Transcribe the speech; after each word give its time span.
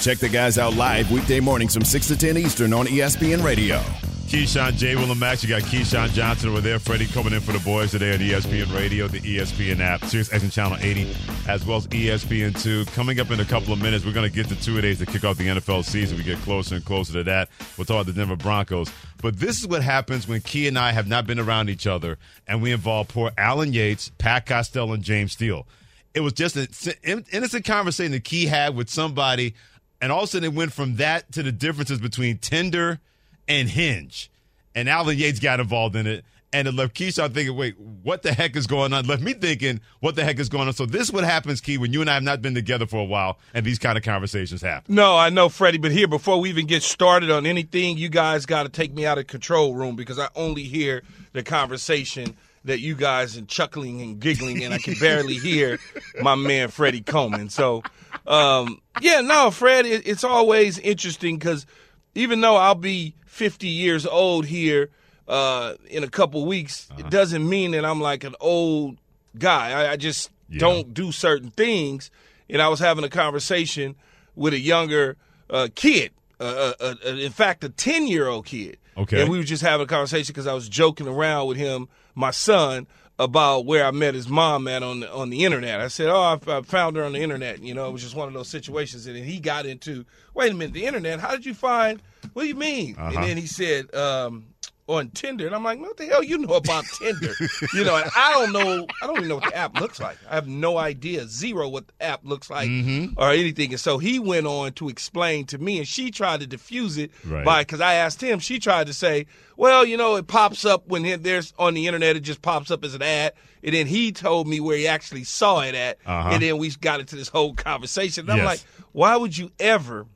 Check 0.00 0.18
the 0.18 0.28
guys 0.28 0.58
out 0.58 0.74
live 0.74 1.10
weekday 1.10 1.40
mornings 1.40 1.72
from 1.72 1.84
6 1.84 2.08
to 2.08 2.16
10 2.16 2.36
Eastern 2.36 2.72
on 2.74 2.86
ESPN 2.86 3.42
Radio. 3.42 3.78
Keyshawn, 4.26 4.72
J. 4.76 4.96
Will, 4.96 5.10
and 5.10 5.20
Max. 5.20 5.42
You 5.42 5.48
got 5.48 5.62
Keyshawn 5.62 6.12
Johnson 6.12 6.50
over 6.50 6.60
there. 6.60 6.78
Freddie 6.78 7.06
coming 7.06 7.32
in 7.32 7.40
for 7.40 7.52
the 7.52 7.58
boys 7.60 7.92
today 7.92 8.12
on 8.12 8.18
ESPN 8.18 8.74
Radio, 8.74 9.06
the 9.06 9.20
ESPN 9.20 9.80
app, 9.80 10.04
Sirius 10.04 10.28
XM 10.30 10.52
Channel 10.52 10.78
80, 10.80 11.14
as 11.46 11.64
well 11.64 11.78
as 11.78 11.86
E 11.86 12.06
ESPN2. 12.06 12.92
Coming 12.94 13.20
up 13.20 13.30
in 13.30 13.40
a 13.40 13.44
couple 13.44 13.72
of 13.72 13.80
minutes, 13.80 14.04
we're 14.04 14.12
going 14.12 14.28
to 14.28 14.34
get 14.34 14.48
to 14.48 14.60
two 14.60 14.80
days 14.80 14.98
to 14.98 15.06
kick 15.06 15.24
off 15.24 15.38
the 15.38 15.46
NFL 15.46 15.84
season. 15.84 16.18
We 16.18 16.24
get 16.24 16.38
closer 16.38 16.74
and 16.74 16.84
closer 16.84 17.12
to 17.14 17.24
that. 17.24 17.48
We'll 17.78 17.84
talk 17.84 17.94
about 18.02 18.06
the 18.06 18.12
Denver 18.12 18.36
Broncos. 18.36 18.90
But 19.22 19.38
this 19.38 19.60
is 19.60 19.68
what 19.68 19.82
happens 19.82 20.26
when 20.26 20.40
Key 20.40 20.66
and 20.68 20.78
I 20.78 20.92
have 20.92 21.06
not 21.06 21.26
been 21.26 21.38
around 21.38 21.70
each 21.70 21.86
other, 21.86 22.18
and 22.46 22.60
we 22.60 22.72
involve 22.72 23.08
poor 23.08 23.30
Alan 23.38 23.72
Yates, 23.72 24.10
Pat 24.18 24.46
Costello, 24.46 24.94
and 24.94 25.02
James 25.02 25.32
Steele. 25.32 25.66
It 26.12 26.20
was 26.20 26.32
just 26.32 26.56
an 26.56 27.24
innocent 27.32 27.64
conversation 27.64 28.12
that 28.12 28.24
Key 28.24 28.46
had 28.46 28.76
with 28.76 28.88
somebody, 28.88 29.54
and 30.04 30.12
all 30.12 30.18
of 30.18 30.24
a 30.24 30.26
sudden 30.26 30.52
it 30.52 30.54
went 30.54 30.70
from 30.70 30.96
that 30.96 31.32
to 31.32 31.42
the 31.42 31.50
differences 31.50 31.98
between 31.98 32.36
Tinder 32.36 33.00
and 33.48 33.70
Hinge. 33.70 34.30
And 34.74 34.86
Alan 34.86 35.16
Yates 35.16 35.40
got 35.40 35.60
involved 35.60 35.96
in 35.96 36.06
it. 36.06 36.26
And 36.52 36.68
it 36.68 36.72
left 36.72 36.94
Keyshawn 36.94 37.32
thinking, 37.32 37.56
wait, 37.56 37.80
what 37.80 38.20
the 38.20 38.34
heck 38.34 38.54
is 38.54 38.66
going 38.66 38.92
on? 38.92 39.06
Left 39.06 39.22
me 39.22 39.32
thinking, 39.32 39.80
what 40.00 40.14
the 40.14 40.22
heck 40.22 40.38
is 40.38 40.50
going 40.50 40.68
on? 40.68 40.74
So 40.74 40.84
this 40.84 41.04
is 41.04 41.12
what 41.12 41.24
happens, 41.24 41.62
Key, 41.62 41.78
when 41.78 41.94
you 41.94 42.02
and 42.02 42.10
I 42.10 42.14
have 42.14 42.22
not 42.22 42.42
been 42.42 42.54
together 42.54 42.86
for 42.86 42.98
a 42.98 43.04
while 43.04 43.38
and 43.54 43.64
these 43.64 43.78
kind 43.78 43.96
of 43.96 44.04
conversations 44.04 44.60
happen. 44.60 44.94
No, 44.94 45.16
I 45.16 45.30
know, 45.30 45.48
Freddie, 45.48 45.78
but 45.78 45.90
here, 45.90 46.06
before 46.06 46.38
we 46.38 46.50
even 46.50 46.66
get 46.66 46.82
started 46.82 47.30
on 47.30 47.46
anything, 47.46 47.96
you 47.96 48.10
guys 48.10 48.44
got 48.44 48.64
to 48.64 48.68
take 48.68 48.92
me 48.92 49.06
out 49.06 49.16
of 49.16 49.26
control 49.26 49.74
room 49.74 49.96
because 49.96 50.18
I 50.18 50.28
only 50.36 50.64
hear 50.64 51.02
the 51.32 51.42
conversation 51.42 52.36
that 52.64 52.80
you 52.80 52.94
guys 52.94 53.36
are 53.36 53.42
chuckling 53.42 54.00
and 54.00 54.18
giggling, 54.18 54.64
and 54.64 54.72
I 54.72 54.78
can 54.78 54.94
barely 55.00 55.34
hear 55.34 55.78
my 56.20 56.34
man 56.34 56.68
Freddie 56.68 57.02
Coleman. 57.02 57.50
So, 57.50 57.82
um, 58.26 58.80
yeah, 59.00 59.20
no, 59.20 59.50
Fred, 59.50 59.86
it, 59.86 60.06
it's 60.06 60.24
always 60.24 60.78
interesting 60.78 61.38
because 61.38 61.66
even 62.14 62.40
though 62.40 62.56
I'll 62.56 62.74
be 62.74 63.14
50 63.26 63.68
years 63.68 64.06
old 64.06 64.46
here 64.46 64.90
uh, 65.28 65.74
in 65.88 66.04
a 66.04 66.08
couple 66.08 66.44
weeks, 66.46 66.88
uh-huh. 66.90 67.00
it 67.00 67.10
doesn't 67.10 67.46
mean 67.48 67.72
that 67.72 67.84
I'm 67.84 68.00
like 68.00 68.24
an 68.24 68.34
old 68.40 68.98
guy. 69.38 69.72
I, 69.72 69.92
I 69.92 69.96
just 69.96 70.30
yeah. 70.48 70.60
don't 70.60 70.94
do 70.94 71.12
certain 71.12 71.50
things. 71.50 72.10
And 72.48 72.60
I 72.60 72.68
was 72.68 72.78
having 72.78 73.04
a 73.04 73.08
conversation 73.08 73.96
with 74.34 74.52
a 74.52 74.58
younger 74.58 75.16
uh, 75.50 75.68
kid, 75.74 76.12
uh, 76.40 76.72
uh, 76.80 76.94
uh 77.04 77.08
in 77.08 77.32
fact, 77.32 77.64
a 77.64 77.68
10 77.68 78.06
year 78.06 78.28
old 78.28 78.46
kid. 78.46 78.78
Okay. 78.96 79.22
And 79.22 79.30
we 79.30 79.38
were 79.38 79.44
just 79.44 79.62
having 79.62 79.84
a 79.84 79.88
conversation 79.88 80.32
because 80.32 80.46
I 80.46 80.54
was 80.54 80.68
joking 80.68 81.08
around 81.08 81.48
with 81.48 81.56
him, 81.56 81.88
my 82.14 82.30
son, 82.30 82.86
about 83.18 83.64
where 83.64 83.84
I 83.84 83.90
met 83.92 84.14
his 84.14 84.28
mom 84.28 84.66
at 84.66 84.82
on 84.82 85.00
the, 85.00 85.12
on 85.12 85.30
the 85.30 85.44
internet. 85.44 85.80
I 85.80 85.88
said, 85.88 86.08
"Oh, 86.08 86.20
I, 86.20 86.38
I 86.48 86.62
found 86.62 86.96
her 86.96 87.04
on 87.04 87.12
the 87.12 87.20
internet." 87.20 87.62
You 87.62 87.74
know, 87.74 87.88
it 87.88 87.92
was 87.92 88.02
just 88.02 88.16
one 88.16 88.28
of 88.28 88.34
those 88.34 88.48
situations, 88.48 89.06
and 89.06 89.16
he 89.16 89.38
got 89.38 89.66
into, 89.66 90.04
"Wait 90.34 90.50
a 90.50 90.54
minute, 90.54 90.74
the 90.74 90.86
internet? 90.86 91.20
How 91.20 91.30
did 91.30 91.46
you 91.46 91.54
find? 91.54 92.02
What 92.32 92.42
do 92.42 92.48
you 92.48 92.54
mean?" 92.54 92.96
Uh-huh. 92.98 93.12
And 93.14 93.28
then 93.28 93.36
he 93.36 93.46
said, 93.46 93.94
um, 93.94 94.46
"On 94.86 95.08
Tinder," 95.10 95.46
and 95.46 95.54
I'm 95.54 95.64
like, 95.64 95.80
"What 95.80 95.96
the 95.96 96.06
hell 96.06 96.22
you 96.22 96.38
know 96.38 96.54
about 96.54 96.84
Tinder?" 96.98 97.32
you 97.74 97.84
know, 97.84 97.96
and 97.96 98.10
I 98.16 98.32
don't 98.34 98.52
know. 98.52 98.86
I 99.02 99.06
don't 99.06 99.16
even 99.16 99.28
know 99.28 99.36
what 99.36 99.50
the 99.50 99.56
app 99.56 99.80
looks 99.80 100.00
like. 100.00 100.18
I 100.28 100.34
have 100.34 100.46
no 100.46 100.76
idea, 100.76 101.26
zero, 101.26 101.68
what 101.68 101.86
the 101.88 102.02
app 102.02 102.24
looks 102.24 102.50
like 102.50 102.68
mm-hmm. 102.68 103.14
or 103.16 103.30
anything. 103.30 103.70
And 103.70 103.80
so 103.80 103.98
he 103.98 104.18
went 104.18 104.46
on 104.46 104.72
to 104.74 104.88
explain 104.88 105.46
to 105.46 105.58
me, 105.58 105.78
and 105.78 105.88
she 105.88 106.10
tried 106.10 106.40
to 106.40 106.46
diffuse 106.46 106.98
it 106.98 107.10
right. 107.26 107.44
by 107.44 107.62
because 107.62 107.80
I 107.80 107.94
asked 107.94 108.22
him. 108.22 108.38
She 108.38 108.58
tried 108.58 108.86
to 108.88 108.94
say, 108.94 109.26
"Well, 109.56 109.84
you 109.84 109.96
know, 109.96 110.16
it 110.16 110.26
pops 110.26 110.64
up 110.64 110.86
when 110.88 111.22
there's 111.22 111.52
on 111.58 111.74
the 111.74 111.86
internet. 111.86 112.16
It 112.16 112.20
just 112.20 112.42
pops 112.42 112.70
up 112.70 112.84
as 112.84 112.94
an 112.94 113.02
ad." 113.02 113.32
And 113.62 113.74
then 113.74 113.86
he 113.86 114.12
told 114.12 114.46
me 114.46 114.60
where 114.60 114.76
he 114.76 114.86
actually 114.86 115.24
saw 115.24 115.60
it 115.60 115.74
at. 115.74 115.98
Uh-huh. 116.04 116.30
And 116.32 116.42
then 116.42 116.58
we 116.58 116.68
got 116.70 117.00
into 117.00 117.16
this 117.16 117.28
whole 117.28 117.54
conversation. 117.54 118.28
And 118.28 118.38
I'm 118.38 118.44
like, 118.44 118.60
why 118.92 119.16
would 119.16 119.36
you 119.36 119.50
ever 119.58 120.06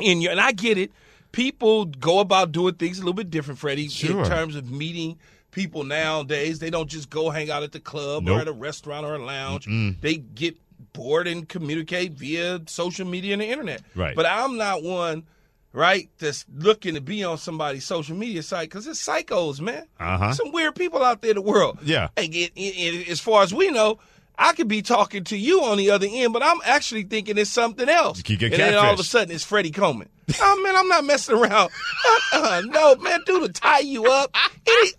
in 0.00 0.20
your 0.20 0.32
and 0.32 0.40
I 0.40 0.52
get 0.52 0.78
it, 0.78 0.92
people 1.32 1.86
go 1.86 2.20
about 2.20 2.52
doing 2.52 2.74
things 2.74 2.98
a 2.98 3.00
little 3.00 3.14
bit 3.14 3.30
different, 3.30 3.58
Freddie, 3.58 3.88
sure. 3.88 4.22
in 4.22 4.28
terms 4.28 4.54
of 4.54 4.70
meeting 4.70 5.18
people 5.50 5.84
nowadays. 5.84 6.58
They 6.58 6.70
don't 6.70 6.88
just 6.88 7.10
go 7.10 7.30
hang 7.30 7.50
out 7.50 7.62
at 7.62 7.72
the 7.72 7.80
club 7.80 8.24
nope. 8.24 8.38
or 8.38 8.40
at 8.40 8.48
a 8.48 8.52
restaurant 8.52 9.04
or 9.06 9.14
a 9.14 9.24
lounge. 9.24 9.66
Mm-mm. 9.66 10.00
They 10.00 10.16
get 10.16 10.56
bored 10.92 11.26
and 11.26 11.48
communicate 11.48 12.12
via 12.12 12.60
social 12.66 13.06
media 13.06 13.32
and 13.32 13.42
the 13.42 13.46
internet. 13.46 13.82
Right. 13.94 14.14
But 14.14 14.26
I'm 14.26 14.56
not 14.56 14.82
one 14.82 15.24
right? 15.72 16.10
That's 16.18 16.44
looking 16.54 16.94
to 16.94 17.00
be 17.00 17.24
on 17.24 17.38
somebody's 17.38 17.84
social 17.84 18.16
media 18.16 18.42
site 18.42 18.68
because 18.68 18.86
it's 18.86 19.04
psychos, 19.04 19.60
man. 19.60 19.86
Uh-huh. 19.98 20.32
Some 20.34 20.52
weird 20.52 20.74
people 20.74 21.02
out 21.02 21.22
there 21.22 21.30
in 21.30 21.36
the 21.36 21.42
world. 21.42 21.78
Yeah. 21.82 22.08
And 22.16 22.34
it, 22.34 22.52
it, 22.54 22.60
it, 22.60 23.08
as 23.08 23.20
far 23.20 23.42
as 23.42 23.52
we 23.54 23.70
know, 23.70 23.98
I 24.42 24.52
could 24.54 24.66
be 24.68 24.82
talking 24.82 25.22
to 25.24 25.36
you 25.36 25.62
on 25.62 25.78
the 25.78 25.90
other 25.90 26.06
end, 26.10 26.32
but 26.32 26.42
I'm 26.42 26.58
actually 26.64 27.04
thinking 27.04 27.38
it's 27.38 27.48
something 27.50 27.88
else. 27.88 28.20
And 28.28 28.38
then 28.52 28.74
all 28.74 28.92
of 28.94 28.98
a 29.00 29.04
sudden 29.04 29.32
it's 29.34 29.44
Freddie 29.44 29.70
Coleman. 29.70 30.08
oh 30.40 30.62
man, 30.62 30.74
I'm 30.76 30.88
not 30.88 31.04
messing 31.04 31.36
around. 31.36 31.70
Uh-uh, 32.34 32.62
no, 32.66 32.96
man, 32.96 33.20
dude, 33.26 33.54
to 33.54 33.60
tie 33.60 33.80
you 33.80 34.06
up. 34.06 34.34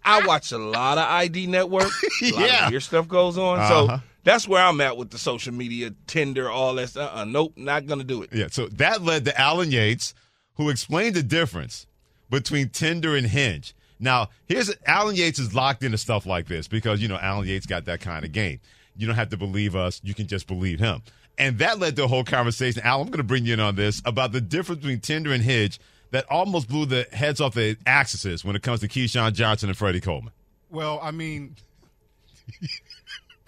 I 0.05 0.21
watch 0.25 0.51
a 0.51 0.57
lot 0.57 0.97
of 0.97 1.05
ID 1.09 1.47
Network. 1.47 1.83
A 2.21 2.31
lot 2.31 2.41
Yeah. 2.47 2.65
of 2.65 2.71
weird 2.71 2.83
stuff 2.83 3.07
goes 3.07 3.37
on. 3.37 3.59
Uh-huh. 3.59 3.97
So 3.97 4.01
that's 4.23 4.47
where 4.47 4.63
I'm 4.63 4.79
at 4.81 4.95
with 4.97 5.09
the 5.09 5.17
social 5.17 5.53
media, 5.53 5.93
Tinder, 6.07 6.49
all 6.49 6.75
that 6.75 6.89
stuff. 6.89 7.11
Uh-uh, 7.15 7.25
nope, 7.25 7.53
not 7.57 7.85
gonna 7.87 8.03
do 8.03 8.21
it. 8.21 8.29
Yeah, 8.31 8.47
so 8.49 8.67
that 8.67 9.01
led 9.01 9.25
to 9.25 9.39
Alan 9.39 9.71
Yates, 9.71 10.13
who 10.55 10.69
explained 10.69 11.15
the 11.15 11.23
difference 11.23 11.85
between 12.29 12.69
Tinder 12.69 13.15
and 13.15 13.27
Hinge. 13.27 13.75
Now, 13.99 14.29
here's 14.45 14.73
Alan 14.85 15.15
Yates 15.15 15.39
is 15.39 15.53
locked 15.55 15.83
into 15.83 15.97
stuff 15.97 16.25
like 16.25 16.47
this 16.47 16.67
because 16.67 17.01
you 17.01 17.07
know 17.07 17.17
Alan 17.21 17.47
Yates 17.47 17.65
got 17.65 17.85
that 17.85 17.99
kind 18.01 18.23
of 18.23 18.31
game. 18.31 18.59
You 18.95 19.07
don't 19.07 19.15
have 19.15 19.29
to 19.29 19.37
believe 19.37 19.75
us; 19.75 19.99
you 20.03 20.13
can 20.13 20.27
just 20.27 20.47
believe 20.47 20.79
him. 20.79 21.01
And 21.37 21.57
that 21.59 21.79
led 21.79 21.95
to 21.95 22.03
a 22.03 22.07
whole 22.07 22.23
conversation. 22.23 22.81
Al, 22.83 23.01
I'm 23.01 23.07
going 23.07 23.17
to 23.17 23.23
bring 23.23 23.45
you 23.45 23.53
in 23.53 23.59
on 23.59 23.75
this 23.75 24.01
about 24.05 24.31
the 24.33 24.41
difference 24.41 24.81
between 24.81 24.99
Tinder 24.99 25.31
and 25.31 25.43
Hinge 25.43 25.79
that 26.11 26.25
almost 26.29 26.67
blew 26.69 26.85
the 26.85 27.07
heads 27.11 27.41
off 27.41 27.55
the 27.55 27.75
axes 27.87 28.45
when 28.45 28.55
it 28.55 28.61
comes 28.61 28.81
to 28.81 28.87
Keyshawn 28.87 29.33
Johnson 29.33 29.69
and 29.69 29.77
Freddie 29.77 29.99
Coleman. 29.99 30.31
Well, 30.69 30.99
I 31.01 31.09
mean, 31.09 31.55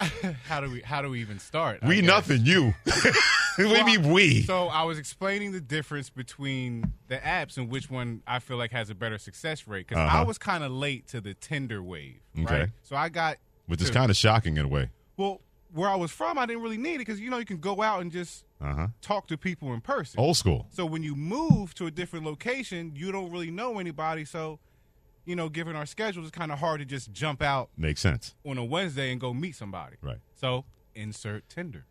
how 0.48 0.60
do 0.60 0.70
we 0.70 0.80
how 0.80 1.00
do 1.00 1.08
we 1.10 1.20
even 1.20 1.38
start? 1.38 1.80
We 1.82 2.02
nothing, 2.02 2.44
you. 2.44 2.74
do 3.56 3.84
mean 3.84 4.10
we? 4.12 4.42
So 4.42 4.66
I 4.66 4.82
was 4.82 4.98
explaining 4.98 5.52
the 5.52 5.60
difference 5.60 6.10
between 6.10 6.92
the 7.08 7.16
apps 7.16 7.56
and 7.56 7.70
which 7.70 7.90
one 7.90 8.22
I 8.26 8.38
feel 8.40 8.56
like 8.58 8.72
has 8.72 8.90
a 8.90 8.94
better 8.94 9.18
success 9.18 9.66
rate 9.66 9.86
because 9.88 10.02
Uh-huh. 10.04 10.18
I 10.18 10.22
was 10.24 10.38
kind 10.38 10.62
of 10.64 10.72
late 10.72 11.06
to 11.08 11.20
the 11.20 11.34
Tinder 11.34 11.82
wave, 11.82 12.20
Okay. 12.38 12.60
right? 12.60 12.68
So 12.82 12.96
I 12.96 13.08
got 13.08 13.38
Which 13.66 13.80
is 13.80 13.90
kind 13.90 14.10
of 14.10 14.16
shocking 14.16 14.56
in 14.56 14.64
a 14.66 14.68
way. 14.68 14.90
Well 15.16 15.40
where 15.72 15.88
I 15.88 15.96
was 15.96 16.10
from. 16.12 16.38
I 16.38 16.46
didn't 16.46 16.62
really 16.62 16.78
need 16.78 16.94
it 16.96 16.98
because 16.98 17.20
you 17.20 17.28
know 17.30 17.38
you 17.38 17.44
can 17.44 17.58
go 17.58 17.82
out 17.82 18.00
and 18.00 18.10
just 18.12 18.44
Uh 18.60 18.74
huh. 18.74 18.86
talk 19.02 19.26
to 19.28 19.36
people 19.36 19.72
in 19.74 19.80
person. 19.80 20.18
Old 20.20 20.36
school. 20.36 20.66
So 20.70 20.86
when 20.86 21.02
you 21.02 21.14
move 21.16 21.74
to 21.74 21.86
a 21.86 21.90
different 21.90 22.24
location, 22.24 22.92
you 22.94 23.10
don't 23.12 23.30
really 23.30 23.50
know 23.50 23.78
anybody. 23.78 24.24
So, 24.24 24.58
you 25.24 25.34
know, 25.36 25.48
given 25.48 25.74
our 25.76 25.84
schedules, 25.86 26.26
it's 26.28 26.36
kind 26.36 26.52
of 26.52 26.58
hard 26.60 26.78
to 26.80 26.84
just 26.86 27.12
jump 27.12 27.42
out 27.42 27.68
Makes 27.76 28.00
sense. 28.00 28.34
on 28.46 28.58
a 28.58 28.64
Wednesday 28.64 29.10
and 29.10 29.20
go 29.20 29.34
meet 29.34 29.56
somebody. 29.56 29.96
Right. 30.00 30.18
So 30.40 30.64
insert 30.94 31.48
Tinder. 31.48 31.84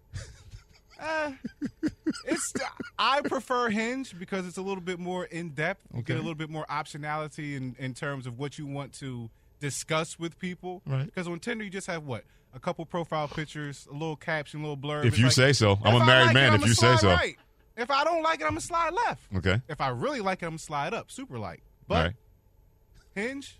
uh, 0.99 1.31
it's 2.25 2.53
I 2.97 3.21
prefer 3.21 3.69
Hinge 3.69 4.17
because 4.17 4.47
it's 4.47 4.57
a 4.57 4.61
little 4.61 4.81
bit 4.81 4.99
more 4.99 5.25
in 5.25 5.49
depth. 5.49 5.81
You 5.93 6.01
get 6.01 6.15
a 6.15 6.19
little 6.19 6.33
bit 6.35 6.49
more 6.49 6.65
optionality 6.69 7.55
in, 7.57 7.75
in 7.77 7.93
terms 7.93 8.25
of 8.25 8.39
what 8.39 8.57
you 8.57 8.65
want 8.65 8.93
to 8.93 9.29
discuss 9.59 10.17
with 10.17 10.39
people. 10.39 10.81
Right. 10.87 11.05
Because 11.05 11.27
on 11.27 11.39
Tinder 11.39 11.63
you 11.65 11.69
just 11.69 11.87
have 11.87 12.03
what 12.05 12.23
a 12.55 12.59
couple 12.59 12.85
profile 12.85 13.27
pictures, 13.27 13.87
a 13.89 13.93
little 13.93 14.15
caption, 14.15 14.61
a 14.61 14.63
little 14.63 14.77
blurb. 14.77 15.05
If 15.05 15.17
you 15.17 15.25
like, 15.25 15.33
say 15.33 15.53
so. 15.53 15.77
I'm 15.83 16.01
a 16.01 16.05
married 16.05 16.27
like 16.27 16.33
man. 16.33 16.53
I'ma 16.53 16.63
if 16.63 16.69
you 16.69 16.73
say 16.73 16.95
so. 16.95 17.09
Right. 17.09 17.37
If 17.77 17.91
I 17.91 18.05
don't 18.05 18.23
like 18.23 18.39
it, 18.39 18.45
I'm 18.45 18.51
gonna 18.51 18.61
slide 18.61 18.93
left. 18.93 19.27
Okay. 19.35 19.61
If 19.67 19.81
I 19.81 19.89
really 19.89 20.21
like 20.21 20.41
it, 20.41 20.45
I'm 20.45 20.51
gonna 20.51 20.59
slide 20.59 20.93
up, 20.93 21.11
super 21.11 21.37
like. 21.37 21.61
But 21.87 21.95
All 21.95 22.03
right. 22.03 22.13
Hinge, 23.13 23.59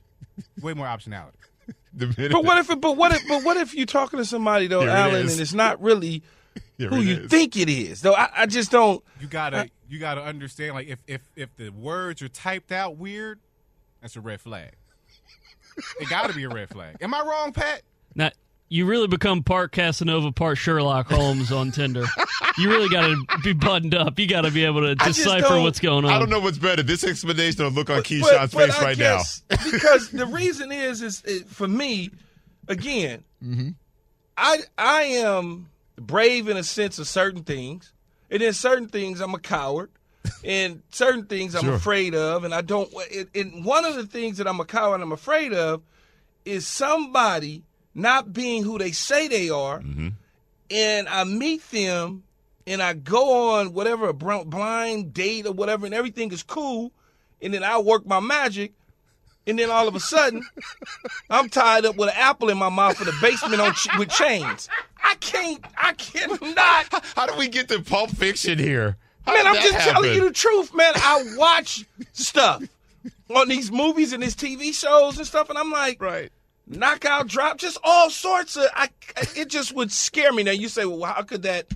way 0.62 0.74
more 0.74 0.88
optionality. 0.88 1.34
But 1.98 2.44
what 2.44 2.58
if? 2.58 2.68
But 2.68 2.98
what 2.98 3.14
if? 3.14 3.26
But 3.26 3.44
what 3.46 3.56
if 3.56 3.74
you're 3.74 3.86
talking 3.86 4.20
to 4.20 4.26
somebody 4.26 4.68
though, 4.68 4.82
Here 4.82 4.90
Alan, 4.90 5.26
is. 5.26 5.32
and 5.34 5.42
it's 5.42 5.54
not 5.54 5.82
really 5.82 6.24
Here 6.78 6.90
who 6.90 6.98
you 6.98 7.22
is. 7.22 7.32
think 7.32 7.56
it 7.56 7.70
is? 7.70 8.02
Though 8.02 8.14
I, 8.14 8.30
I 8.36 8.46
just 8.48 8.70
don't. 8.70 9.02
You 9.22 9.28
gotta 9.28 9.70
you 9.88 9.98
gotta 9.98 10.22
understand 10.22 10.76
like 10.76 10.88
if 10.90 11.00
if 11.08 11.22
if 11.38 11.56
the 11.56 11.70
words 11.70 12.22
are 12.22 12.28
typed 12.28 12.74
out 12.74 12.98
weird, 12.98 13.40
that's 14.02 14.18
a 14.18 14.22
red 14.22 14.42
flag. 14.42 14.74
it 16.02 16.10
gotta 16.10 16.34
be 16.34 16.44
a 16.44 16.50
red 16.50 16.68
flag. 16.70 16.98
Am 17.00 17.14
I 17.14 17.22
wrong, 17.22 17.54
Pat? 17.54 17.82
Not 18.14 18.34
you 18.70 18.86
really 18.86 19.08
become 19.08 19.44
part 19.44 19.72
Casanova, 19.72 20.32
part 20.32 20.58
Sherlock 20.58 21.08
Holmes 21.12 21.52
on 21.52 21.72
Tinder. 21.72 22.06
You 22.58 22.70
really 22.70 22.90
got 22.90 23.08
to 23.08 23.26
be 23.44 23.54
buttoned 23.54 23.94
up. 23.94 24.18
You 24.18 24.28
got 24.28 24.42
to 24.42 24.52
be 24.52 24.66
able 24.66 24.82
to 24.82 24.96
decipher 24.96 25.60
what's 25.62 25.80
going 25.80 26.06
on. 26.06 26.12
I 26.12 26.18
don't 26.20 26.30
know 26.30 26.40
what's 26.40 26.58
better, 26.58 26.82
this 26.84 27.04
explanation 27.04 27.64
or 27.64 27.70
look 27.70 27.90
on 27.90 27.98
But- 27.98 28.06
Keyshawn's 28.06 28.54
but 28.54 28.70
face 28.72 28.80
I 28.80 28.84
right 28.84 28.98
now. 28.98 29.20
because 29.72 30.10
the 30.10 30.26
reason 30.26 30.72
is, 30.72 31.02
is 31.02 31.22
it, 31.26 31.48
for 31.48 31.68
me, 31.68 32.10
again, 32.68 33.24
mm-hmm. 33.44 33.70
I 34.38 34.60
I 34.78 35.02
am 35.04 35.70
brave 35.98 36.48
in 36.50 36.58
a 36.58 36.64
sense 36.64 36.98
of 36.98 37.08
certain 37.08 37.44
things, 37.44 37.94
and 38.32 38.42
then 38.42 38.54
certain 38.54 38.88
things 38.88 39.22
I'm 39.22 39.34
a 39.36 39.40
coward, 39.40 39.92
and 40.44 40.82
certain 40.92 41.26
things 41.26 41.56
I'm 41.56 41.66
Sure. 41.66 41.74
afraid 41.76 42.16
of, 42.16 42.44
and 42.46 42.54
I 42.54 42.62
don't. 42.62 42.92
And 43.16 43.28
and 43.36 43.64
one 43.66 43.86
of 43.86 43.96
the 43.96 44.06
things 44.08 44.38
that 44.40 44.48
I'm 44.48 44.60
a 44.60 44.66
coward 44.66 44.96
and 44.96 45.04
I'm 45.04 45.12
afraid 45.12 45.54
of 45.54 45.84
is 46.46 46.66
somebody 46.66 47.64
not 47.96 48.34
being 48.34 48.64
who 48.64 48.78
they 48.78 48.92
say 48.92 49.28
they 49.28 49.50
are, 49.50 49.80
mm-hmm. 49.80 50.10
and 50.70 51.08
I 51.08 51.24
meet 51.24 51.68
them, 51.72 52.24
and 52.68 52.84
I 52.84 52.94
go 52.94 53.54
on 53.54 53.74
whatever 53.74 54.10
a 54.10 54.14
blind 54.14 55.14
date 55.14 55.48
or 55.48 55.54
whatever, 55.54 55.86
and 55.86 55.96
everything 55.96 56.32
is 56.32 56.44
cool, 56.44 56.92
and 57.42 57.54
then 57.54 57.64
I 57.64 57.80
work 57.80 58.06
my 58.06 58.20
magic. 58.20 58.74
And 59.48 59.60
then 59.60 59.70
all 59.70 59.88
of 59.88 59.94
a 59.94 60.00
sudden, 60.00 60.44
I'm 61.30 61.50
tied 61.50 61.86
up 61.86 61.98
with 61.98 62.10
an 62.10 62.16
apple 62.18 62.50
in 62.50 62.58
my 62.58 62.70
mouth 62.70 63.00
in 63.00 63.06
the 63.06 63.16
basement 63.22 63.62
on 63.62 63.74
ch- 63.74 63.96
with 64.00 64.10
chains. 64.10 64.68
I 65.04 65.14
can't. 65.16 65.64
I 65.78 65.94
cannot. 65.94 67.06
How 67.16 67.28
do 67.28 67.38
we 67.38 67.48
get 67.48 67.68
to 67.68 67.80
Pulp 67.80 68.10
Fiction 68.10 68.58
here? 68.58 68.98
How 69.28 69.34
Man, 69.34 69.46
I'm 69.46 69.62
just 69.62 69.88
telling 69.88 70.16
you 70.16 70.24
the 70.24 70.32
truth, 70.32 70.74
man. 70.74 70.94
I 70.96 71.36
watch 71.38 71.86
stuff 72.14 72.64
on 73.36 73.48
these 73.48 73.72
movies 73.72 74.14
and 74.14 74.24
these 74.24 74.36
TV 74.36 74.74
shows 74.74 75.18
and 75.20 75.28
stuff, 75.28 75.50
and 75.50 75.60
I'm 75.60 75.72
like, 75.72 76.02
Right. 76.02 76.32
Knockout 76.68 77.28
drop, 77.28 77.58
just 77.58 77.78
all 77.84 78.10
sorts 78.10 78.56
of. 78.58 78.66
I 78.74 78.90
it 79.36 79.50
just 79.50 79.74
would 79.74 79.92
scare 79.92 80.32
me. 80.34 80.44
Now 80.44 80.52
you 80.52 80.68
say, 80.70 80.86
well, 80.86 81.04
how 81.04 81.22
could 81.24 81.44
that? 81.44 81.68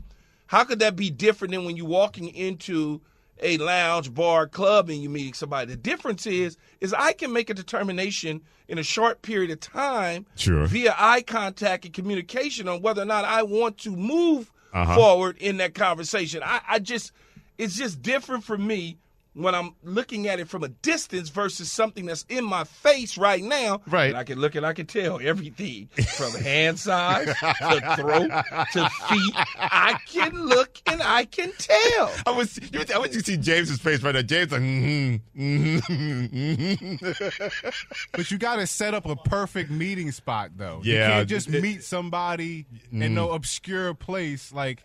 How 0.48 0.64
could 0.64 0.80
that 0.80 0.96
be 0.96 1.10
different 1.12 1.54
than 1.54 1.66
when 1.66 1.78
you're 1.78 1.86
walking 1.86 2.28
into 2.34 3.02
a 3.42 3.58
lounge, 3.58 4.12
bar, 4.14 4.48
club, 4.48 4.90
and 4.90 5.02
you 5.02 5.10
meeting 5.10 5.34
somebody? 5.34 5.68
The 5.72 5.78
difference 5.78 6.26
is, 6.26 6.58
is 6.82 6.92
I 6.94 7.14
can 7.14 7.32
make 7.32 7.50
a 7.52 7.54
determination 7.54 8.42
in 8.68 8.78
a 8.80 8.84
short 8.84 9.22
period 9.22 9.52
of 9.52 9.60
time, 9.60 10.26
Sure. 10.36 10.66
via 10.66 10.96
eye 10.98 11.22
contact 11.22 11.86
and 11.86 11.94
communication, 11.94 12.68
on 12.68 12.82
whether 12.82 13.02
or 13.04 13.06
not 13.06 13.26
I 13.26 13.44
want 13.44 13.78
to 13.80 13.92
move 13.92 14.52
Uh-huh. 14.74 14.96
forward 14.96 15.38
in 15.38 15.58
that 15.58 15.74
conversation. 15.76 16.42
I, 16.44 16.62
I 16.68 16.80
just, 16.80 17.12
it's 17.58 17.76
just 17.76 18.02
different 18.02 18.44
for 18.44 18.58
me 18.58 18.98
when 19.40 19.56
I'm 19.56 19.74
looking 19.84 20.28
at 20.28 20.40
it 20.40 20.50
from 20.50 20.64
a 20.64 20.68
distance 20.68 21.30
versus 21.30 21.72
something 21.72 22.06
that's 22.06 22.26
in 22.28 22.44
my 22.44 22.66
face 22.66 23.18
right 23.18 23.42
now. 23.42 23.82
Right. 23.88 24.10
And 24.10 24.18
I 24.18 24.26
can 24.26 24.40
look 24.40 24.56
and 24.56 24.66
I 24.66 24.74
can 24.74 24.86
tell 24.86 25.20
everything 25.22 25.88
from 25.88 26.34
hand 26.42 26.78
size 26.78 27.28
to 27.28 27.96
throat 27.96 28.32
to 28.74 28.90
feet. 28.90 29.34
I 29.58 29.98
can 30.06 30.34
look 30.34 30.82
and 30.86 31.02
I 31.02 31.26
can 31.26 31.54
tell. 31.58 32.12
I 32.26 32.32
was, 32.32 32.60
you, 32.72 32.84
I 32.94 32.98
want 32.98 33.14
you 33.14 33.22
to 33.22 33.26
see 33.26 33.38
James's 33.38 33.80
face 33.80 34.04
right 34.04 34.14
now. 34.14 34.22
James 34.22 34.52
like, 34.52 34.62
mm-hmm, 34.62 35.42
mm-hmm, 35.42 36.96
mm-hmm. 36.96 37.70
But 38.12 38.32
you 38.32 38.38
got 38.38 38.58
to 38.58 38.68
set 38.68 38.94
up 38.94 39.06
a 39.06 39.16
perfect 39.16 39.72
meeting 39.72 40.12
spot, 40.12 40.52
though. 40.58 40.82
you 40.84 40.96
Yeah, 40.96 41.10
can't 41.10 41.30
just 41.30 41.50
meet 41.50 41.84
somebody 41.84 42.66
in 42.92 43.14
no 43.14 43.32
obscure 43.32 43.94
place. 43.94 44.52
Like, 44.52 44.84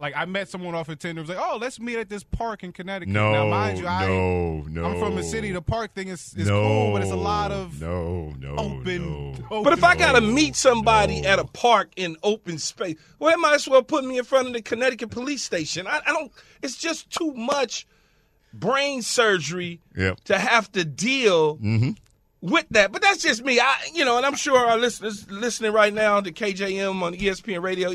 like 0.00 0.14
I 0.16 0.24
met 0.26 0.48
someone 0.48 0.74
off 0.74 0.88
of 0.88 0.98
Tinder. 0.98 1.22
Was 1.22 1.28
like, 1.28 1.38
oh, 1.40 1.58
let's 1.60 1.80
meet 1.80 1.98
at 1.98 2.08
this 2.08 2.22
park 2.22 2.62
in 2.62 2.72
Connecticut. 2.72 3.12
No, 3.12 3.32
now, 3.32 3.46
mind 3.48 3.78
you, 3.78 3.86
I, 3.86 4.06
no, 4.06 4.62
no. 4.68 4.84
I'm 4.84 4.98
from 4.98 5.16
the 5.16 5.22
city. 5.22 5.50
The 5.50 5.62
park 5.62 5.94
thing 5.94 6.08
is, 6.08 6.34
is 6.36 6.46
no, 6.46 6.60
cool, 6.60 6.92
but 6.92 7.02
it's 7.02 7.10
a 7.10 7.16
lot 7.16 7.50
of 7.50 7.80
no, 7.80 8.32
no, 8.38 8.54
open, 8.56 9.32
no. 9.32 9.34
open. 9.50 9.64
But 9.64 9.72
if 9.72 9.82
I 9.82 9.96
gotta 9.96 10.20
meet 10.20 10.54
somebody 10.56 11.22
no. 11.22 11.28
at 11.28 11.38
a 11.38 11.44
park 11.44 11.90
in 11.96 12.16
open 12.22 12.58
space, 12.58 12.96
well, 13.18 13.34
it 13.34 13.38
might 13.38 13.54
as 13.54 13.68
well 13.68 13.82
put 13.82 14.04
me 14.04 14.18
in 14.18 14.24
front 14.24 14.48
of 14.48 14.54
the 14.54 14.62
Connecticut 14.62 15.10
police 15.10 15.42
station. 15.42 15.86
I, 15.86 16.00
I 16.06 16.12
don't. 16.12 16.32
It's 16.62 16.76
just 16.76 17.10
too 17.10 17.34
much 17.34 17.86
brain 18.52 19.02
surgery 19.02 19.80
Yep. 19.96 20.20
to 20.24 20.38
have 20.38 20.70
to 20.72 20.84
deal 20.84 21.56
mm-hmm. 21.56 21.90
With 22.40 22.66
that. 22.70 22.92
But 22.92 23.02
that's 23.02 23.22
just 23.22 23.44
me. 23.44 23.58
I, 23.60 23.76
you 23.94 24.04
know, 24.04 24.16
and 24.16 24.24
I'm 24.26 24.34
sure 24.36 24.56
our 24.58 24.76
listeners 24.78 25.30
listening 25.30 25.72
right 25.72 25.92
now 25.92 26.20
to 26.20 26.30
KJM 26.32 27.02
on 27.02 27.14
ESPN 27.14 27.62
Radio, 27.62 27.90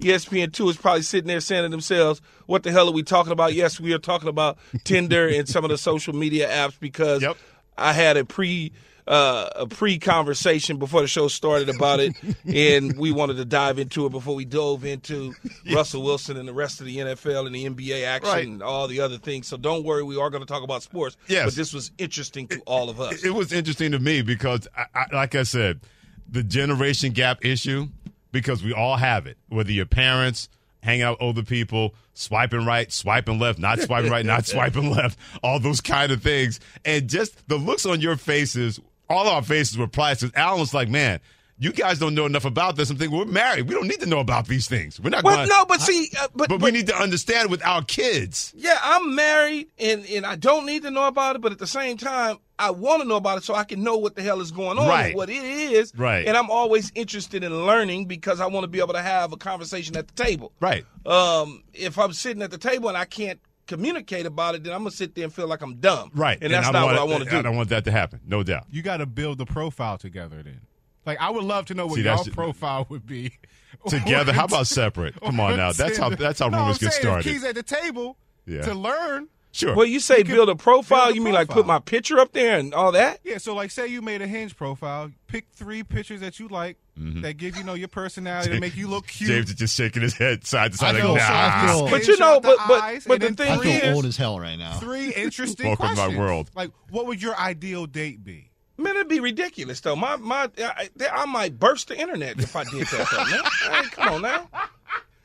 ESPN 0.00 0.52
Two 0.52 0.68
is 0.68 0.76
probably 0.76 1.02
sitting 1.02 1.28
there 1.28 1.40
saying 1.40 1.64
to 1.64 1.68
themselves, 1.68 2.20
"What 2.46 2.62
the 2.62 2.70
hell 2.72 2.88
are 2.88 2.92
we 2.92 3.02
talking 3.02 3.32
about?" 3.32 3.54
Yes, 3.54 3.80
we 3.80 3.92
are 3.92 3.98
talking 3.98 4.28
about 4.28 4.58
Tinder 4.84 5.26
and 5.28 5.48
some 5.48 5.64
of 5.64 5.70
the 5.70 5.78
social 5.78 6.14
media 6.14 6.48
apps 6.48 6.78
because 6.78 7.22
Yep. 7.22 7.36
I 7.76 7.92
had 7.92 8.16
a 8.16 8.24
pre. 8.24 8.72
Uh, 9.06 9.48
a 9.56 9.66
pre-conversation 9.66 10.76
before 10.78 11.00
the 11.00 11.06
show 11.08 11.26
started 11.28 11.68
about 11.68 12.00
it, 12.00 12.14
and 12.46 12.96
we 12.98 13.12
wanted 13.12 13.36
to 13.36 13.44
dive 13.44 13.78
into 13.78 14.06
it 14.06 14.10
before 14.10 14.34
we 14.34 14.44
dove 14.44 14.84
into 14.84 15.34
Russell 15.74 16.02
Wilson 16.02 16.36
and 16.36 16.46
the 16.48 16.52
rest 16.52 16.80
of 16.80 16.86
the 16.86 16.96
NFL 16.98 17.46
and 17.46 17.54
the 17.54 17.64
NBA 17.68 18.04
action 18.06 18.30
Right. 18.30 18.46
and 18.46 18.62
all 18.62 18.86
the 18.88 19.00
other 19.00 19.18
things. 19.18 19.46
So 19.48 19.56
don't 19.56 19.84
worry, 19.84 20.02
we 20.02 20.18
are 20.18 20.30
going 20.30 20.42
to 20.42 20.46
talk 20.46 20.62
about 20.62 20.82
sports. 20.82 21.16
Yes. 21.28 21.46
but 21.46 21.54
this 21.54 21.72
was 21.72 21.90
interesting 21.98 22.46
to 22.48 22.60
all 22.66 22.88
of 22.90 23.00
us. 23.00 23.24
It 23.24 23.34
was 23.34 23.52
interesting 23.52 23.92
to 23.92 23.98
me 23.98 24.22
because, 24.22 24.68
I, 24.76 24.84
I, 24.94 25.04
like 25.14 25.34
I 25.34 25.42
said, 25.42 25.80
the 26.28 26.42
generation 26.42 27.12
gap 27.12 27.44
issue, 27.44 27.88
because 28.32 28.62
we 28.62 28.72
all 28.72 28.96
have 28.96 29.26
it, 29.26 29.38
whether 29.48 29.72
your 29.72 29.86
parents 29.86 30.48
hang 30.82 31.02
out 31.02 31.18
with 31.18 31.22
older 31.22 31.42
people, 31.42 31.94
swiping 32.14 32.64
right, 32.64 32.90
swiping 32.92 33.38
left, 33.38 33.58
not 33.58 33.80
swiping 33.80 34.10
right, 34.10 34.24
not 34.24 34.46
swiping 34.46 34.90
left, 34.90 35.18
all 35.42 35.58
those 35.58 35.80
kind 35.80 36.10
of 36.12 36.22
things. 36.22 36.60
And 36.84 37.08
just 37.08 37.46
the 37.48 37.56
looks 37.56 37.84
on 37.84 38.00
your 38.00 38.16
faces, 38.16 38.80
all 39.10 39.28
our 39.28 39.42
faces 39.42 39.76
were 39.76 39.86
priceless. 39.88 40.32
Alan 40.34 40.60
was 40.60 40.72
like, 40.72 40.88
man, 40.88 41.20
you 41.58 41.72
guys 41.72 41.98
don't 41.98 42.14
know 42.14 42.24
enough 42.24 42.46
about 42.46 42.76
this. 42.76 42.88
I'm 42.88 42.96
thinking, 42.96 43.18
we're 43.18 43.26
married. 43.26 43.68
We 43.68 43.74
don't 43.74 43.86
need 43.86 44.00
to 44.00 44.06
know 44.06 44.20
about 44.20 44.46
these 44.46 44.66
things. 44.66 44.98
We're 44.98 45.10
not 45.10 45.24
Well, 45.24 45.36
going 45.36 45.48
no, 45.50 45.66
but 45.66 45.82
see, 45.82 46.08
uh, 46.18 46.28
but, 46.34 46.48
but, 46.48 46.62
we 46.62 46.70
need 46.70 46.86
to 46.86 46.96
understand 46.96 47.50
with 47.50 47.62
our 47.66 47.82
kids. 47.82 48.54
yeah, 48.56 48.78
I'm 48.82 49.14
married, 49.14 49.68
and 49.78 50.06
and 50.06 50.24
I 50.24 50.36
don't 50.36 50.64
need 50.64 50.84
to 50.84 50.90
know 50.90 51.06
about 51.06 51.36
it, 51.36 51.42
but 51.42 51.52
at 51.52 51.58
the 51.58 51.66
same 51.66 51.98
time, 51.98 52.38
I 52.58 52.70
want 52.70 53.02
to 53.02 53.08
know 53.08 53.16
about 53.16 53.36
it 53.38 53.44
so 53.44 53.54
I 53.54 53.64
can 53.64 53.82
know 53.82 53.98
what 53.98 54.14
the 54.16 54.22
hell 54.22 54.40
is 54.40 54.50
going 54.52 54.78
on, 54.78 54.88
Right. 54.88 55.06
and 55.08 55.16
what 55.16 55.28
it 55.28 55.42
is, 55.44 55.92
Right. 55.96 56.26
And 56.26 56.34
I'm 56.36 56.48
always 56.50 56.92
interested 56.94 57.44
in 57.44 57.66
learning 57.66 58.06
because 58.06 58.40
I 58.40 58.46
want 58.46 58.64
to 58.64 58.68
be 58.68 58.78
able 58.80 58.94
to 58.94 59.02
have 59.02 59.32
a 59.32 59.36
conversation 59.36 59.96
at 59.98 60.08
the 60.08 60.22
table, 60.24 60.52
Right. 60.60 60.86
Um, 61.04 61.62
if 61.74 61.98
I'm 61.98 62.12
sitting 62.14 62.42
at 62.42 62.50
the 62.50 62.58
table 62.58 62.88
and 62.88 62.96
I 62.96 63.04
can't 63.06 63.38
communicate 63.76 64.26
about 64.26 64.54
it, 64.56 64.64
then 64.64 64.72
I'm 64.72 64.80
gonna 64.80 64.90
sit 64.90 65.14
there 65.14 65.24
and 65.24 65.32
feel 65.32 65.46
like 65.46 65.62
I'm 65.62 65.76
dumb, 65.76 66.10
Right. 66.14 66.38
And 66.42 66.52
that's 66.52 66.70
not 66.70 66.84
what 66.86 66.96
I 66.98 67.04
want 67.04 67.24
to 67.24 67.30
do. 67.30 67.38
I 67.38 67.42
don't 67.42 67.56
want 67.56 67.68
that 67.70 67.84
to 67.84 67.90
happen. 67.90 68.20
No 68.26 68.42
doubt. 68.42 68.64
you 68.70 68.82
got 68.82 68.98
to 68.98 69.06
build 69.06 69.38
the 69.38 69.46
profile 69.46 69.96
together. 69.98 70.42
Then, 70.42 70.60
like, 71.06 71.18
I 71.20 71.30
would 71.30 71.44
love 71.44 71.66
to 71.66 71.74
know 71.74 71.86
what 71.86 71.94
See, 71.96 72.02
your 72.02 72.16
profile 72.32 72.86
would 72.90 73.06
be 73.06 73.32
Together. 73.88 74.32
How 74.32 74.44
about 74.44 74.66
separate? 74.66 75.18
Come 75.20 75.40
on 75.40 75.56
now. 75.56 75.72
That's 75.80 75.96
how 75.96 76.10
that's 76.10 76.40
how 76.40 76.48
No, 76.48 76.58
rumors 76.58 76.76
I'm 76.76 76.80
get 76.86 76.92
saying, 76.92 77.02
started. 77.02 77.26
If 77.26 77.32
Keys 77.32 77.44
at 77.44 77.54
the 77.54 77.62
table 77.62 78.16
Yeah. 78.46 78.62
to 78.62 78.74
learn. 78.74 79.28
Sure. 79.52 79.74
Well, 79.74 79.86
you 79.86 79.98
say 80.00 80.18
You 80.18 80.24
build 80.24 80.48
a 80.48 80.54
profile. 80.54 81.06
build 81.06 81.12
a 81.12 81.14
you 81.16 81.22
mean 81.22 81.34
like 81.34 81.48
put 81.48 81.66
my 81.66 81.78
picture 81.80 82.18
up 82.20 82.32
there 82.32 82.56
and 82.58 82.72
all 82.74 82.92
that? 82.92 83.18
Yeah, 83.24 83.38
so 83.38 83.54
like, 83.54 83.70
say 83.72 83.86
you 83.88 84.00
made 84.02 84.22
a 84.22 84.26
hinge 84.26 84.54
profile, 84.56 85.10
pick 85.26 85.46
three 85.52 85.82
pictures 85.82 86.20
that 86.20 86.38
you 86.38 86.46
like 86.48 86.76
that 87.22 87.36
give 87.36 87.56
you 87.56 87.64
know 87.64 87.74
your 87.74 87.88
personality, 87.88 88.50
that 88.50 88.60
make 88.60 88.76
you 88.76 88.88
look 88.88 89.06
cute. 89.06 89.30
Mm-hmm. 89.30 89.36
James 89.38 89.48
is 89.50 89.56
just 89.56 89.76
shaking 89.76 90.02
his 90.02 90.14
head 90.14 90.46
side 90.46 90.72
to 90.72 90.78
side. 90.78 90.96
I 90.96 90.98
like, 90.98 91.02
feel- 91.02 91.14
nah. 91.16 91.20
I 91.22 91.66
feel- 91.66 91.88
But 91.90 92.06
you 92.06 92.18
know, 92.18 92.40
but- 92.40 92.58
but- 92.68 93.02
but 93.06 93.20
the 93.20 93.26
then 93.26 93.36
thing 93.36 93.50
I 93.52 93.58
feel 93.58 93.70
is- 93.90 93.96
old 93.96 94.04
as 94.06 94.16
hell 94.16 94.38
right 94.38 94.56
now. 94.58 94.78
three 94.78 95.10
interesting 95.14 95.66
Welcome 95.68 95.88
to 95.90 95.94
my 95.96 96.08
world. 96.16 96.50
Like, 96.54 96.70
what 96.90 97.06
would 97.06 97.22
your 97.22 97.36
ideal 97.36 97.86
date 97.86 98.22
be? 98.24 98.50
Man, 98.76 98.96
it'd 98.96 99.08
be 99.08 99.20
ridiculous 99.20 99.80
though. 99.80 99.94
My 99.96 100.16
my, 100.16 100.48
I, 100.58 100.88
I 101.12 101.26
might 101.26 101.58
burst 101.58 101.88
the 101.88 101.98
internet 101.98 102.38
if 102.40 102.56
I 102.56 102.64
did 102.64 102.86
that. 102.86 103.08
Though, 103.10 103.24
man. 103.24 103.42
Hey, 103.84 103.88
come 103.90 104.14
on 104.14 104.22
now. 104.22 104.48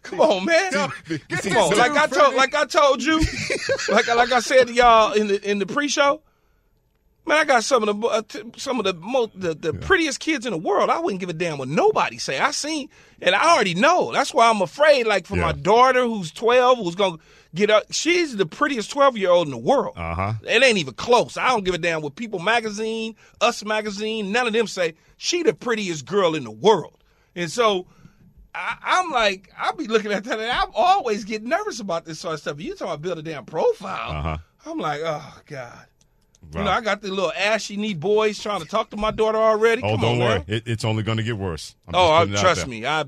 Come 0.04 0.20
on, 0.22 0.46
man. 0.46 0.72
Come 0.72 0.92
on. 1.58 1.78
Like 1.78 1.92
I 1.94 2.08
told, 2.08 2.36
like 2.36 2.54
I 2.54 2.66
told 2.66 3.02
you, 3.02 3.20
like 3.90 4.08
like 4.08 4.32
I 4.32 4.40
said 4.40 4.68
to 4.68 4.74
y'all 4.74 5.14
in 5.14 5.28
the 5.28 5.50
in 5.50 5.60
the 5.60 5.66
pre-show. 5.66 6.22
Man, 7.28 7.38
I 7.38 7.44
got 7.46 7.64
some 7.64 7.88
of 7.88 8.00
the 8.02 8.08
uh, 8.08 8.22
t- 8.28 8.44
some 8.58 8.78
of 8.80 8.86
the 8.86 8.94
most 8.94 9.32
the, 9.40 9.56
the 9.56 9.74
prettiest 9.74 10.20
kids 10.20 10.46
in 10.46 10.52
the 10.52 10.58
world. 10.58 10.90
I 10.92 11.00
wouldn't 11.00 11.20
give 11.20 11.30
a 11.30 11.34
damn 11.34 11.58
what 11.58 11.68
nobody 11.68 12.18
say. 12.20 12.38
I 12.40 12.52
seen, 12.52 12.90
and 13.22 13.34
I 13.34 13.54
already 13.56 13.74
know. 13.74 14.12
That's 14.12 14.34
why 14.34 14.48
I'm 14.50 14.62
afraid. 14.62 15.08
Like 15.08 15.26
for 15.26 15.36
Yeah. 15.36 15.42
my 15.44 15.52
daughter, 15.54 16.04
who's 16.06 16.32
12, 16.32 16.78
who's 16.78 16.94
gonna 16.96 17.18
get 17.56 17.72
up. 17.72 17.86
She's 17.92 18.36
the 18.38 18.46
prettiest 18.46 18.92
12 18.92 19.18
year 19.18 19.32
old 19.32 19.48
in 19.48 19.52
the 19.52 19.58
world. 19.58 19.94
Uh-huh. 19.98 20.34
It 20.44 20.62
ain't 20.64 20.78
even 20.78 20.94
close. 20.94 21.36
I 21.36 21.48
don't 21.48 21.64
give 21.64 21.74
a 21.74 21.80
damn 21.80 22.02
what 22.02 22.16
People 22.16 22.38
Magazine, 22.40 23.16
Us 23.42 23.66
Magazine, 23.66 24.32
none 24.32 24.46
of 24.46 24.54
them 24.54 24.68
say 24.68 24.94
she 25.18 25.42
the 25.42 25.54
prettiest 25.54 26.06
girl 26.06 26.36
in 26.36 26.44
the 26.44 26.52
world. 26.52 26.98
And 27.36 27.50
so 27.50 27.88
I, 28.54 28.78
I'm 28.84 29.10
like, 29.10 29.50
I'll 29.58 29.76
be 29.76 29.88
looking 29.88 30.12
at 30.12 30.24
that, 30.26 30.40
and 30.40 30.52
I'm 30.52 30.70
always 30.76 31.24
getting 31.24 31.50
nervous 31.50 31.80
about 31.80 32.06
this 32.06 32.20
sort 32.20 32.36
of 32.36 32.40
stuff. 32.42 32.62
You 32.62 32.72
talking 32.76 32.88
about 32.88 33.02
build 33.02 33.18
a 33.18 33.24
damn 33.24 33.46
profile? 33.46 34.12
Uh-huh. 34.12 34.38
I'm 34.68 34.78
like, 34.78 35.02
oh 35.04 35.40
god. 35.48 35.88
Wow. 36.54 36.62
You 36.62 36.66
know, 36.66 36.72
I 36.72 36.82
got 36.82 37.02
the 37.02 37.10
little 37.10 37.32
ashy 37.34 37.78
knee 37.78 37.94
boys 37.94 38.42
trying 38.42 38.62
to 38.62 38.68
talk 38.68 38.90
to 38.92 38.98
my 38.98 39.12
daughter 39.12 39.38
already. 39.38 39.82
Oh, 39.84 39.92
Come 39.92 40.02
don't 40.02 40.14
on, 40.14 40.20
worry. 40.20 40.44
It, 40.48 40.64
it's 40.68 40.86
only 40.86 41.04
going 41.04 41.18
to 41.18 41.24
get 41.24 41.38
worse. 41.38 41.76
I'm 41.88 41.96
oh, 41.96 42.12
I, 42.14 42.20
putting 42.20 42.34
it 42.34 42.38
out 42.38 42.42
trust 42.42 42.68
me. 42.68 42.86
I 42.86 43.06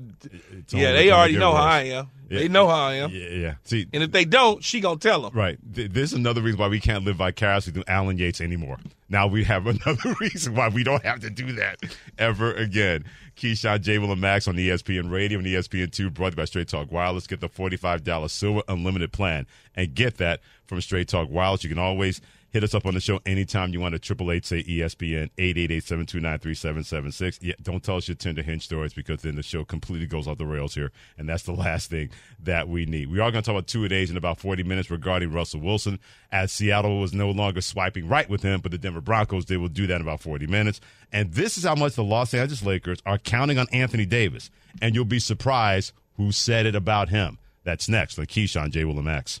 It's 0.50 0.74
yeah, 0.74 0.92
they 0.92 1.10
already 1.10 1.36
know 1.36 1.54
how. 1.54 1.62
I 1.62 1.80
am. 1.82 2.10
Yeah. 2.28 2.40
They 2.40 2.48
know 2.48 2.68
how 2.68 2.88
I 2.88 2.94
am. 2.94 3.10
Yeah, 3.10 3.28
yeah. 3.30 3.54
See, 3.64 3.86
And 3.92 4.02
if 4.02 4.12
they 4.12 4.26
don't, 4.26 4.62
she 4.62 4.80
gonna 4.80 4.98
tell 4.98 5.22
them. 5.22 5.32
Right. 5.32 5.58
This 5.62 6.12
is 6.12 6.18
another 6.18 6.42
reason 6.42 6.60
why 6.60 6.68
we 6.68 6.78
can't 6.78 7.04
live 7.04 7.16
vicariously 7.16 7.72
through 7.72 7.84
Alan 7.88 8.18
Yates 8.18 8.42
anymore. 8.42 8.78
Now 9.08 9.26
we 9.26 9.44
have 9.44 9.66
another 9.86 10.14
reason 10.20 10.54
why 10.54 10.68
we 10.68 10.84
don't 10.84 11.02
have 11.04 11.20
to 11.20 11.30
do 11.30 11.52
that 11.52 11.78
ever 12.18 12.52
again. 12.52 13.04
Keyshawn, 13.36 13.80
J. 13.80 13.98
Will, 13.98 14.12
and 14.12 14.20
Max 14.20 14.46
on 14.46 14.56
ESPN 14.56 15.10
Radio 15.10 15.38
and 15.38 15.46
ESPN2, 15.46 16.12
brought 16.12 16.30
to 16.30 16.32
you 16.32 16.36
by 16.36 16.44
Straight 16.44 16.68
Talk 16.68 16.90
Wireless. 16.92 17.26
Get 17.26 17.40
the 17.40 17.48
$45 17.48 18.30
Silver 18.30 18.62
Unlimited 18.68 19.12
plan 19.12 19.46
and 19.74 19.94
get 19.94 20.18
that 20.18 20.40
from 20.66 20.80
Straight 20.80 21.08
Talk 21.08 21.30
Wireless. 21.30 21.62
You 21.62 21.70
can 21.70 21.78
always 21.78 22.20
hit 22.50 22.64
us 22.64 22.74
up 22.74 22.86
on 22.86 22.94
the 22.94 23.00
show 23.00 23.20
anytime 23.26 23.72
you 23.72 23.80
want 23.80 23.92
to. 23.92 23.98
Triple 23.98 24.32
eight 24.32 24.46
say 24.46 24.62
ESPN, 24.62 25.30
888-729-3776. 25.36 27.38
Yeah, 27.42 27.54
don't 27.62 27.82
tell 27.82 27.96
us 27.96 28.08
your 28.08 28.14
Tinder 28.14 28.42
hinge 28.42 28.64
stories 28.64 28.94
because 28.94 29.22
then 29.22 29.36
the 29.36 29.42
show 29.42 29.64
completely 29.64 30.06
goes 30.06 30.26
off 30.26 30.38
the 30.38 30.46
rails 30.46 30.74
here, 30.74 30.90
and 31.16 31.28
that's 31.28 31.42
the 31.42 31.52
last 31.52 31.90
thing 31.90 32.10
that 32.40 32.68
we 32.68 32.86
need. 32.86 33.10
We 33.10 33.20
are 33.20 33.30
going 33.30 33.42
to 33.42 33.46
talk 33.46 33.54
about 33.54 33.66
two 33.66 33.86
days 33.88 34.10
in 34.10 34.16
about 34.16 34.38
40 34.38 34.62
minutes 34.62 34.90
regarding 34.90 35.32
Russell 35.32 35.60
Wilson, 35.60 35.98
as 36.32 36.52
Seattle 36.52 37.00
was 37.00 37.12
no 37.12 37.30
longer 37.30 37.60
swiping 37.60 38.08
right 38.08 38.28
with 38.28 38.42
him, 38.42 38.60
but 38.60 38.72
the 38.72 38.78
Denver 38.78 39.00
Broncos, 39.00 39.46
they 39.46 39.56
will 39.56 39.68
do 39.68 39.86
that 39.86 39.96
in 39.96 40.02
about 40.02 40.20
40 40.20 40.46
minutes. 40.46 40.80
And 41.12 41.32
this 41.32 41.58
is 41.58 41.64
how 41.64 41.74
much 41.74 41.94
the 41.94 42.04
Los 42.04 42.34
Angeles 42.34 42.64
Lakers 42.64 42.98
are 43.06 43.18
counting 43.18 43.58
on 43.58 43.66
Anthony 43.72 44.06
Davis. 44.06 44.50
And 44.80 44.94
you'll 44.94 45.04
be 45.04 45.18
surprised 45.18 45.92
who 46.16 46.32
said 46.32 46.66
it 46.66 46.74
about 46.74 47.08
him. 47.08 47.38
That's 47.64 47.88
next 47.88 48.18
on 48.18 48.26
Keyshawn 48.26 48.70
J. 48.70 48.84
Will 48.84 48.96
and 48.96 49.04
Max. 49.04 49.40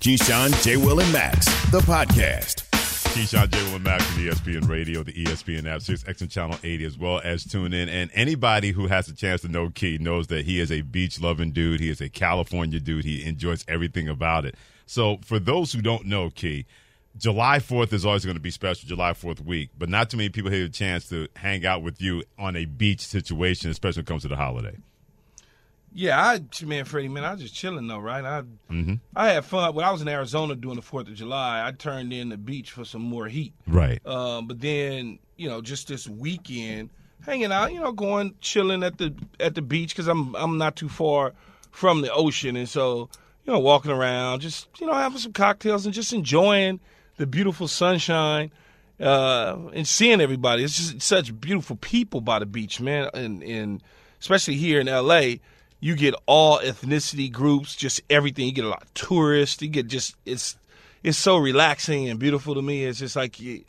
Keyshawn, 0.00 0.62
J. 0.62 0.76
Will, 0.76 1.00
and 1.00 1.12
Max, 1.12 1.46
the 1.70 1.80
podcast. 1.80 2.62
Keyshawn 3.16 3.50
J. 3.50 3.62
Will 3.64 3.76
and 3.76 3.84
Max 3.84 4.04
from 4.04 4.22
ESPN 4.22 4.68
Radio, 4.68 5.02
the 5.02 5.12
ESPN 5.12 5.66
app, 5.66 5.80
Sirius 5.82 6.04
XM 6.04 6.30
Channel 6.30 6.58
80, 6.62 6.84
as 6.84 6.98
well 6.98 7.20
as 7.24 7.44
tune 7.44 7.72
in. 7.72 7.88
And 7.88 8.10
anybody 8.14 8.70
who 8.70 8.86
has 8.86 9.08
a 9.08 9.14
chance 9.14 9.40
to 9.40 9.48
know 9.48 9.70
Key 9.70 9.98
knows 9.98 10.28
that 10.28 10.44
he 10.44 10.60
is 10.60 10.70
a 10.70 10.82
beach 10.82 11.20
loving 11.20 11.50
dude. 11.50 11.80
He 11.80 11.88
is 11.88 12.00
a 12.00 12.08
California 12.08 12.78
dude. 12.78 13.04
He 13.04 13.24
enjoys 13.24 13.64
everything 13.66 14.08
about 14.08 14.44
it. 14.44 14.54
So, 14.84 15.18
for 15.24 15.40
those 15.40 15.72
who 15.72 15.80
don't 15.82 16.06
know 16.06 16.30
Key, 16.30 16.66
July 17.16 17.58
4th 17.58 17.92
is 17.92 18.04
always 18.04 18.24
going 18.24 18.36
to 18.36 18.40
be 18.40 18.50
special, 18.50 18.86
July 18.86 19.12
4th 19.12 19.44
week, 19.44 19.70
but 19.76 19.88
not 19.88 20.10
too 20.10 20.18
many 20.18 20.28
people 20.28 20.52
have 20.52 20.60
a 20.60 20.68
chance 20.68 21.08
to 21.08 21.26
hang 21.36 21.66
out 21.66 21.82
with 21.82 22.00
you 22.00 22.22
on 22.38 22.54
a 22.54 22.66
beach 22.66 23.00
situation, 23.00 23.70
especially 23.70 24.00
when 24.00 24.04
it 24.04 24.08
comes 24.08 24.22
to 24.22 24.28
the 24.28 24.36
holiday. 24.36 24.76
Yeah, 25.98 26.22
I 26.22 26.64
man, 26.66 26.84
Freddie, 26.84 27.08
man, 27.08 27.24
I 27.24 27.32
was 27.32 27.40
just 27.40 27.54
chilling 27.54 27.86
though, 27.86 27.98
right? 27.98 28.22
I 28.22 28.42
I 29.16 29.32
had 29.32 29.46
fun. 29.46 29.74
When 29.74 29.82
I 29.82 29.90
was 29.90 30.02
in 30.02 30.08
Arizona 30.08 30.54
doing 30.54 30.76
the 30.76 30.82
Fourth 30.82 31.08
of 31.08 31.14
July, 31.14 31.66
I 31.66 31.72
turned 31.72 32.12
in 32.12 32.28
the 32.28 32.36
beach 32.36 32.70
for 32.70 32.84
some 32.84 33.00
more 33.00 33.28
heat. 33.28 33.54
Right. 33.66 34.06
Um, 34.06 34.46
but 34.46 34.60
then, 34.60 35.18
you 35.38 35.48
know, 35.48 35.62
just 35.62 35.88
this 35.88 36.06
weekend, 36.06 36.90
hanging 37.24 37.50
out, 37.50 37.72
you 37.72 37.80
know, 37.80 37.92
going 37.92 38.34
chilling 38.42 38.82
at 38.82 38.98
the 38.98 39.14
at 39.40 39.54
the 39.54 39.62
beach 39.62 39.94
because 39.94 40.06
I'm 40.06 40.36
I'm 40.36 40.58
not 40.58 40.76
too 40.76 40.90
far 40.90 41.32
from 41.70 42.02
the 42.02 42.12
ocean, 42.12 42.56
and 42.56 42.68
so 42.68 43.08
you 43.46 43.52
know, 43.54 43.58
walking 43.58 43.90
around, 43.90 44.40
just 44.40 44.68
you 44.78 44.86
know, 44.86 44.92
having 44.92 45.18
some 45.18 45.32
cocktails 45.32 45.86
and 45.86 45.94
just 45.94 46.12
enjoying 46.12 46.78
the 47.16 47.26
beautiful 47.26 47.68
sunshine 47.68 48.50
uh, 49.00 49.56
and 49.72 49.88
seeing 49.88 50.20
everybody. 50.20 50.62
It's 50.62 50.76
just 50.76 51.00
such 51.00 51.40
beautiful 51.40 51.76
people 51.76 52.20
by 52.20 52.38
the 52.38 52.46
beach, 52.46 52.82
man, 52.82 53.08
and 53.14 53.42
and 53.42 53.82
especially 54.20 54.56
here 54.56 54.78
in 54.78 54.88
L.A. 54.88 55.40
You 55.86 55.94
get 55.94 56.14
all 56.26 56.58
ethnicity 56.58 57.30
groups, 57.30 57.76
just 57.76 58.00
everything. 58.10 58.46
You 58.46 58.52
get 58.52 58.64
a 58.64 58.68
lot 58.68 58.82
of 58.82 58.92
tourists. 58.94 59.62
You 59.62 59.68
get 59.68 59.86
just 59.86 60.16
it's 60.26 60.56
it's 61.04 61.16
so 61.16 61.36
relaxing 61.36 62.08
and 62.08 62.18
beautiful 62.18 62.56
to 62.56 62.60
me. 62.60 62.84
It's 62.84 62.98
just 62.98 63.14
like 63.14 63.38
you, 63.38 63.62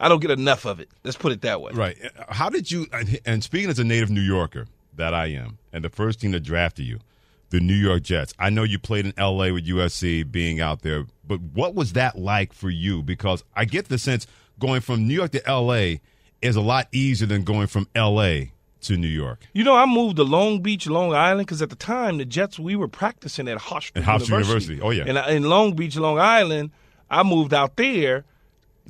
I 0.00 0.08
don't 0.08 0.20
get 0.20 0.30
enough 0.30 0.64
of 0.64 0.80
it. 0.80 0.88
Let's 1.04 1.18
put 1.18 1.30
it 1.30 1.42
that 1.42 1.60
way. 1.60 1.72
Right. 1.74 1.98
How 2.30 2.48
did 2.48 2.70
you, 2.70 2.86
and 3.26 3.44
speaking 3.44 3.68
as 3.68 3.78
a 3.78 3.84
native 3.84 4.08
New 4.08 4.22
Yorker 4.22 4.66
that 4.94 5.12
I 5.12 5.26
am, 5.26 5.58
and 5.74 5.84
the 5.84 5.90
first 5.90 6.22
team 6.22 6.30
that 6.30 6.40
drafted 6.40 6.86
you, 6.86 7.00
the 7.50 7.60
New 7.60 7.74
York 7.74 8.02
Jets. 8.02 8.32
I 8.38 8.48
know 8.48 8.62
you 8.62 8.78
played 8.78 9.04
in 9.04 9.12
LA 9.18 9.52
with 9.52 9.66
USC 9.66 10.32
being 10.32 10.58
out 10.58 10.80
there, 10.80 11.04
but 11.22 11.38
what 11.38 11.74
was 11.74 11.92
that 11.92 12.18
like 12.18 12.54
for 12.54 12.70
you? 12.70 13.02
Because 13.02 13.44
I 13.54 13.66
get 13.66 13.90
the 13.90 13.98
sense 13.98 14.26
going 14.58 14.80
from 14.80 15.06
New 15.06 15.14
York 15.14 15.32
to 15.32 15.42
LA 15.46 15.96
is 16.40 16.56
a 16.56 16.62
lot 16.62 16.88
easier 16.92 17.26
than 17.26 17.44
going 17.44 17.66
from 17.66 17.88
LA 17.94 18.44
to 18.82 18.96
New 18.96 19.08
York. 19.08 19.40
You 19.52 19.64
know, 19.64 19.74
I 19.76 19.86
moved 19.86 20.16
to 20.16 20.24
Long 20.24 20.60
Beach, 20.60 20.86
Long 20.86 21.14
Island, 21.14 21.46
because 21.46 21.62
at 21.62 21.70
the 21.70 21.76
time 21.76 22.18
the 22.18 22.24
Jets 22.24 22.58
we 22.58 22.76
were 22.76 22.88
practicing 22.88 23.48
at 23.48 23.58
Hofstra 23.58 23.96
University. 23.96 24.32
University. 24.34 24.80
Oh, 24.80 24.90
yeah. 24.90 25.04
And 25.06 25.18
I- 25.18 25.30
in 25.32 25.44
Long 25.44 25.74
Beach, 25.74 25.96
Long 25.96 26.18
Island, 26.18 26.70
I 27.10 27.22
moved 27.22 27.52
out 27.54 27.76
there 27.76 28.24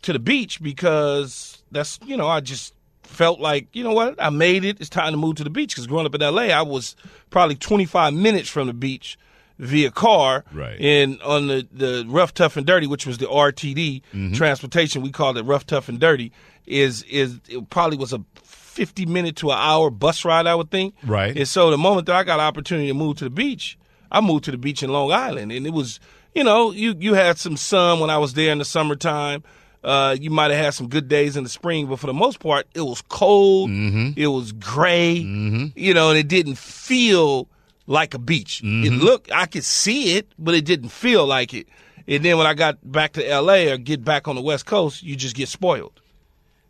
to 0.03 0.13
the 0.13 0.19
beach 0.19 0.63
because 0.63 1.63
that's 1.71 1.99
you 2.07 2.17
know 2.17 2.27
I 2.29 2.41
just 2.41 2.75
felt 3.03 3.41
like 3.41 3.69
you 3.75 3.85
know 3.85 3.93
what 3.93 4.15
I 4.21 4.31
made 4.31 4.65
it. 4.65 4.81
It's 4.81 4.89
time 4.89 5.13
to 5.13 5.17
move 5.19 5.37
to 5.37 5.45
the 5.45 5.51
beach 5.51 5.75
because 5.75 5.87
growing 5.87 6.07
up 6.07 6.15
in 6.15 6.23
L.A., 6.23 6.51
I 6.53 6.63
was 6.63 6.97
probably 7.31 7.57
25 7.57 8.15
minutes 8.15 8.49
from 8.49 8.67
the 8.69 8.73
beach 8.73 9.19
via 9.59 9.91
car. 9.91 10.45
Right. 10.53 10.81
And 10.81 11.21
on 11.23 11.47
the 11.49 11.69
the 11.71 12.05
rough, 12.09 12.33
tough, 12.35 12.57
and 12.57 12.67
dirty, 12.67 12.87
which 12.87 13.07
was 13.07 13.19
the 13.19 13.27
RTD 13.27 14.03
Mm-hmm. 14.15 14.33
transportation, 14.35 15.03
we 15.03 15.11
called 15.11 15.37
it 15.37 15.45
rough, 15.45 15.67
tough, 15.67 15.89
and 15.89 16.01
dirty. 16.01 16.33
Is 16.67 17.03
is 17.05 17.39
it 17.49 17.69
probably 17.71 17.99
was 17.99 18.13
a 18.13 18.25
50 18.73 19.07
minute 19.07 19.37
to 19.37 19.51
an 19.51 19.59
hour 19.59 19.91
bus 19.91 20.25
ride, 20.25 20.47
I 20.47 20.55
would 20.55 20.71
think. 20.71 20.95
Right. 21.05 21.37
And 21.37 21.47
so 21.47 21.71
the 21.71 21.79
moment 21.79 22.07
that 22.07 22.17
I 22.17 22.25
got 22.25 22.41
an 22.41 22.47
opportunity 22.47 22.89
to 22.89 22.95
move 22.95 23.19
to 23.19 23.25
the 23.25 23.31
beach, 23.31 23.79
I 24.11 24.21
moved 24.21 24.45
to 24.45 24.51
the 24.51 24.59
beach 24.59 24.83
in 24.83 24.91
Long 24.91 25.13
Island, 25.13 25.53
and 25.53 25.67
it 25.67 25.73
was, 25.73 26.01
you 26.35 26.45
know, 26.45 26.71
you 26.71 26.95
you 26.99 27.15
had 27.15 27.39
some 27.39 27.57
sun 27.57 28.01
when 28.01 28.11
I 28.11 28.19
was 28.19 28.35
there 28.35 28.53
in 28.53 28.59
the 28.59 28.65
summertime. 28.65 29.43
Uh, 29.85 30.17
you 30.19 30.31
might 30.31 30.51
have 30.53 30.65
had 30.65 30.75
some 30.75 30.89
good 30.89 31.09
days 31.09 31.37
in 31.37 31.43
the 31.43 31.51
spring, 31.51 31.87
but 31.87 31.99
for 31.99 32.07
the 32.07 32.15
most 32.15 32.39
part, 32.39 32.67
it 32.75 32.83
was 32.83 33.03
cold. 33.09 33.69
Mm-hmm. 33.69 34.11
It 34.17 34.29
was 34.29 34.53
gray, 34.53 35.23
mm-hmm. 35.25 35.67
you 35.75 35.93
know, 35.93 36.11
and 36.11 36.19
it 36.19 36.29
didn't 36.29 36.57
feel 36.57 37.49
like 37.89 38.15
a 38.15 38.19
beach. 38.19 38.61
It 38.61 38.67
mm-hmm. 38.67 39.01
looked, 39.01 39.33
I 39.33 39.47
could 39.47 39.65
see 39.65 40.17
it, 40.17 40.29
but 40.39 40.55
it 40.55 40.65
didn't 40.65 40.91
feel 40.91 41.27
like 41.27 41.53
it. 41.53 41.67
And 42.07 42.25
then 42.25 42.39
when 42.39 42.47
I 42.47 42.55
got 42.55 42.79
back 42.91 43.15
to 43.15 43.29
L.A. 43.29 43.73
or 43.73 43.77
get 43.77 44.05
back 44.05 44.29
on 44.29 44.37
the 44.37 44.43
West 44.43 44.67
Coast, 44.67 45.03
you 45.03 45.17
just 45.17 45.35
get 45.35 45.49
spoiled. 45.49 46.01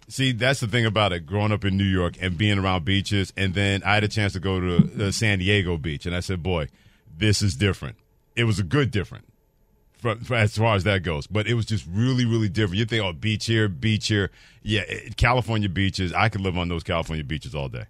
See, 0.08 0.32
that's 0.32 0.60
the 0.60 0.66
thing 0.66 0.84
about 0.84 1.12
it. 1.12 1.26
Growing 1.26 1.52
up 1.52 1.64
in 1.64 1.76
New 1.76 1.84
York 1.84 2.16
and 2.20 2.36
being 2.36 2.58
around 2.58 2.84
beaches, 2.84 3.32
and 3.36 3.54
then 3.54 3.82
I 3.84 3.94
had 3.94 4.04
a 4.04 4.08
chance 4.08 4.32
to 4.34 4.40
go 4.40 4.60
to 4.60 4.80
the 4.80 5.12
San 5.12 5.38
Diego 5.38 5.76
beach, 5.76 6.06
and 6.06 6.14
I 6.14 6.20
said, 6.20 6.42
"Boy, 6.42 6.68
this 7.16 7.40
is 7.42 7.54
different." 7.54 7.96
It 8.34 8.44
was 8.44 8.58
a 8.58 8.62
good 8.62 8.90
different, 8.90 9.26
for, 9.98 10.16
for 10.16 10.34
as 10.34 10.56
far 10.56 10.74
as 10.74 10.84
that 10.84 11.02
goes. 11.02 11.26
But 11.26 11.46
it 11.46 11.54
was 11.54 11.66
just 11.66 11.86
really, 11.90 12.24
really 12.24 12.48
different. 12.48 12.78
You 12.78 12.84
think, 12.84 13.04
"Oh, 13.04 13.12
beach 13.12 13.46
here, 13.46 13.68
beach 13.68 14.08
here." 14.08 14.30
Yeah, 14.62 14.82
it, 14.82 15.16
California 15.16 15.68
beaches. 15.68 16.12
I 16.12 16.28
could 16.28 16.40
live 16.40 16.58
on 16.58 16.68
those 16.68 16.82
California 16.82 17.24
beaches 17.24 17.54
all 17.54 17.68
day. 17.68 17.84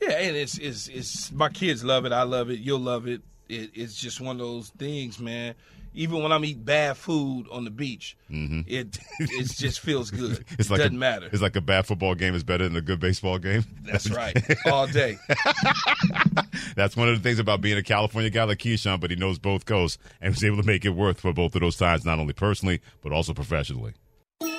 Yeah, 0.00 0.12
and 0.12 0.36
it's 0.36 0.58
it's 0.58 0.88
it's 0.88 1.32
my 1.32 1.48
kids 1.48 1.84
love 1.84 2.04
it. 2.04 2.12
I 2.12 2.22
love 2.22 2.50
it. 2.50 2.60
You'll 2.60 2.80
love 2.80 3.06
it. 3.06 3.22
it 3.48 3.70
it's 3.74 3.94
just 3.94 4.20
one 4.20 4.36
of 4.36 4.46
those 4.46 4.70
things, 4.70 5.18
man. 5.18 5.54
Even 5.98 6.22
when 6.22 6.30
I'm 6.30 6.44
eating 6.44 6.62
bad 6.62 6.96
food 6.96 7.46
on 7.50 7.64
the 7.64 7.70
beach, 7.70 8.16
mm-hmm. 8.30 8.60
it 8.68 8.98
it 9.18 9.50
just 9.56 9.80
feels 9.80 10.10
good. 10.10 10.44
It's 10.58 10.68
it 10.68 10.70
like 10.70 10.78
doesn't 10.78 10.94
a, 10.94 10.98
matter. 10.98 11.28
It's 11.32 11.42
like 11.42 11.56
a 11.56 11.60
bad 11.60 11.86
football 11.86 12.14
game 12.14 12.34
is 12.34 12.44
better 12.44 12.64
than 12.64 12.76
a 12.76 12.80
good 12.80 13.00
baseball 13.00 13.38
game. 13.38 13.64
That's 13.82 14.08
right, 14.12 14.36
all 14.66 14.86
day. 14.86 15.18
That's 16.76 16.96
one 16.96 17.08
of 17.08 17.16
the 17.16 17.22
things 17.22 17.40
about 17.40 17.60
being 17.60 17.76
a 17.76 17.82
California 17.82 18.30
guy 18.30 18.44
like 18.44 18.58
Keyshawn, 18.58 19.00
but 19.00 19.10
he 19.10 19.16
knows 19.16 19.38
both 19.38 19.66
coasts 19.66 19.98
and 20.20 20.32
was 20.32 20.44
able 20.44 20.58
to 20.58 20.62
make 20.62 20.84
it 20.84 20.90
worth 20.90 21.20
for 21.20 21.32
both 21.32 21.54
of 21.56 21.60
those 21.62 21.76
times, 21.76 22.04
not 22.04 22.18
only 22.18 22.32
personally 22.32 22.80
but 23.02 23.12
also 23.12 23.34
professionally. 23.34 23.94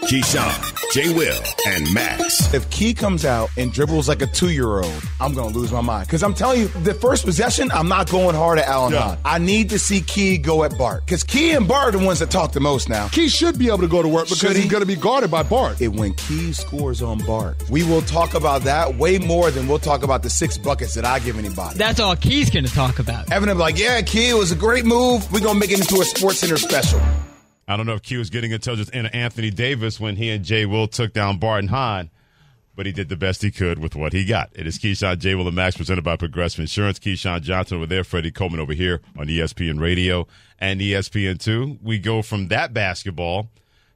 Keyshawn, 0.10 0.92
J. 0.92 1.14
Will, 1.14 1.40
and 1.68 1.94
Max. 1.94 2.52
If 2.52 2.68
Key 2.72 2.96
comes 2.96 3.26
out 3.26 3.52
and 3.58 3.72
dribbles 3.72 4.10
like 4.10 4.24
a 4.24 4.26
two 4.26 4.50
year 4.50 4.80
old, 4.80 5.04
I'm 5.22 5.36
going 5.36 5.54
to 5.54 5.56
lose 5.56 5.72
my 5.72 5.82
mind. 5.82 6.08
Because 6.08 6.24
I'm 6.24 6.34
telling 6.34 6.62
you, 6.62 6.68
the 6.82 6.96
first 6.96 7.26
possession, 7.26 7.70
I'm 7.72 7.88
not 7.88 8.10
going 8.10 8.34
hard 8.34 8.58
at 8.58 8.66
Allen 8.66 8.94
Yeah. 8.94 9.18
I 9.24 9.38
need 9.38 9.70
to 9.70 9.78
see 9.78 10.02
Key 10.02 10.40
go 10.40 10.64
at 10.64 10.76
Bart. 10.80 11.06
Because 11.06 11.24
Key 11.24 11.52
and 11.52 11.68
Bart 11.68 11.94
are 11.94 12.00
the 12.00 12.04
ones 12.04 12.18
that 12.18 12.32
talk 12.32 12.54
the 12.54 12.60
most 12.60 12.90
now. 12.90 13.08
Key 13.10 13.30
should 13.30 13.60
be 13.60 13.68
able 13.68 13.82
to 13.82 13.88
go 13.88 14.02
to 14.02 14.08
work 14.08 14.30
because 14.30 14.56
he? 14.56 14.64
he's 14.64 14.72
going 14.72 14.82
to 14.82 14.88
be 14.88 14.96
guarded 14.96 15.30
by 15.30 15.44
Bart. 15.44 15.80
It 15.80 15.90
when 15.90 16.16
Key 16.16 16.54
scores 16.54 17.04
on 17.04 17.20
Bart. 17.20 17.70
We 17.70 17.84
will 17.84 18.02
talk 18.02 18.34
about 18.34 18.64
that 18.64 18.96
way 18.96 19.20
more 19.20 19.52
than 19.52 19.68
we'll 19.68 19.78
talk 19.78 20.02
about 20.02 20.24
the 20.24 20.32
six 20.32 20.58
buckets 20.58 20.96
that 20.96 21.06
I 21.06 21.20
give 21.20 21.38
anybody. 21.38 21.78
That's 21.78 22.00
all 22.00 22.16
Key's 22.16 22.50
going 22.50 22.66
to 22.66 22.74
talk 22.74 22.98
about. 22.98 23.32
Evan 23.32 23.48
will 23.48 23.54
be 23.54 23.62
like, 23.62 23.78
yeah, 23.78 24.02
Key, 24.02 24.30
it 24.30 24.34
was 24.34 24.52
a 24.52 24.56
great 24.56 24.86
move. 24.86 25.32
We're 25.32 25.42
going 25.42 25.54
to 25.54 25.60
make 25.60 25.70
it 25.70 25.80
into 25.80 26.02
a 26.02 26.04
Sports 26.04 26.40
Center 26.40 26.58
special. 26.58 27.00
I 27.70 27.78
don't 27.78 27.86
know 27.86 27.94
if 27.94 28.02
Q 28.02 28.18
was 28.18 28.32
getting 28.32 28.52
in 28.52 28.60
touch 28.60 28.80
with 28.80 28.90
Anthony 28.96 29.52
Davis 29.52 30.00
when 30.00 30.16
he 30.16 30.32
and 30.32 30.44
Jay 30.44 30.66
Will 30.66 30.88
took 30.88 31.14
down 31.14 31.38
Barton 31.38 31.68
Hahn, 31.68 32.10
but 32.76 32.88
he 32.88 32.92
did 32.92 33.10
the 33.10 33.16
best 33.16 33.44
he 33.44 33.52
could 33.52 33.78
with 33.78 33.96
what 33.96 34.12
he 34.12 34.26
got. 34.26 34.50
It 34.56 34.66
is 34.66 34.80
Keyshawn, 34.80 35.20
J. 35.20 35.36
Will, 35.36 35.46
and 35.46 35.56
Max 35.56 35.78
presented 35.78 36.04
by 36.04 36.16
Progressive 36.16 36.62
Insurance. 36.62 36.98
Keyshawn 36.98 37.44
Johnson 37.44 37.78
over 37.78 37.86
there, 37.86 38.04
Freddie 38.04 38.32
Coleman 38.32 38.60
over 38.60 38.74
here 38.74 39.02
on 39.16 39.28
ESPN 39.28 39.80
Radio 39.80 40.26
and 40.58 40.82
E 40.82 40.94
ESPN2. 40.94 41.78
We 41.84 42.00
go 42.00 42.24
from 42.24 42.48
that 42.48 42.74
basketball 42.74 43.52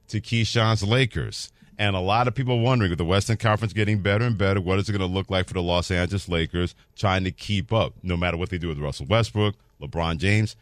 to 0.06 0.20
Keyshawn's 0.20 0.84
Lakers. 0.84 1.50
And 1.76 1.96
a 1.96 2.00
lot 2.00 2.28
of 2.28 2.36
people 2.36 2.60
wondering 2.60 2.92
with 2.92 2.98
the 2.98 3.04
Western 3.04 3.38
Conference 3.38 3.72
getting 3.72 4.02
better 4.02 4.24
and 4.24 4.38
better, 4.38 4.60
what 4.60 4.78
is 4.78 4.88
it 4.88 4.92
going 4.92 5.00
to 5.00 5.12
look 5.12 5.30
like 5.30 5.48
for 5.48 5.54
the 5.54 5.62
Los 5.62 5.90
Angeles 5.90 6.28
Lakers 6.28 6.76
trying 6.94 7.24
to 7.24 7.32
keep 7.32 7.72
up, 7.72 7.94
no 8.04 8.16
matter 8.16 8.36
what 8.36 8.50
they 8.50 8.58
do 8.58 8.68
with 8.68 8.78
Russell 8.78 9.06
Westbrook, 9.06 9.56
LeBron 9.82 10.18
James, 10.18 10.54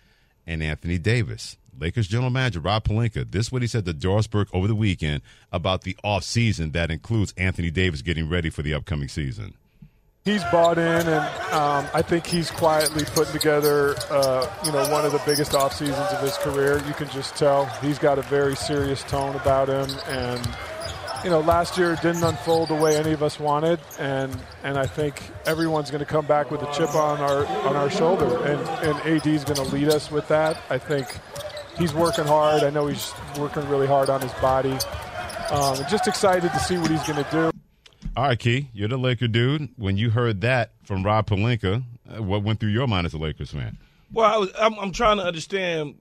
and 0.47 0.63
Anthony 0.63 0.97
Davis. 0.97 1.59
Lakers 1.79 2.09
general 2.09 2.31
manager 2.31 2.61
Rob 2.61 2.85
Pelinka, 2.85 3.31
this 3.31 3.47
is 3.47 3.53
what 3.53 3.63
he 3.63 3.69
said 3.69 3.85
to 3.87 3.93
Doris 3.93 4.27
Burke 4.27 4.49
over 4.53 4.69
the 4.69 4.75
weekend 4.75 5.23
about 5.51 5.83
the 5.83 5.97
offseason 6.05 6.73
that 6.73 6.91
includes 6.91 7.33
Anthony 7.37 7.71
Davis 7.71 8.03
getting 8.03 8.29
ready 8.29 8.51
for 8.51 8.63
the 8.63 8.75
upcoming 8.75 9.09
season. 9.09 9.55
He's 10.25 10.45
bought 10.45 10.79
in, 10.79 10.85
and 10.85 11.53
um, 11.53 11.89
I 11.93 12.01
think 12.01 12.27
he's 12.27 12.49
quietly 12.49 13.05
putting 13.07 13.33
together, 13.33 13.97
uh, 14.09 14.49
you 14.65 14.71
know, 14.71 14.89
one 14.89 15.05
of 15.05 15.11
the 15.11 15.21
biggest 15.27 15.53
off 15.53 15.75
seasons 15.75 15.99
of 16.13 16.21
his 16.21 16.37
career. 16.39 16.81
You 16.87 16.95
can 16.95 17.09
just 17.09 17.35
tell 17.35 17.67
he's 17.83 17.99
got 17.99 18.21
a 18.21 18.23
very 18.23 18.55
serious 18.55 19.03
tone 19.03 19.35
about 19.35 19.69
him, 19.69 19.91
and 20.07 20.57
you 21.25 21.31
know, 21.31 21.41
last 21.41 21.77
year 21.77 21.97
didn't 22.03 22.23
unfold 22.23 22.69
the 22.69 22.75
way 22.77 22.97
any 22.97 23.11
of 23.11 23.25
us 23.25 23.41
wanted, 23.41 23.81
and 23.99 24.37
and 24.63 24.79
I 24.79 24.87
think 24.87 25.21
everyone's 25.45 25.91
going 25.91 26.05
to 26.05 26.07
come 26.07 26.27
back 26.27 26.53
with 26.53 26.63
a 26.63 26.73
chip 26.73 26.95
on 26.95 27.19
our 27.19 27.45
on 27.67 27.75
our 27.75 27.91
shoulder, 27.91 28.45
and 28.47 28.61
and 28.87 29.01
AD 29.01 29.27
is 29.27 29.43
going 29.43 29.57
to 29.57 29.75
lead 29.75 29.89
us 29.89 30.09
with 30.09 30.29
that. 30.29 30.57
I 30.71 30.79
think 30.79 31.09
he's 31.79 31.95
working 31.95 32.25
hard. 32.25 32.63
I 32.63 32.71
know 32.71 32.87
he's 32.87 33.13
working 33.39 33.69
really 33.69 33.87
hard 33.87 34.11
on 34.11 34.21
his 34.21 34.33
body. 34.35 34.77
Um, 35.51 35.77
just 35.91 36.07
excited 36.09 36.51
to 36.53 36.59
see 36.61 36.79
what 36.79 36.91
he's 36.91 37.03
going 37.07 37.23
to 37.23 37.31
do. 37.31 37.51
All 38.17 38.25
right, 38.25 38.39
Key, 38.39 38.69
you're 38.73 38.89
the 38.89 38.97
Laker 38.99 39.29
dude. 39.29 39.69
When 39.77 39.97
you 39.97 40.11
heard 40.11 40.41
that 40.43 40.73
from 40.85 41.03
Rob 41.03 41.27
Pelinka, 41.27 41.83
uh, 42.17 42.23
what 42.23 42.43
went 42.43 42.61
through 42.61 42.71
your 42.71 42.87
mind 42.87 43.07
as 43.07 43.15
a 43.15 43.19
Lakers 43.19 43.51
fan? 43.53 43.79
Well, 44.13 44.33
I 44.33 44.37
was, 44.37 44.51
I'm, 44.59 44.79
I'm 44.79 44.93
trying 44.93 45.17
to 45.19 45.25
understand 45.25 45.95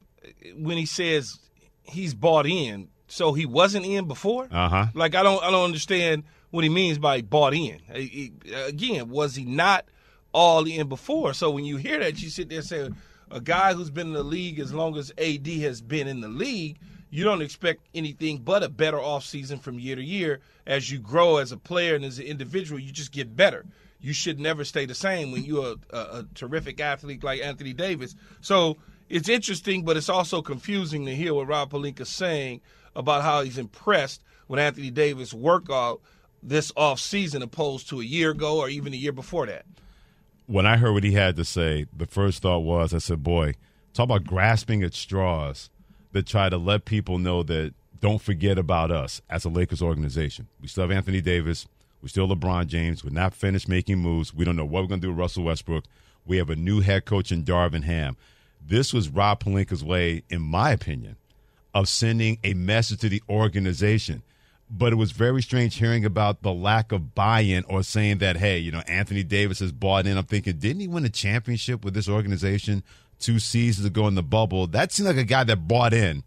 when 0.58 0.78
he 0.78 0.86
says 0.86 1.38
he's 1.84 2.14
bought 2.14 2.46
in, 2.46 2.90
so 3.08 3.34
he 3.34 3.46
wasn't 3.46 3.86
in 3.86 4.08
before. 4.08 4.48
Uh 4.52 4.68
huh. 4.70 4.86
Like 4.94 5.16
I 5.16 5.24
don't 5.24 5.42
I 5.44 5.52
don't 5.52 5.64
understand 5.66 6.24
what 6.50 6.64
he 6.66 6.70
means 6.70 6.98
by 6.98 7.22
bought 7.22 7.54
in. 7.54 7.80
He- 7.94 8.34
Again, 8.68 9.10
was 9.10 9.36
he 9.36 9.46
not 9.46 9.86
all 10.34 10.66
in 10.68 10.88
before? 10.90 11.34
So 11.34 11.50
when 11.52 11.64
you 11.66 11.78
hear 11.78 12.00
that, 12.00 12.22
you 12.22 12.30
sit 12.30 12.50
there 12.50 12.60
and 12.60 12.68
say 12.68 12.90
a 13.32 13.42
guy 13.42 13.74
who's 13.74 13.90
been 13.90 14.08
in 14.08 14.14
the 14.14 14.24
league 14.24 14.60
as 14.60 14.74
long 14.74 14.98
as 14.98 15.12
AD 15.18 15.48
has 15.48 15.82
been 15.82 16.08
in 16.08 16.22
the 16.22 16.28
league, 16.28 16.78
you 17.10 17.24
don't 17.24 17.42
expect 17.42 17.88
anything 17.94 18.40
but 18.40 18.64
a 18.64 18.70
better 18.70 18.98
offseason 18.98 19.62
from 19.62 19.80
year 19.80 19.96
to 19.96 20.04
year. 20.04 20.40
As 20.66 20.90
you 20.92 21.00
grow 21.00 21.38
as 21.38 21.52
a 21.52 21.58
player 21.58 21.96
and 21.96 22.06
as 22.06 22.20
an 22.20 22.26
individual, 22.26 22.80
you 22.80 22.92
just 22.92 23.12
get 23.12 23.36
better. 23.36 23.66
You 24.00 24.14
should 24.14 24.40
never 24.40 24.64
stay 24.64 24.86
the 24.86 24.96
same 24.96 25.32
when 25.32 25.44
you're 25.44 25.76
a, 25.92 25.96
a, 25.96 26.00
a 26.20 26.26
terrific 26.34 26.80
athlete 26.80 27.24
like 27.24 27.42
Anthony 27.42 27.74
Davis. 27.74 28.16
So 28.40 28.78
it's 29.10 29.30
interesting, 29.30 29.84
but 29.84 29.98
it's 29.98 30.10
also 30.10 30.42
confusing 30.42 31.06
to 31.06 31.16
hear 31.16 31.34
what 31.34 31.48
Rob 31.48 31.72
Pelinka's 31.72 32.10
saying 32.10 32.62
about 32.96 33.24
how 33.24 33.42
he's 33.42 33.58
impressed 33.58 34.24
with 34.48 34.60
Anthony 34.60 34.90
Davis' 34.90 35.34
workout 35.34 36.02
this 36.44 36.72
offseason 36.74 37.42
opposed 37.44 37.90
to 37.90 38.02
a 38.02 38.04
year 38.04 38.32
ago 38.32 38.58
or 38.58 38.70
even 38.70 38.94
a 38.94 38.98
year 38.98 39.12
before 39.12 39.46
that. 39.46 39.66
When 40.48 40.66
I 40.66 40.78
heard 40.78 40.94
what 40.94 41.04
he 41.04 41.14
had 41.14 41.36
to 41.38 41.46
say, 41.46 41.86
the 41.96 42.06
first 42.08 42.42
thought 42.42 42.60
was, 42.60 42.94
I 42.94 42.98
said, 42.98 43.24
boy, 43.24 43.54
talk 43.94 44.06
about 44.06 44.26
grasping 44.26 44.84
at 44.84 44.94
straws 44.94 45.70
that 46.12 46.28
try 46.28 46.50
to 46.50 46.58
let 46.58 46.86
people 46.86 47.18
know 47.18 47.44
that 47.44 47.74
don't 48.00 48.22
forget 48.22 48.58
about 48.58 48.92
us 48.92 49.22
as 49.30 49.46
a 49.46 49.50
Lakers 49.50 49.82
organization. 49.82 50.48
We 50.60 50.68
still 50.68 50.84
have 50.84 50.92
Anthony 50.92 51.22
Davis. 51.22 51.68
We 52.02 52.10
still 52.10 52.28
LeBron 52.28 52.68
James. 52.68 53.04
We're 53.04 53.12
not 53.12 53.34
finished 53.34 53.70
making 53.70 54.00
moves. 54.00 54.34
We 54.34 54.44
don't 54.44 54.56
know 54.56 54.66
what 54.66 54.82
we're 54.82 54.90
going 54.90 55.02
to 55.02 55.08
do 55.08 55.12
with 55.12 55.20
Russell 55.20 55.44
Westbrook. 55.44 55.86
We 56.26 56.38
have 56.38 56.50
a 56.50 56.56
new 56.56 56.82
head 56.82 57.06
coach 57.06 57.32
in 57.32 57.44
Darvin 57.44 57.84
Ham. 57.84 58.18
This 58.66 58.94
was 58.94 59.10
Rob 59.10 59.44
Pelinka's 59.44 59.84
way, 59.84 60.24
in 60.30 60.42
my 60.42 60.72
opinion, 60.72 61.16
of 61.74 61.88
sending 61.88 62.40
a 62.44 62.54
message 62.54 63.00
to 63.02 63.10
the 63.10 63.24
organization. 63.30 64.24
But 64.74 64.94
it 64.94 64.96
was 64.96 65.12
very 65.12 65.42
strange 65.42 65.76
hearing 65.76 66.06
about 66.06 66.44
the 66.44 66.54
lack 66.54 66.94
of 66.94 67.14
buy 67.14 67.42
in 67.42 67.66
or 67.66 67.84
saying 67.84 68.20
that, 68.20 68.38
hey, 68.38 68.58
you 68.58 68.72
know, 68.72 68.80
Anthony 68.88 69.22
Davis 69.22 69.60
has 69.60 69.74
bought 69.74 70.08
in. 70.08 70.18
I'm 70.18 70.24
thinking, 70.24 70.60
didn't 70.60 70.80
he 70.80 70.88
win 70.88 71.04
a 71.04 71.10
championship 71.10 71.84
with 71.84 71.94
this 71.94 72.08
organization 72.08 72.82
two 73.20 73.38
seasons 73.38 73.86
ago 73.86 74.08
in 74.08 74.16
the 74.16 74.24
bubble? 74.24 74.68
That 74.68 74.94
seemed 74.94 75.08
like 75.08 75.18
a 75.18 75.26
guy 75.26 75.44
that 75.44 75.68
bought 75.68 75.94
in 75.94 76.24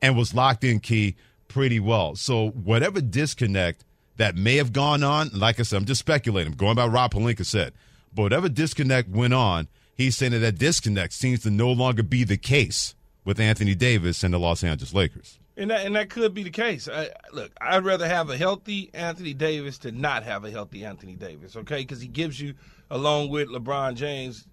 and 0.00 0.16
was 0.16 0.34
locked 0.34 0.64
in 0.64 0.80
key 0.80 1.16
pretty 1.48 1.78
well. 1.78 2.16
So 2.16 2.48
whatever 2.48 3.02
disconnect 3.02 3.84
that 4.16 4.36
may 4.36 4.56
have 4.56 4.72
gone 4.72 5.02
on, 5.02 5.28
like 5.34 5.60
I 5.60 5.62
said, 5.62 5.76
I'm 5.76 5.84
just 5.84 6.00
speculating, 6.00 6.52
I'm 6.52 6.56
going 6.56 6.76
by 6.76 6.86
Rob 6.86 7.12
Pelinka 7.12 7.44
said, 7.44 7.74
but 8.14 8.22
whatever 8.22 8.48
disconnect 8.48 9.10
went 9.10 9.34
on, 9.34 9.68
he's 9.94 10.16
saying 10.16 10.32
that 10.32 10.38
that 10.38 10.58
disconnect 10.58 11.12
seems 11.12 11.40
to 11.42 11.50
no 11.50 11.70
longer 11.70 12.02
be 12.02 12.24
the 12.24 12.38
case 12.38 12.94
with 13.24 13.38
Anthony 13.38 13.74
Davis 13.74 14.24
and 14.24 14.32
the 14.32 14.38
Los 14.38 14.64
Angeles 14.64 14.94
Lakers. 14.94 15.38
And 15.56 15.70
that, 15.70 15.84
and 15.84 15.94
that 15.96 16.08
could 16.08 16.32
be 16.32 16.42
the 16.42 16.50
case. 16.50 16.88
I, 16.88 17.10
look, 17.32 17.52
I'd 17.60 17.84
rather 17.84 18.06
have 18.06 18.30
a 18.30 18.36
healthy 18.38 18.90
Anthony 18.94 19.34
Davis 19.34 19.78
than 19.78 20.00
not 20.00 20.22
have 20.22 20.44
a 20.44 20.50
healthy 20.50 20.84
Anthony 20.84 21.14
Davis, 21.14 21.56
okay? 21.56 21.78
Because 21.78 22.00
he 22.00 22.08
gives 22.08 22.40
you, 22.40 22.54
along 22.90 23.28
with 23.28 23.48
LeBron 23.48 23.94
James, 23.94 24.46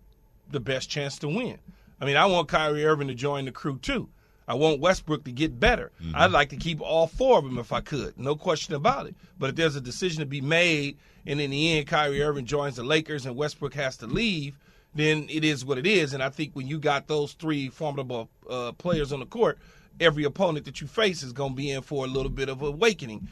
the 0.52 0.60
best 0.60 0.90
chance 0.90 1.18
to 1.20 1.28
win. 1.30 1.58
I 2.02 2.06
mean, 2.06 2.18
I 2.18 2.26
want 2.26 2.48
Kyrie 2.50 2.86
Irving 2.86 3.08
to 3.08 3.16
join 3.16 3.46
the 3.46 3.52
crew 3.52 3.78
too. 3.78 4.10
I 4.48 4.56
want 4.56 4.80
Westbrook 4.80 5.26
to 5.26 5.32
get 5.32 5.60
better. 5.60 5.92
I'd 6.16 6.32
like 6.32 6.50
to 6.50 6.58
keep 6.58 6.82
all 6.82 7.06
four 7.06 7.38
of 7.38 7.44
them 7.44 7.60
if 7.60 7.72
I 7.72 7.82
could, 7.82 8.18
no 8.18 8.36
question 8.36 8.74
about 8.74 9.06
it. 9.06 9.16
But 9.38 9.52
if 9.52 9.56
there's 9.56 9.76
a 9.76 9.82
decision 9.82 10.22
to 10.22 10.26
be 10.26 10.42
made, 10.42 10.98
and 11.26 11.40
in 11.40 11.52
the 11.52 11.78
end 11.78 11.88
Kyrie 11.88 12.24
Irving 12.24 12.46
joins 12.46 12.76
the 12.76 12.84
Lakers 12.84 13.26
and 13.26 13.36
Westbrook 13.36 13.76
has 13.76 13.96
to 13.98 14.08
leave, 14.08 14.58
then 14.96 15.28
it 15.30 15.44
is 15.44 15.64
what 15.64 15.78
it 15.78 15.86
is. 15.86 16.14
And 16.14 16.24
I 16.24 16.30
think 16.30 16.56
when 16.56 16.68
you 16.68 16.80
got 16.80 17.08
those 17.08 17.34
three 17.34 17.70
formidable 17.70 18.28
uh, 18.50 18.72
players 18.72 19.14
on 19.14 19.20
the 19.20 19.28
court, 19.28 19.60
every 20.00 20.24
opponent 20.24 20.66
that 20.66 20.82
you 20.82 20.88
face 20.88 21.24
is 21.24 21.34
going 21.34 21.52
to 21.52 21.56
be 21.56 21.72
in 21.72 21.82
for 21.82 22.06
a 22.06 22.08
little 22.08 22.32
bit 22.32 22.50
of 22.50 22.62
awakening. 22.62 23.28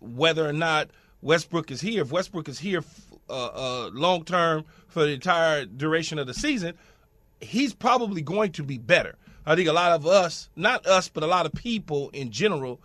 Whether 0.00 0.48
or 0.48 0.52
not 0.52 0.90
Westbrook 1.22 1.70
is 1.70 1.80
here, 1.80 2.02
if 2.02 2.12
Westbrook 2.12 2.48
is 2.48 2.58
here 2.58 2.82
uh, 3.28 3.46
uh, 3.46 3.90
long 3.92 4.24
term 4.24 4.64
for 4.88 5.04
the 5.04 5.12
entire 5.12 5.64
duration 5.66 6.18
of 6.18 6.26
the 6.26 6.34
season, 6.34 6.74
he's 7.40 7.74
probably 7.74 8.22
going 8.22 8.52
to 8.52 8.62
be 8.62 8.78
better. 8.78 9.16
I 9.46 9.56
think 9.56 9.68
a 9.68 9.72
lot 9.72 9.92
of 9.92 10.06
us, 10.06 10.48
not 10.56 10.86
us, 10.86 11.08
but 11.08 11.22
a 11.22 11.26
lot 11.26 11.46
of 11.46 11.52
people 11.52 12.10
in 12.10 12.30
general, 12.30 12.80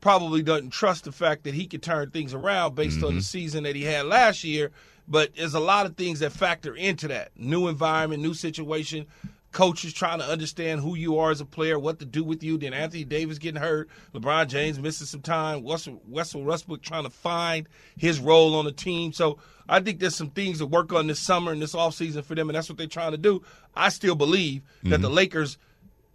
probably 0.00 0.42
doesn't 0.42 0.70
trust 0.70 1.04
the 1.04 1.12
fact 1.12 1.44
that 1.44 1.54
he 1.54 1.66
could 1.66 1.82
turn 1.82 2.10
things 2.10 2.34
around 2.34 2.74
based 2.74 3.02
on 3.02 3.14
the 3.14 3.22
season 3.22 3.64
that 3.64 3.76
he 3.76 3.82
had 3.82 4.06
last 4.06 4.44
year. 4.44 4.70
But 5.06 5.34
there's 5.36 5.54
a 5.54 5.60
lot 5.60 5.86
of 5.86 5.96
things 5.96 6.20
that 6.20 6.32
factor 6.32 6.74
into 6.74 7.08
that 7.08 7.32
new 7.36 7.68
environment, 7.68 8.22
new 8.22 8.34
situation. 8.34 9.06
Coaches 9.52 9.92
trying 9.92 10.18
to 10.20 10.24
understand 10.24 10.80
who 10.80 10.94
you 10.94 11.18
are 11.18 11.30
as 11.30 11.40
a 11.40 11.44
player, 11.44 11.78
what 11.78 11.98
to 11.98 12.04
do 12.04 12.22
with 12.22 12.42
you. 12.42 12.56
Then 12.56 12.72
Anthony 12.72 13.04
Davis 13.04 13.38
getting 13.38 13.60
hurt, 13.60 13.88
LeBron 14.14 14.46
James 14.48 14.78
missing 14.78 15.06
some 15.06 15.22
time, 15.22 15.64
Russell, 15.66 16.00
Russell 16.08 16.44
Westbrook 16.44 16.82
trying 16.82 17.04
to 17.04 17.10
find 17.10 17.68
his 17.96 18.20
role 18.20 18.54
on 18.54 18.64
the 18.64 18.72
team. 18.72 19.12
So 19.12 19.38
I 19.68 19.80
think 19.80 19.98
there's 19.98 20.14
some 20.16 20.30
things 20.30 20.58
to 20.58 20.66
work 20.66 20.92
on 20.92 21.06
this 21.08 21.18
summer 21.18 21.52
and 21.52 21.60
this 21.60 21.74
offseason 21.74 22.24
for 22.24 22.34
them, 22.34 22.48
and 22.48 22.56
that's 22.56 22.68
what 22.68 22.78
they're 22.78 22.86
trying 22.86 23.12
to 23.12 23.18
do. 23.18 23.42
I 23.74 23.88
still 23.88 24.14
believe 24.14 24.62
that 24.82 24.88
Mm-hmm. 24.90 25.02
the 25.02 25.10
Lakers, 25.10 25.58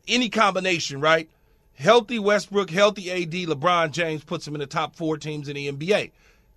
any 0.07 0.29
combination, 0.29 1.01
right? 1.01 1.29
Healthy 1.73 2.19
Westbrook, 2.19 2.69
healthy 2.69 3.11
AD, 3.11 3.31
LeBron 3.31 3.91
James 3.91 4.23
puts 4.23 4.45
them 4.45 4.55
in 4.55 4.59
the 4.61 4.65
top 4.65 4.95
four 4.95 5.17
teams 5.17 5.49
in 5.49 5.55
the 5.55 5.69
NBA. 5.71 6.11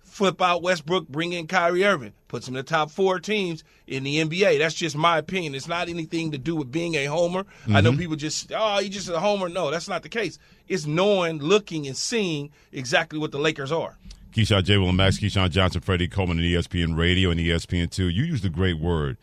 Flip 0.09 0.41
out 0.41 0.61
Westbrook, 0.61 1.07
bring 1.07 1.33
in 1.33 1.47
Kyrie 1.47 1.85
Irving, 1.85 2.13
puts 2.27 2.47
him 2.47 2.55
in 2.55 2.57
the 2.57 2.63
top 2.63 2.91
four 2.91 3.19
teams 3.19 3.63
in 3.87 4.03
the 4.03 4.17
NBA. 4.17 4.59
That's 4.59 4.75
just 4.75 4.95
my 4.95 5.17
opinion. 5.17 5.55
It's 5.55 5.67
not 5.67 5.89
anything 5.89 6.31
to 6.31 6.37
do 6.37 6.55
with 6.55 6.71
being 6.71 6.95
a 6.95 7.05
homer. 7.05 7.45
I 7.67 7.81
know 7.81 7.91
mm-hmm. 7.91 7.99
people 7.99 8.15
just, 8.15 8.51
oh, 8.55 8.79
you 8.79 8.89
just 8.89 9.09
a 9.09 9.19
homer. 9.19 9.49
No, 9.49 9.71
that's 9.71 9.87
not 9.87 10.03
the 10.03 10.09
case. 10.09 10.39
It's 10.67 10.85
knowing, 10.85 11.39
looking, 11.39 11.87
and 11.87 11.95
seeing 11.95 12.51
exactly 12.71 13.19
what 13.19 13.31
the 13.31 13.39
Lakers 13.39 13.71
are. 13.71 13.97
Keyshawn 14.33 14.63
J. 14.63 14.77
Will 14.77 14.89
and 14.89 14.97
Max, 14.97 15.19
Keyshawn 15.19 15.49
Johnson, 15.49 15.81
Freddie 15.81 16.07
Coleman, 16.07 16.37
and 16.37 16.45
ESPN 16.45 16.97
Radio 16.97 17.31
and 17.31 17.39
ESPN 17.39 17.89
two. 17.89 18.09
You 18.09 18.23
use 18.23 18.41
the 18.41 18.49
great 18.49 18.79
word 18.79 19.17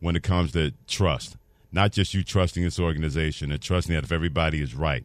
when 0.00 0.16
it 0.16 0.22
comes 0.22 0.52
to 0.52 0.72
trust. 0.86 1.36
Not 1.72 1.92
just 1.92 2.14
you 2.14 2.22
trusting 2.22 2.62
this 2.62 2.78
organization 2.78 3.50
and 3.50 3.60
trusting 3.60 3.94
that 3.94 4.04
if 4.04 4.12
everybody 4.12 4.60
is 4.60 4.74
right, 4.74 5.04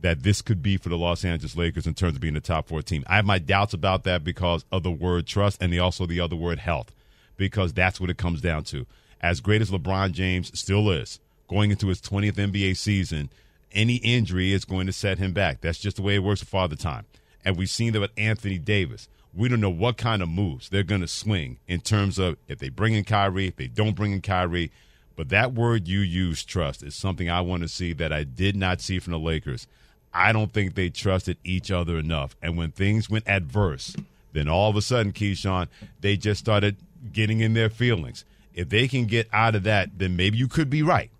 that 0.00 0.22
this 0.22 0.42
could 0.42 0.62
be 0.62 0.76
for 0.76 0.88
the 0.88 0.96
Los 0.96 1.24
Angeles 1.24 1.56
Lakers 1.56 1.86
in 1.86 1.94
terms 1.94 2.14
of 2.14 2.20
being 2.20 2.34
the 2.34 2.40
top 2.40 2.68
four 2.68 2.82
team. 2.82 3.04
I 3.06 3.16
have 3.16 3.24
my 3.24 3.38
doubts 3.38 3.74
about 3.74 4.04
that 4.04 4.24
because 4.24 4.64
of 4.72 4.82
the 4.82 4.90
word 4.90 5.26
trust 5.26 5.62
and 5.62 5.72
the, 5.72 5.78
also 5.78 6.06
the 6.06 6.20
other 6.20 6.36
word 6.36 6.58
health, 6.58 6.94
because 7.36 7.72
that's 7.72 8.00
what 8.00 8.10
it 8.10 8.16
comes 8.16 8.40
down 8.40 8.64
to. 8.64 8.86
As 9.20 9.40
great 9.40 9.60
as 9.60 9.70
LeBron 9.70 10.12
James 10.12 10.58
still 10.58 10.90
is, 10.90 11.20
going 11.48 11.70
into 11.70 11.88
his 11.88 12.00
20th 12.00 12.34
NBA 12.34 12.76
season, 12.76 13.28
any 13.72 13.96
injury 13.96 14.52
is 14.52 14.64
going 14.64 14.86
to 14.86 14.92
set 14.92 15.18
him 15.18 15.32
back. 15.32 15.60
That's 15.60 15.78
just 15.78 15.96
the 15.96 16.02
way 16.02 16.14
it 16.14 16.22
works 16.22 16.40
for 16.40 16.46
Father 16.46 16.76
Time. 16.76 17.04
And 17.44 17.56
we've 17.56 17.70
seen 17.70 17.92
that 17.92 18.00
with 18.00 18.10
Anthony 18.16 18.58
Davis. 18.58 19.08
We 19.34 19.48
don't 19.48 19.60
know 19.60 19.70
what 19.70 19.96
kind 19.96 20.22
of 20.22 20.28
moves 20.28 20.68
they're 20.68 20.82
going 20.82 21.02
to 21.02 21.08
swing 21.08 21.58
in 21.68 21.80
terms 21.80 22.18
of 22.18 22.36
if 22.48 22.58
they 22.58 22.68
bring 22.68 22.94
in 22.94 23.04
Kyrie, 23.04 23.48
if 23.48 23.56
they 23.56 23.68
don't 23.68 23.94
bring 23.94 24.12
in 24.12 24.22
Kyrie. 24.22 24.72
But 25.16 25.28
that 25.28 25.52
word 25.52 25.86
you 25.86 26.00
use, 26.00 26.44
trust, 26.44 26.82
is 26.82 26.94
something 26.94 27.28
I 27.28 27.40
want 27.42 27.62
to 27.62 27.68
see 27.68 27.92
that 27.94 28.12
I 28.12 28.24
did 28.24 28.56
not 28.56 28.80
see 28.80 28.98
from 28.98 29.12
the 29.12 29.18
Lakers. 29.18 29.66
I 30.12 30.32
don't 30.32 30.52
think 30.52 30.74
they 30.74 30.90
trusted 30.90 31.36
each 31.44 31.70
other 31.70 31.98
enough. 31.98 32.36
And 32.42 32.56
when 32.56 32.72
things 32.72 33.08
went 33.08 33.28
adverse, 33.28 33.96
then 34.32 34.48
all 34.48 34.70
of 34.70 34.76
a 34.76 34.82
sudden, 34.82 35.12
Keyshawn, 35.12 35.68
they 36.00 36.16
just 36.16 36.40
started 36.40 36.76
getting 37.12 37.40
in 37.40 37.54
their 37.54 37.70
feelings. 37.70 38.24
If 38.54 38.68
they 38.68 38.88
can 38.88 39.06
get 39.06 39.28
out 39.32 39.54
of 39.54 39.62
that, 39.64 39.98
then 39.98 40.16
maybe 40.16 40.36
you 40.36 40.48
could 40.48 40.68
be 40.68 40.82
right 40.82 41.10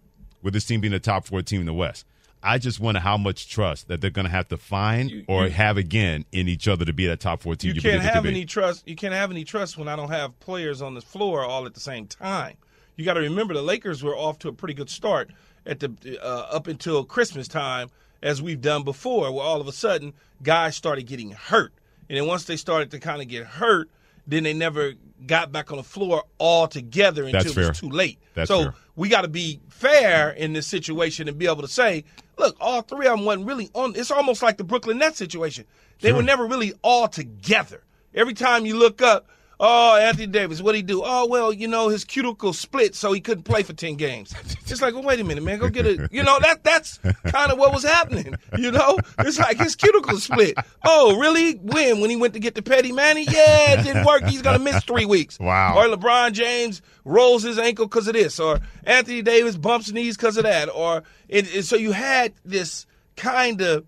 with 0.42 0.55
this 0.55 0.64
team 0.64 0.81
being 0.81 0.92
the 0.92 0.98
top 0.98 1.26
four 1.26 1.42
team 1.42 1.61
in 1.61 1.66
the 1.66 1.74
West. 1.74 2.05
I 2.42 2.59
just 2.59 2.81
wonder 2.81 3.00
how 3.00 3.18
much 3.18 3.48
trust 3.48 3.88
that 3.88 4.00
they're 4.00 4.11
going 4.11 4.24
to 4.24 4.31
have 4.31 4.48
to 4.48 4.57
find 4.57 5.24
or 5.29 5.48
have 5.48 5.76
again 5.76 6.24
in 6.33 6.48
each 6.48 6.68
other 6.68 6.87
to 6.87 6.92
be 6.92 7.07
that 7.07 7.20
top 7.20 7.42
four 7.42 7.55
team. 7.55 7.68
You 7.68 7.74
you 7.74 7.83
can't 7.83 8.00
predict 8.00 8.05
it 8.05 8.09
to 8.09 8.14
have 8.14 8.26
any 8.26 8.44
trust. 8.46 8.88
You 8.88 8.96
can't 8.96 9.12
have 9.12 9.31
any 9.31 9.44
trust 9.44 9.76
when 9.76 9.88
I 9.88 9.96
don't 9.96 10.11
have 10.11 10.38
players 10.40 10.81
on 10.81 10.94
the 10.94 11.03
floor 11.03 11.44
all 11.44 11.66
at 11.66 11.74
the 11.74 11.81
same 11.81 12.07
time. 12.07 12.57
You 12.96 13.05
got 13.05 13.14
to 13.14 13.20
remember 13.20 13.53
the 13.53 13.62
Lakers 13.62 14.03
were 14.03 14.16
off 14.16 14.38
to 14.40 14.48
a 14.48 14.53
pretty 14.53 14.74
good 14.74 14.88
start 14.88 15.31
at 15.66 15.81
the 15.81 16.18
uh, 16.22 16.46
up 16.50 16.66
until 16.66 17.05
Christmas 17.05 17.46
time, 17.46 17.90
as 18.22 18.42
we've 18.42 18.61
done 18.61 18.83
before, 18.85 19.33
where 19.33 19.44
all 19.44 19.61
of 19.61 19.68
a 19.68 19.72
sudden 19.72 20.12
guys 20.42 20.76
started 20.76 21.06
getting 21.06 21.33
hurt, 21.33 21.72
and 22.09 22.18
then 22.18 22.26
once 22.26 22.44
they 22.44 22.56
started 22.56 22.90
to 22.90 22.98
kind 22.98 23.22
of 23.22 23.28
get 23.28 23.46
hurt, 23.46 23.90
then 24.26 24.42
they 24.44 24.52
never 24.52 24.92
got 25.26 25.52
back 25.52 25.70
on 25.70 25.76
the 25.76 25.83
floor 25.85 26.24
altogether 26.38 27.24
until 27.24 27.42
That's 27.42 27.56
it 27.56 27.56
was 27.56 27.66
fair. 27.66 27.74
too 27.74 27.90
late. 27.90 28.18
That's 28.35 28.48
so 28.48 28.62
fair. 28.62 28.74
we 28.96 29.09
got 29.09 29.22
to 29.22 29.28
be 29.28 29.61
fair 29.68 30.30
in 30.30 30.52
this 30.52 30.66
situation 30.66 31.28
and 31.28 31.38
be 31.38 31.46
able 31.46 31.62
to 31.62 31.68
say, 31.68 32.04
look, 32.38 32.56
all 32.61 32.83
three 32.83 33.06
of 33.06 33.16
them 33.16 33.24
wasn't 33.24 33.46
really 33.46 33.70
on. 33.74 33.94
It's 33.96 34.11
almost 34.11 34.42
like 34.42 34.56
the 34.56 34.64
Brooklyn 34.64 34.98
Nets 34.98 35.18
situation. 35.18 35.64
They 36.00 36.12
were 36.12 36.22
never 36.22 36.46
really 36.46 36.72
all 36.83 37.09
together. 37.09 37.83
Every 38.14 38.35
time 38.35 38.64
you 38.66 38.76
look 38.76 39.02
up, 39.02 39.28
oh, 39.61 39.96
Anthony 39.96 40.27
Davis, 40.27 40.61
what 40.61 40.75
he 40.75 40.83
do? 40.83 41.03
Oh, 41.05 41.27
well, 41.29 41.53
you 41.53 41.68
know, 41.68 41.88
his 41.88 42.05
cuticle 42.05 42.53
split, 42.53 42.94
so 42.96 43.12
he 43.12 43.20
couldn't 43.20 43.44
play 43.44 43.62
for 43.62 43.73
ten 43.75 43.94
games. 43.94 44.35
It's 44.66 44.81
like, 44.83 44.94
well, 44.94 45.03
wait 45.05 45.20
a 45.20 45.25
minute, 45.25 45.44
man, 45.44 45.59
go 45.59 45.68
get 45.68 45.87
a. 45.87 46.09
You 46.11 46.23
know, 46.23 46.38
that 46.40 46.64
that's 46.64 46.99
kind 47.27 47.53
of 47.53 47.59
what 47.59 47.73
was 47.73 47.85
happening. 47.85 48.35
You 48.59 48.70
know, 48.73 48.99
it's 49.20 49.38
like 49.38 49.59
his 49.59 49.77
cuticle 49.77 50.18
split. 50.18 50.57
Oh, 50.85 51.16
really? 51.18 51.53
When? 51.55 52.01
When 52.01 52.11
he 52.11 52.16
went 52.16 52.35
to 52.35 52.40
get 52.40 52.55
the 52.57 52.62
Petty 52.62 52.90
Manny? 52.90 53.25
Yeah, 53.31 53.79
it 53.79 53.85
didn't 53.85 54.05
work. 54.07 54.25
He's 54.25 54.42
gonna 54.42 54.59
miss 54.59 54.83
three 54.85 55.05
weeks. 55.05 55.38
Wow. 55.38 55.77
Or 55.77 55.85
LeBron 55.94 56.33
James 56.33 56.83
rolls 57.05 57.42
his 57.42 57.59
ankle 57.59 57.87
because 57.87 58.09
of 58.09 58.14
this, 58.14 58.40
or 58.40 58.61
Anthony 58.85 59.23
Davis 59.23 59.57
bumps 59.57 59.92
knees 59.92 60.16
because 60.16 60.37
of 60.37 60.44
that, 60.44 60.68
or 60.68 61.03
it, 61.29 61.55
it- 61.55 61.64
so 61.64 61.77
you 61.77 61.92
had 61.92 62.33
this 62.44 62.87
kind 63.16 63.61
of 63.61 63.85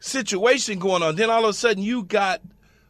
situation 0.00 0.78
going 0.78 1.02
on. 1.02 1.16
Then 1.16 1.30
all 1.30 1.44
of 1.44 1.50
a 1.50 1.52
sudden 1.54 1.82
you 1.82 2.02
got 2.04 2.40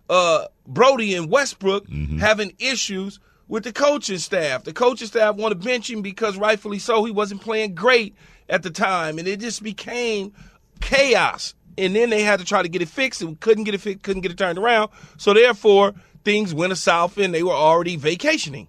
uh, 0.08 0.46
Brody 0.66 1.14
and 1.14 1.30
Westbrook 1.30 1.86
having 2.18 2.54
issues 2.58 3.20
with 3.48 3.64
the 3.64 3.72
coaching 3.72 4.18
staff. 4.18 4.64
The 4.64 4.72
coaching 4.72 5.08
staff 5.08 5.36
want 5.36 5.52
to 5.52 5.66
bench 5.66 5.90
him 5.90 6.02
because 6.02 6.36
rightfully 6.36 6.78
so 6.78 7.04
he 7.04 7.10
wasn't 7.10 7.40
playing 7.40 7.74
great 7.74 8.14
at 8.48 8.62
the 8.62 8.70
time, 8.70 9.18
and 9.18 9.28
it 9.28 9.40
just 9.40 9.62
became 9.62 10.32
chaos. 10.80 11.54
And 11.76 11.94
then 11.94 12.10
they 12.10 12.22
had 12.22 12.40
to 12.40 12.44
try 12.44 12.62
to 12.62 12.68
get 12.68 12.82
it 12.82 12.88
fixed 12.88 13.22
and 13.22 13.38
couldn't 13.38 13.64
get 13.64 13.74
it 13.74 13.80
fixed, 13.80 14.02
couldn't 14.02 14.22
get 14.22 14.32
it 14.32 14.38
turned 14.38 14.58
around. 14.58 14.90
So 15.16 15.32
therefore 15.32 15.94
things 16.24 16.52
went 16.52 16.76
south 16.76 17.18
and 17.18 17.32
they 17.32 17.42
were 17.42 17.52
already 17.52 17.96
vacationing. 17.96 18.68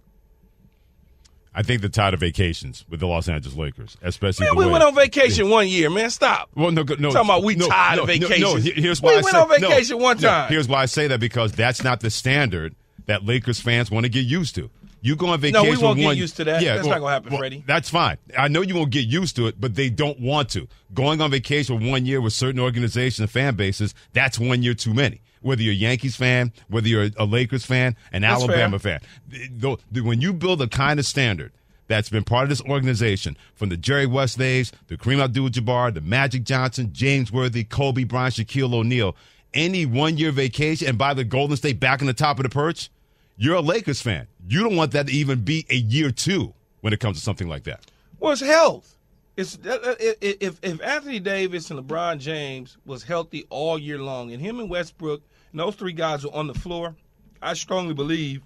I 1.54 1.64
think 1.64 1.82
the 1.82 1.90
tide 1.90 2.14
of 2.14 2.20
vacations 2.20 2.86
with 2.90 3.00
the 3.00 3.08
Los 3.08 3.28
Angeles 3.28 3.58
Lakers, 3.58 3.98
especially 4.02 4.46
Man, 4.46 4.56
we 4.56 4.66
way- 4.66 4.72
went 4.72 4.84
on 4.84 4.94
vacation 4.96 5.50
one 5.50 5.68
year, 5.68 5.90
man. 5.90 6.10
Stop. 6.12 6.50
Well, 6.56 6.72
no, 6.72 6.84
no. 6.84 7.12
Talking 7.12 7.28
about 7.30 7.44
we 7.44 7.56
no, 7.56 7.68
tired 7.68 7.98
no, 7.98 8.02
of 8.04 8.08
vacations. 8.08 8.42
No, 8.42 8.56
here- 8.56 8.74
here's 8.76 9.02
We 9.02 9.10
I 9.10 9.14
went 9.16 9.26
say- 9.28 9.38
on 9.38 9.48
no, 9.50 9.56
vacation 9.70 10.00
one 10.00 10.18
no, 10.18 10.28
time. 10.30 10.50
here's 10.50 10.68
why 10.68 10.84
I 10.84 10.86
say 10.86 11.08
that 11.08 11.20
because 11.20 11.52
that's 11.54 11.84
not 11.84 12.02
the 12.02 12.10
standard 12.12 12.76
that 13.08 13.26
Lakers 13.26 13.60
fans 13.60 13.90
want 13.90 14.06
to 14.06 14.10
get 14.10 14.26
used 14.26 14.54
to. 14.56 14.70
You 15.02 15.16
go 15.16 15.28
on 15.28 15.40
vacation. 15.40 15.64
No, 15.66 15.72
we 15.72 15.78
won't 15.78 15.98
get 15.98 16.06
one- 16.06 16.18
used 16.18 16.36
to 16.38 16.44
that. 16.44 16.62
Yeah, 16.62 16.76
That's 16.76 16.86
well- 16.88 16.96
not 16.98 17.00
gonna 17.02 17.14
happen, 17.14 17.30
well, 17.32 17.40
Freddie. 17.40 17.64
That's 17.66 17.90
fine. 17.90 18.18
I 18.38 18.48
know 18.50 18.62
you 18.62 18.76
won't 18.76 18.92
get 18.92 19.08
used 19.08 19.36
to 19.38 19.48
it, 19.48 19.56
but 19.60 19.74
they 19.76 19.90
don't 19.90 20.20
want 20.20 20.50
to. 20.50 20.68
Going 20.94 21.20
on 21.22 21.32
vacation 21.32 21.80
for 21.80 21.86
one 21.90 22.06
year 22.06 22.22
with 22.22 22.34
certain 22.34 22.60
organizations 22.60 23.20
and 23.22 23.30
fan 23.30 23.56
bases, 23.56 23.96
that's 24.14 24.38
one 24.38 24.62
year 24.62 24.74
too 24.76 24.94
many. 24.94 25.22
Whether 25.42 25.62
you're 25.62 25.74
a 25.74 25.78
Yankees 25.78 26.16
fan, 26.16 26.52
whether 26.68 26.88
you're 26.88 27.10
a 27.18 27.26
Lakers 27.26 27.66
fan, 27.66 27.96
an 28.12 28.24
That's 28.24 28.44
Alabama 28.44 28.80
fan, 28.80 29.00
th- 29.32 29.50
th- 29.94 30.04
when 30.04 30.22
you 30.22 30.34
build 30.34 30.62
a 30.62 30.68
kind 30.68 31.00
of 31.00 31.06
standard 31.06 31.52
that's 31.88 32.10
been 32.10 32.24
part 32.24 32.44
of 32.44 32.50
this 32.50 32.62
organization 32.62 33.36
from 33.56 33.70
the 33.70 33.78
Jerry 33.78 34.06
West 34.06 34.38
days, 34.38 34.72
the 34.88 34.98
Kareem 34.98 35.24
Abdul-Jabbar, 35.24 35.94
the 35.94 36.02
Magic 36.02 36.44
Johnson, 36.44 36.92
James 36.94 37.32
Worthy, 37.32 37.64
Kobe 37.64 38.04
Bryant, 38.04 38.36
Shaquille 38.36 38.74
O'Neal, 38.74 39.16
any 39.54 39.86
one-year 39.86 40.32
vacation 40.32 40.88
and 40.88 40.98
by 40.98 41.14
the 41.14 41.24
Golden 41.24 41.58
State 41.58 41.80
back 41.80 42.02
on 42.02 42.08
the 42.08 42.14
top 42.14 42.38
of 42.38 42.44
the 42.44 42.50
perch, 42.50 42.90
you're 43.38 43.56
a 43.56 43.62
Lakers 43.62 44.02
fan. 44.02 44.28
You 44.48 44.62
don't 44.64 44.76
want 44.76 44.92
that 44.92 45.08
to 45.08 45.14
even 45.14 45.42
be 45.42 45.66
a 45.70 45.76
year 45.76 46.12
two 46.12 46.54
when 46.82 46.94
it 46.94 47.00
comes 47.00 47.18
to 47.18 47.24
something 47.24 47.48
like 47.48 47.64
that. 47.64 47.90
Well, 48.20 48.34
it's 48.34 48.42
health. 48.42 48.96
It's 49.40 49.58
uh, 49.66 49.80
uh, 49.82 49.96
if 50.20 50.60
if 50.62 50.82
Anthony 50.82 51.22
Davis 51.22 51.72
and 51.72 51.80
LeBron 51.80 52.20
James 52.20 52.76
was 52.86 53.04
healthy 53.04 53.46
all 53.50 53.80
year 53.80 53.98
long, 53.98 54.34
and 54.34 54.42
him 54.42 54.60
and 54.60 54.70
Westbrook 54.70 55.22
and 55.54 55.62
those 55.62 55.76
three 55.76 55.94
guys 55.94 56.26
were 56.26 56.36
on 56.36 56.48
the 56.48 56.54
floor, 56.54 56.98
I 57.42 57.54
strongly 57.54 57.94
believe 57.94 58.42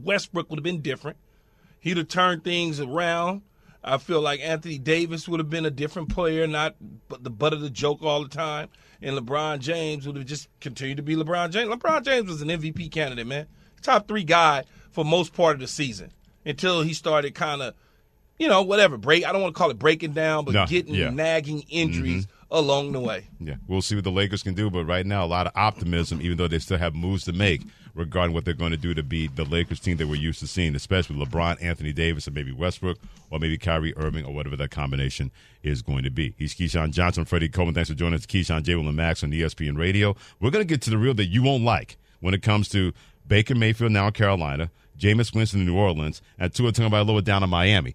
Westbrook 0.00 0.50
would 0.50 0.60
have 0.60 0.64
been 0.64 0.82
different. 0.82 1.16
He'd 1.80 1.96
have 1.96 2.06
turned 2.06 2.44
things 2.44 2.78
around. 2.78 3.42
I 3.82 3.98
feel 3.98 4.20
like 4.20 4.38
Anthony 4.38 4.78
Davis 4.78 5.26
would 5.26 5.40
have 5.40 5.50
been 5.50 5.66
a 5.66 5.70
different 5.70 6.10
player, 6.10 6.46
not 6.46 6.76
the 7.08 7.30
butt 7.30 7.52
of 7.52 7.60
the 7.60 7.68
joke 7.68 8.00
all 8.00 8.22
the 8.22 8.28
time. 8.28 8.68
And 9.02 9.18
LeBron 9.18 9.58
James 9.58 10.06
would 10.06 10.14
have 10.14 10.26
just 10.26 10.48
continued 10.60 10.98
to 10.98 11.02
be 11.02 11.16
LeBron 11.16 11.50
James. 11.50 11.74
LeBron 11.74 12.04
James 12.04 12.28
was 12.28 12.40
an 12.40 12.50
MVP 12.50 12.92
candidate, 12.92 13.26
man. 13.26 13.48
Top 13.82 14.06
three 14.06 14.22
guy 14.22 14.62
for 14.92 15.04
most 15.04 15.32
part 15.32 15.54
of 15.54 15.60
the 15.60 15.66
season 15.66 16.12
until 16.46 16.82
he 16.82 16.94
started 16.94 17.34
kind 17.34 17.62
of, 17.62 17.74
you 18.38 18.48
know, 18.48 18.62
whatever 18.62 18.96
break. 18.96 19.26
I 19.26 19.32
don't 19.32 19.42
want 19.42 19.54
to 19.54 19.58
call 19.58 19.70
it 19.70 19.78
breaking 19.78 20.12
down, 20.12 20.44
but 20.44 20.54
No, 20.54 20.66
getting 20.66 20.94
yeah. 20.94 21.06
Mm-hmm. 21.06 21.16
nagging 21.16 21.64
injuries 21.68 22.26
along 22.50 22.92
the 22.92 23.00
way. 23.00 23.26
Yeah, 23.40 23.56
we'll 23.66 23.82
see 23.82 23.94
what 23.94 24.04
the 24.04 24.10
Lakers 24.10 24.42
can 24.42 24.54
do, 24.54 24.70
but 24.70 24.84
right 24.84 25.04
now, 25.04 25.24
a 25.24 25.26
lot 25.26 25.46
of 25.46 25.52
optimism, 25.54 26.22
even 26.22 26.36
though 26.38 26.48
they 26.48 26.58
still 26.58 26.78
have 26.78 26.94
moves 26.94 27.24
to 27.24 27.32
make 27.32 27.62
regarding 27.94 28.32
what 28.32 28.44
they're 28.44 28.54
going 28.54 28.70
to 28.70 28.76
do 28.76 28.94
to 28.94 29.02
be 29.02 29.26
the 29.26 29.44
Lakers 29.44 29.80
team 29.80 29.96
that 29.96 30.06
we're 30.06 30.14
used 30.14 30.38
to 30.40 30.46
seeing, 30.46 30.74
especially 30.76 31.16
LeBron, 31.16 31.62
Anthony 31.62 31.92
Davis, 31.92 32.26
and 32.26 32.34
maybe 32.34 32.52
Westbrook, 32.52 32.96
or 33.30 33.38
maybe 33.40 33.58
Kyrie 33.58 33.94
Irving, 33.96 34.24
or 34.24 34.32
whatever 34.32 34.56
that 34.56 34.70
combination 34.70 35.30
is 35.62 35.82
going 35.82 36.04
to 36.04 36.10
be. 36.10 36.32
He's 36.38 36.54
Keyshawn 36.54 36.92
Johnson, 36.92 37.24
Freddie 37.24 37.48
Coleman. 37.48 37.74
Thanks 37.74 37.90
for 37.90 37.96
joining 37.96 38.14
us, 38.14 38.24
Keyshawn 38.26 38.62
J. 38.62 38.76
Will 38.76 38.86
and 38.86 38.96
Max 38.96 39.22
on 39.24 39.30
ESPN 39.32 39.76
Radio. 39.76 40.14
We're 40.40 40.50
going 40.50 40.62
to 40.66 40.68
get 40.68 40.80
to 40.82 40.90
the 40.90 40.98
real 40.98 41.14
that 41.14 41.26
you 41.26 41.42
won't 41.42 41.64
like 41.64 41.98
when 42.20 42.34
it 42.34 42.42
comes 42.42 42.68
to 42.70 42.92
Baker 43.26 43.54
Mayfield 43.56 43.92
now 43.92 44.06
in 44.06 44.12
Carolina, 44.12 44.70
Jameis 44.98 45.34
Winston 45.34 45.60
in 45.60 45.66
New 45.66 45.76
Orleans, 45.76 46.22
and 46.38 46.54
Tua 46.54 46.72
Tagovailoa 46.72 47.22
down 47.24 47.42
in 47.42 47.50
Miami. 47.50 47.94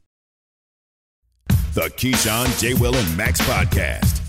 The 1.73 1.83
Keyshawn, 1.83 2.59
J. 2.59 2.73
Will, 2.73 2.93
and 2.93 3.15
Max 3.17 3.39
podcast. 3.39 4.19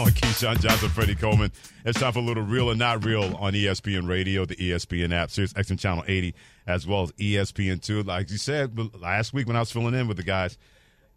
On 0.00 0.06
Keyshawn 0.08 0.58
Johnson, 0.60 0.88
Freddie 0.88 1.14
Coleman. 1.14 1.52
It's 1.84 2.00
time 2.00 2.14
for 2.14 2.20
a 2.20 2.22
little 2.22 2.42
real 2.42 2.70
and 2.70 2.78
not 2.78 3.04
real 3.04 3.36
on 3.36 3.52
ESPN 3.52 4.08
Radio, 4.08 4.46
the 4.46 4.56
ESPN 4.56 5.12
app, 5.12 5.30
Sirius 5.30 5.52
XM 5.52 5.78
Channel 5.78 6.04
80, 6.08 6.34
as 6.66 6.86
well 6.86 7.02
as 7.02 7.12
E 7.20 7.34
ESPN2. 7.34 8.06
Like 8.06 8.30
you 8.30 8.38
said 8.38 8.78
last 8.98 9.34
week 9.34 9.46
when 9.46 9.56
I 9.56 9.60
was 9.60 9.70
filling 9.70 9.92
in 9.92 10.08
with 10.08 10.16
the 10.16 10.22
guys, 10.22 10.56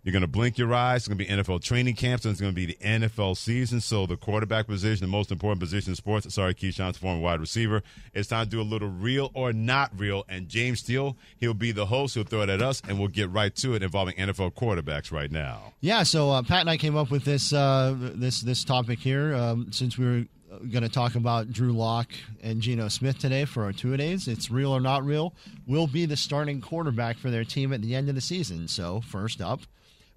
you're 0.04 0.12
going 0.12 0.22
to 0.22 0.28
blink 0.28 0.58
your 0.58 0.74
eyes. 0.74 1.02
It's 1.02 1.08
going 1.08 1.18
to 1.20 1.26
be 1.26 1.30
NFL 1.30 1.62
training 1.62 1.96
camps, 1.96 2.26
and 2.26 2.32
it's 2.32 2.42
going 2.42 2.54
to 2.54 2.56
be 2.56 2.66
the 2.66 2.78
NFL 2.84 3.38
season. 3.38 3.82
So 3.82 4.06
the 4.06 4.18
quarterback 4.18 4.68
position, 4.68 5.06
the 5.06 5.12
most 5.12 5.32
important 5.32 5.60
position 5.60 5.92
in 5.92 5.96
sports. 5.96 6.34
Sorry, 6.34 6.56
Keyshawn's 6.56 6.98
former 6.98 7.22
wide 7.22 7.40
receiver. 7.40 7.84
It's 8.14 8.30
time 8.30 8.46
to 8.46 8.50
do 8.50 8.62
a 8.62 8.64
little 8.64 8.90
real 8.90 9.30
or 9.34 9.54
not 9.54 9.92
real. 9.96 10.26
And 10.28 10.48
James 10.50 10.80
Steele, 10.80 11.18
he'll 11.38 11.54
be 11.54 11.72
the 11.72 11.86
host. 11.86 12.16
He'll 12.16 12.24
throw 12.24 12.42
it 12.42 12.50
at 12.50 12.62
us, 12.62 12.82
and 12.88 12.98
we'll 12.98 13.10
get 13.10 13.30
right 13.30 13.56
to 13.58 13.76
it 13.76 13.84
involving 13.84 14.16
NFL 14.16 14.54
quarterbacks 14.54 15.12
right 15.12 15.32
now. 15.32 15.74
Yeah. 15.82 16.04
So 16.04 16.32
uh, 16.32 16.42
Pat 16.42 16.62
and 16.62 16.70
I 16.70 16.78
came 16.78 16.96
up 16.96 17.12
with 17.12 17.24
this 17.24 17.54
uh, 17.54 17.96
this 17.98 18.42
this 18.42 18.64
topic 18.64 19.00
here 19.00 19.36
um, 19.36 19.72
since 19.72 19.98
we 19.98 20.06
were 20.06 20.26
going 20.70 20.84
to 20.84 20.90
talk 20.90 21.16
about 21.16 21.52
Drew 21.52 21.72
Lock 21.72 22.10
and 22.42 22.60
Geno 22.60 22.88
Smith 22.88 23.20
today 23.20 23.46
for 23.46 23.64
our 23.64 23.72
two 23.72 23.96
days. 23.98 24.28
It's 24.28 24.52
real 24.52 24.72
or 24.72 24.82
not 24.82 25.06
real. 25.06 25.34
Will 25.68 25.88
be 25.88 26.06
the 26.06 26.18
starting 26.18 26.60
quarterback 26.60 27.18
for 27.18 27.30
their 27.30 27.46
team 27.46 27.72
at 27.72 27.82
the 27.82 27.96
end 27.96 28.10
of 28.10 28.16
the 28.16 28.22
season. 28.22 28.68
So 28.68 29.02
first 29.02 29.42
up. 29.42 29.62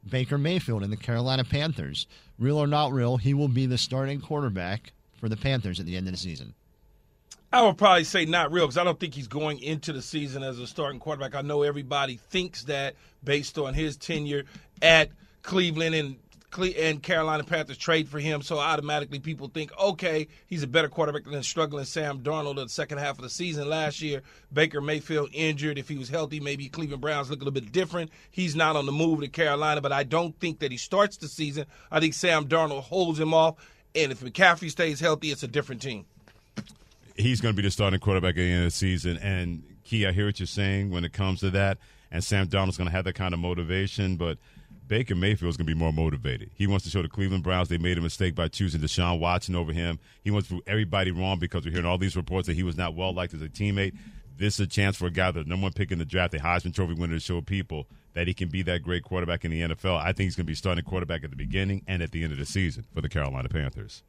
Baker 0.09 0.39
Mayfield 0.39 0.83
and 0.83 0.93
the 0.93 0.97
Carolina 0.97 1.45
Panthers. 1.45 2.07
Real 2.39 2.59
or 2.59 2.67
not 2.67 2.93
real, 2.93 3.17
he 3.17 3.35
will 3.35 3.49
be 3.49 3.67
the 3.67 3.79
starting 3.79 4.21
quarterback 4.21 4.93
for 5.19 5.29
the 5.29 5.37
Panthers 5.37 5.81
at 5.81 5.87
the 5.87 5.97
end 5.97 6.07
of 6.07 6.13
the 6.13 6.19
season. 6.19 6.55
I 7.53 7.63
would 7.63 7.79
probably 7.79 8.03
say 8.03 8.25
not 8.25 8.51
real 8.51 8.67
because 8.67 8.79
I 8.79 8.83
don't 8.83 8.99
think 8.99 9.15
he's 9.15 9.29
going 9.29 9.61
into 9.61 9.93
the 9.93 10.03
season 10.03 10.43
as 10.43 10.59
a 10.59 10.67
starting 10.67 10.99
quarterback. 10.99 11.37
I 11.37 11.41
know 11.43 11.63
everybody 11.63 12.17
thinks 12.17 12.65
that 12.65 12.97
based 13.23 13.59
on 13.59 13.75
his 13.75 13.97
tenure 13.97 14.45
at 14.83 15.11
Cleveland 15.43 15.95
and 15.95 16.17
and 16.59 17.03
Carolina 17.03 17.45
Panthers 17.45 17.77
trade 17.77 18.09
for 18.09 18.19
him, 18.19 18.41
so 18.41 18.59
automatically 18.59 19.19
people 19.19 19.49
think, 19.49 19.73
okay, 19.79 20.29
he's 20.47 20.63
a 20.63 20.67
better 20.67 20.89
quarterback 20.89 21.25
than 21.25 21.43
struggling 21.43 21.85
Sam 21.85 22.21
Darnold 22.21 22.59
in 22.59 22.65
the 22.65 22.69
second 22.69 22.99
half 22.99 23.19
of 23.19 23.23
the 23.23 23.29
season 23.29 23.69
last 23.69 24.01
year. 24.01 24.23
Baker 24.53 24.81
Mayfield 24.81 25.31
injured. 25.33 25.79
If 25.79 25.89
he 25.89 25.99
was 25.99 26.09
healthy, 26.09 26.41
maybe 26.41 26.69
Cleveland 26.69 27.03
Browns 27.03 27.31
look 27.31 27.41
a 27.41 27.45
little 27.45 27.61
bit 27.61 27.73
different. 27.73 28.11
He's 28.31 28.55
not 28.55 28.77
on 28.77 28.87
the 28.87 28.93
move 28.93 29.21
to 29.21 29.29
Carolina, 29.29 29.81
but 29.81 29.93
I 29.93 30.05
don't 30.05 30.39
think 30.39 30.61
that 30.61 30.71
he 30.71 30.77
starts 30.77 31.17
the 31.17 31.29
season. 31.29 31.67
I 31.91 32.01
think 32.01 32.15
Sam 32.15 32.47
Darnold 32.47 32.83
holds 32.83 33.19
him 33.19 33.35
off, 33.35 33.57
and 33.95 34.13
if 34.13 34.21
McCaffrey 34.21 34.71
stays 34.71 35.01
healthy, 35.01 35.31
it's 35.31 35.43
a 35.43 35.49
different 35.49 35.83
team. 35.83 36.07
He's 37.17 37.41
going 37.41 37.55
to 37.55 37.57
be 37.57 37.67
the 37.67 37.71
starting 37.71 38.01
quarterback 38.01 38.31
at 38.31 38.37
the 38.37 38.51
end 38.51 38.61
of 38.61 38.67
the 38.67 38.77
season, 38.77 39.19
and 39.19 39.63
Key, 39.85 40.07
I 40.07 40.13
hear 40.13 40.27
what 40.27 40.41
you're 40.41 40.47
saying 40.47 40.91
when 40.91 41.05
it 41.05 41.13
comes 41.13 41.41
to 41.41 41.51
that, 41.51 41.79
and 42.11 42.25
Sam 42.25 42.47
Darnold's 42.49 42.79
going 42.79 42.89
to 42.89 42.95
have 42.95 43.05
that 43.05 43.15
kind 43.15 43.35
of 43.35 43.41
motivation, 43.41 44.17
but– 44.17 44.39
Baker 44.87 45.15
Mayfield 45.15 45.51
is 45.51 45.57
going 45.57 45.67
to 45.67 45.75
be 45.75 45.79
more 45.79 45.93
motivated. 45.93 46.51
He 46.55 46.67
wants 46.67 46.85
to 46.85 46.91
show 46.91 47.03
the 47.03 47.09
Cleveland 47.09 47.43
Browns 47.43 47.69
they 47.69 47.79
made 47.79 47.97
a 47.97 48.03
mistake 48.03 48.35
by 48.35 48.49
choosing 48.49 48.81
Deshaun 48.81 49.19
Watson 49.19 49.57
over 49.57 49.73
him. 49.73 49.99
He 50.23 50.31
wants 50.31 50.49
to 50.49 50.55
prove 50.55 50.65
everybody 50.67 51.11
wrong 51.11 51.39
because 51.39 51.65
we're 51.65 51.71
hearing 51.71 51.87
all 51.87 51.99
these 51.99 52.17
reports 52.17 52.47
that 52.49 52.55
he 52.55 52.63
was 52.63 52.77
not 52.77 52.95
well 52.95 53.15
liked 53.15 53.35
as 53.35 53.43
a 53.43 53.49
teammate. 53.49 53.95
This 54.37 54.55
is 54.55 54.61
a 54.61 54.67
chance 54.67 54.97
for 54.97 55.07
a 55.07 55.11
guy 55.11 55.31
that 55.31 55.47
number 55.47 55.65
one 55.65 55.73
pick 55.73 55.93
in 55.93 55.99
the 55.99 56.05
draft, 56.05 56.35
a 56.35 56.39
Heisman 56.39 56.75
Trophy 56.75 56.95
winner, 56.95 57.15
to 57.15 57.21
show 57.21 57.41
people 57.41 57.87
that 58.15 58.27
he 58.27 58.35
can 58.35 58.49
be 58.49 58.63
that 58.63 58.83
great 58.83 59.05
quarterback 59.05 59.45
in 59.45 59.51
the 59.51 59.63
NFL. 59.63 59.99
I 59.99 60.07
think 60.07 60.27
he's 60.27 60.37
going 60.37 60.47
to 60.47 60.51
be 60.51 60.55
starting 60.55 60.85
quarterback 60.85 61.25
at 61.25 61.31
the 61.31 61.37
beginning 61.37 61.83
and 61.87 62.03
at 62.03 62.11
the 62.11 62.23
end 62.25 62.33
of 62.33 62.39
the 62.39 62.47
season 62.47 62.85
for 62.93 63.01
the 63.01 63.09
Carolina 63.09 63.49
Panthers. 63.49 64.03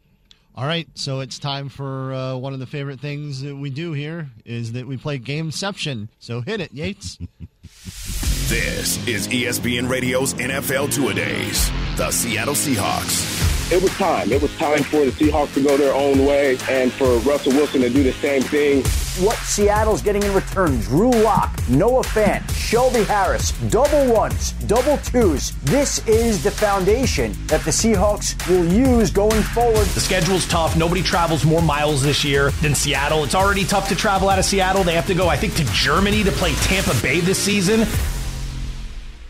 All 0.58 0.66
right, 0.66 0.88
so 0.94 1.20
it's 1.20 1.38
time 1.38 1.68
for 1.68 2.14
uh, 2.14 2.36
one 2.38 2.54
of 2.54 2.60
the 2.60 2.66
favorite 2.66 3.02
things 3.02 3.42
that 3.42 3.56
we 3.56 3.70
do 3.70 3.92
here 3.92 4.30
is 4.46 4.72
that 4.72 4.88
we 4.88 4.96
play 4.96 5.20
Gameception. 5.20 6.08
So 6.20 6.42
hit 6.42 6.62
it, 6.62 6.72
Yates. 6.74 7.18
This 8.48 9.04
is 9.08 9.28
ESPN 9.30 9.90
Radio's 9.90 10.36
NFL 10.36 10.94
Two 10.94 11.10
A 11.10 11.16
Days. 11.16 11.72
The 11.98 12.12
Seattle 12.12 12.54
Seahawks. 12.54 13.72
It 13.72 13.82
was 13.82 13.92
time. 13.94 14.32
It 14.32 14.40
was 14.40 14.56
time 14.58 14.84
for 14.84 15.04
the 15.04 15.10
Seahawks 15.10 15.56
to 15.56 15.64
go 15.64 15.76
their 15.76 15.96
own 15.96 16.24
way 16.28 16.56
and 16.70 16.92
for 16.94 17.18
Russell 17.28 17.54
Wilson 17.54 17.82
to 17.82 17.90
do 17.90 18.04
the 18.04 18.14
same 18.14 18.44
thing. 18.44 18.84
What 19.26 19.36
Seattle's 19.38 20.04
getting 20.04 20.22
in 20.22 20.32
return 20.32 20.80
Drew 20.82 21.10
Lock, 21.10 21.60
Noah 21.70 22.04
Fant, 22.04 22.48
Shelby 22.52 23.04
Harris, 23.06 23.52
double 23.72 24.14
ones, 24.14 24.52
double 24.68 24.98
twos. 24.98 25.54
This 25.64 26.08
is 26.08 26.44
the 26.44 26.52
foundation 26.52 27.34
that 27.48 27.62
the 27.62 27.72
Seahawks 27.72 28.38
will 28.48 28.72
use 28.72 29.10
going 29.10 29.42
forward. 29.42 29.88
The 29.88 30.02
schedule's 30.02 30.48
tough. 30.48 30.78
Nobody 30.78 31.02
travels 31.02 31.46
more 31.46 31.64
miles 31.64 32.04
this 32.04 32.24
year 32.24 32.52
than 32.62 32.76
Seattle. 32.76 33.24
It's 33.24 33.34
already 33.34 33.66
tough 33.66 33.90
to 33.90 33.96
travel 33.96 34.30
out 34.30 34.38
of 34.38 34.46
Seattle. 34.46 34.84
They 34.84 34.94
have 34.94 35.08
to 35.08 35.16
go, 35.16 35.30
I 35.30 35.36
think, 35.36 35.56
to 35.56 35.66
Germany 35.74 36.24
to 36.24 36.32
play 36.32 36.54
Tampa 36.54 36.94
Bay 37.02 37.22
this 37.22 37.40
season. 37.40 37.88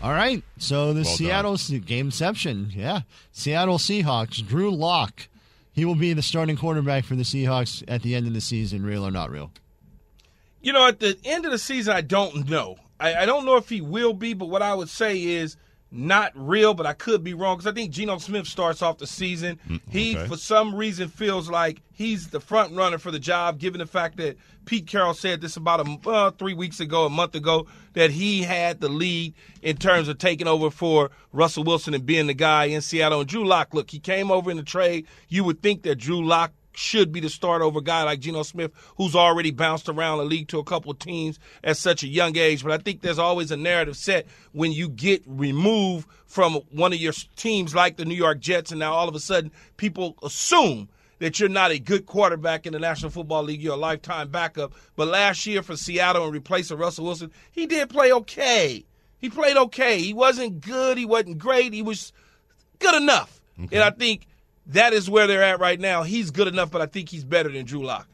All 0.06 0.12
right, 0.12 0.40
so 0.56 0.92
the 0.92 1.02
Well 1.02 1.16
Seattle 1.16 1.54
Gameception, 1.54 2.72
yeah, 2.72 3.00
Seattle 3.32 3.76
Seahawks. 3.76 4.46
Drew 4.46 4.70
Lock, 4.70 5.26
he 5.72 5.84
will 5.84 5.96
be 5.96 6.12
the 6.12 6.22
starting 6.22 6.56
quarterback 6.56 7.04
for 7.04 7.16
the 7.16 7.24
Seahawks 7.24 7.82
at 7.88 8.02
the 8.02 8.14
end 8.14 8.28
of 8.28 8.32
the 8.32 8.40
season. 8.40 8.86
Real 8.86 9.04
or 9.04 9.10
not 9.10 9.32
real? 9.32 9.50
You 10.60 10.72
know, 10.72 10.86
at 10.86 11.00
the 11.00 11.18
end 11.24 11.44
of 11.44 11.50
the 11.50 11.58
season, 11.58 11.96
I 11.96 12.02
don't 12.02 12.48
know. 12.48 12.76
I, 13.00 13.16
I 13.16 13.26
don't 13.26 13.44
know 13.44 13.56
if 13.56 13.68
he 13.68 13.80
will 13.80 14.12
be, 14.12 14.32
but 14.32 14.46
what 14.46 14.62
I 14.62 14.74
would 14.74 14.88
say 14.88 15.20
is 15.20 15.56
not 15.96 16.32
real, 16.34 16.74
but 16.74 16.86
I 16.86 16.92
could 16.92 17.24
be 17.24 17.34
wrong 17.34 17.56
because 17.56 17.70
I 17.70 17.74
think 17.74 17.90
Geno 17.90 18.18
Smith 18.18 18.46
starts 18.46 18.82
off 18.82 18.98
the 18.98 19.06
season. 19.06 19.58
He, 19.88 20.16
okay. 20.16 20.28
for 20.28 20.36
some 20.36 20.74
reason, 20.74 21.08
feels 21.08 21.48
like 21.48 21.82
he's 21.92 22.28
the 22.28 22.40
front 22.40 22.74
runner 22.74 22.98
for 22.98 23.10
the 23.10 23.18
job, 23.18 23.58
given 23.58 23.78
the 23.78 23.86
fact 23.86 24.16
that 24.18 24.36
Pete 24.66 24.86
Carroll 24.86 25.14
said 25.14 25.40
this 25.40 25.56
about 25.56 25.86
a 25.86 26.08
uh, 26.08 26.30
three 26.32 26.54
weeks 26.54 26.80
ago, 26.80 27.06
a 27.06 27.10
month 27.10 27.34
ago, 27.34 27.66
that 27.94 28.10
he 28.10 28.42
had 28.42 28.80
the 28.80 28.88
lead 28.88 29.34
in 29.62 29.76
terms 29.76 30.08
of 30.08 30.18
taking 30.18 30.46
over 30.46 30.70
for 30.70 31.10
Russell 31.32 31.64
Wilson 31.64 31.94
and 31.94 32.04
being 32.04 32.26
the 32.26 32.34
guy 32.34 32.66
in 32.66 32.80
Seattle. 32.82 33.20
And 33.20 33.28
Drew 33.28 33.44
Lock, 33.44 33.72
look, 33.72 33.90
he 33.90 33.98
came 33.98 34.30
over 34.30 34.50
in 34.50 34.56
the 34.56 34.62
trade. 34.62 35.06
You 35.28 35.44
would 35.44 35.62
think 35.62 35.82
that 35.82 35.96
Drew 35.96 36.24
Lock 36.24 36.52
should 36.76 37.12
be 37.12 37.20
the 37.20 37.28
start 37.28 37.62
over 37.62 37.80
guy 37.80 38.02
like 38.02 38.20
Geno 38.20 38.42
Smith, 38.42 38.72
who's 38.96 39.16
already 39.16 39.50
bounced 39.50 39.88
around 39.88 40.18
the 40.18 40.24
league 40.24 40.48
to 40.48 40.58
a 40.58 40.64
couple 40.64 40.90
of 40.90 40.98
teams 40.98 41.38
at 41.64 41.76
such 41.76 42.02
a 42.02 42.08
young 42.08 42.36
age. 42.36 42.62
But 42.62 42.72
I 42.72 42.78
think 42.78 43.00
there's 43.00 43.18
always 43.18 43.50
a 43.50 43.56
narrative 43.56 43.96
set 43.96 44.26
when 44.52 44.72
you 44.72 44.88
get 44.88 45.22
removed 45.26 46.08
from 46.26 46.54
one 46.70 46.92
of 46.92 46.98
your 46.98 47.12
teams 47.36 47.74
like 47.74 47.96
the 47.96 48.04
New 48.04 48.14
York 48.14 48.40
Jets, 48.40 48.70
and 48.70 48.80
now 48.80 48.92
all 48.92 49.08
of 49.08 49.14
a 49.14 49.20
sudden 49.20 49.50
people 49.76 50.16
assume 50.22 50.88
that 51.18 51.40
you're 51.40 51.48
not 51.48 51.70
a 51.70 51.78
good 51.78 52.04
quarterback 52.04 52.66
in 52.66 52.72
the 52.74 52.78
National 52.78 53.10
Football 53.10 53.44
League. 53.44 53.62
You're 53.62 53.74
a 53.74 53.78
lifetime 53.78 54.28
backup. 54.28 54.74
But 54.96 55.08
last 55.08 55.46
year 55.46 55.62
for 55.62 55.76
Seattle 55.76 56.24
and 56.24 56.32
replacing 56.32 56.76
Russell 56.76 57.06
Wilson, 57.06 57.30
he 57.52 57.66
did 57.66 57.88
play 57.88 58.12
okay. 58.12 58.84
He 59.18 59.30
played 59.30 59.56
okay. 59.56 59.98
He 59.98 60.12
wasn't 60.12 60.60
good. 60.60 60.98
He 60.98 61.06
wasn't 61.06 61.38
great. 61.38 61.72
He 61.72 61.80
was 61.80 62.12
good 62.78 62.94
enough. 62.94 63.40
And 63.72 63.82
I 63.82 63.90
think 63.90 64.26
that 64.68 64.92
is 64.92 65.08
where 65.08 65.26
they're 65.26 65.42
at 65.42 65.60
right 65.60 65.78
now. 65.78 66.02
He's 66.02 66.30
good 66.30 66.48
enough, 66.48 66.70
but 66.70 66.80
I 66.80 66.86
think 66.86 67.08
he's 67.08 67.24
better 67.24 67.50
than 67.50 67.64
Drew 67.64 67.84
Lock. 67.84 68.08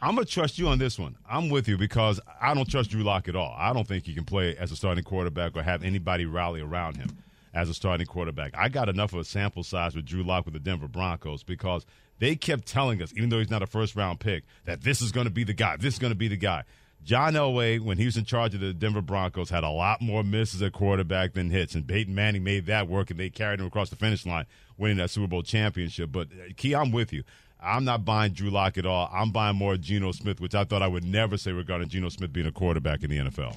I'm 0.00 0.14
gonna 0.14 0.26
trust 0.26 0.58
you 0.58 0.68
on 0.68 0.78
this 0.78 0.98
one. 0.98 1.16
I'm 1.28 1.48
with 1.48 1.68
you 1.68 1.78
because 1.78 2.20
I 2.40 2.54
don't 2.54 2.68
trust 2.68 2.90
Drew 2.90 3.02
Lock 3.02 3.28
at 3.28 3.36
all. 3.36 3.54
I 3.58 3.72
don't 3.72 3.86
think 3.86 4.04
he 4.04 4.14
can 4.14 4.24
play 4.24 4.56
as 4.56 4.70
a 4.70 4.76
starting 4.76 5.04
quarterback 5.04 5.56
or 5.56 5.62
have 5.62 5.82
anybody 5.82 6.26
rally 6.26 6.60
around 6.60 6.96
him 6.96 7.16
as 7.54 7.70
a 7.70 7.74
starting 7.74 8.06
quarterback. 8.06 8.52
I 8.56 8.68
got 8.68 8.88
enough 8.88 9.14
of 9.14 9.20
a 9.20 9.24
sample 9.24 9.62
size 9.62 9.96
with 9.96 10.04
Drew 10.04 10.22
Lock 10.22 10.44
with 10.44 10.54
the 10.54 10.60
Denver 10.60 10.88
Broncos 10.88 11.42
because 11.42 11.86
they 12.18 12.36
kept 12.36 12.66
telling 12.66 13.02
us, 13.02 13.12
even 13.16 13.30
though 13.30 13.38
he's 13.38 13.50
not 13.50 13.62
a 13.62 13.66
first 13.66 13.96
round 13.96 14.20
pick, 14.20 14.44
that 14.64 14.82
this 14.82 15.00
is 15.00 15.12
going 15.12 15.26
to 15.26 15.32
be 15.32 15.44
the 15.44 15.54
guy. 15.54 15.76
This 15.76 15.94
is 15.94 15.98
going 15.98 16.12
to 16.12 16.18
be 16.18 16.28
the 16.28 16.36
guy. 16.36 16.64
John 17.02 17.34
Elway, 17.34 17.78
when 17.80 17.98
he 17.98 18.04
was 18.04 18.16
in 18.16 18.24
charge 18.24 18.54
of 18.54 18.60
the 18.60 18.72
Denver 18.72 19.00
Broncos, 19.00 19.48
had 19.48 19.64
a 19.64 19.70
lot 19.70 20.02
more 20.02 20.24
misses 20.24 20.60
at 20.60 20.72
quarterback 20.72 21.34
than 21.34 21.50
hits, 21.50 21.74
and 21.74 21.86
Peyton 21.86 22.14
Manning 22.14 22.42
made 22.42 22.66
that 22.66 22.88
work, 22.88 23.10
and 23.10 23.20
they 23.20 23.30
carried 23.30 23.60
him 23.60 23.66
across 23.66 23.90
the 23.90 23.96
finish 23.96 24.26
line, 24.26 24.46
winning 24.78 24.96
that 24.98 25.10
Super 25.10 25.26
Bowl 25.26 25.42
championship. 25.42 26.10
But 26.12 26.28
uh, 26.28 26.52
Key, 26.56 26.74
I'm 26.74 26.92
with 26.92 27.12
you. 27.12 27.22
I'm 27.60 27.84
not 27.84 28.04
buying 28.04 28.32
Drew 28.32 28.50
Lock 28.50 28.78
at 28.78 28.86
all. 28.86 29.10
I'm 29.12 29.30
buying 29.30 29.56
more 29.56 29.76
Geno 29.76 30.12
Smith, 30.12 30.40
which 30.40 30.54
I 30.54 30.64
thought 30.64 30.82
I 30.82 30.88
would 30.88 31.04
never 31.04 31.36
say 31.36 31.52
regarding 31.52 31.88
Geno 31.88 32.10
Smith 32.10 32.32
being 32.32 32.46
a 32.46 32.52
quarterback 32.52 33.02
in 33.02 33.10
the 33.10 33.18
NFL. 33.18 33.56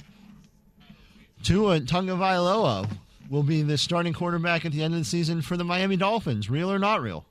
Tua 1.42 1.80
Tagovailoa 1.80 2.90
will 3.28 3.42
be 3.42 3.62
the 3.62 3.78
starting 3.78 4.12
quarterback 4.12 4.64
at 4.64 4.72
the 4.72 4.82
end 4.82 4.94
of 4.94 5.00
the 5.00 5.04
season 5.04 5.42
for 5.42 5.56
the 5.56 5.64
Miami 5.64 5.96
Dolphins. 5.96 6.50
Real 6.50 6.70
or 6.70 6.78
not 6.78 7.00
real? 7.00 7.24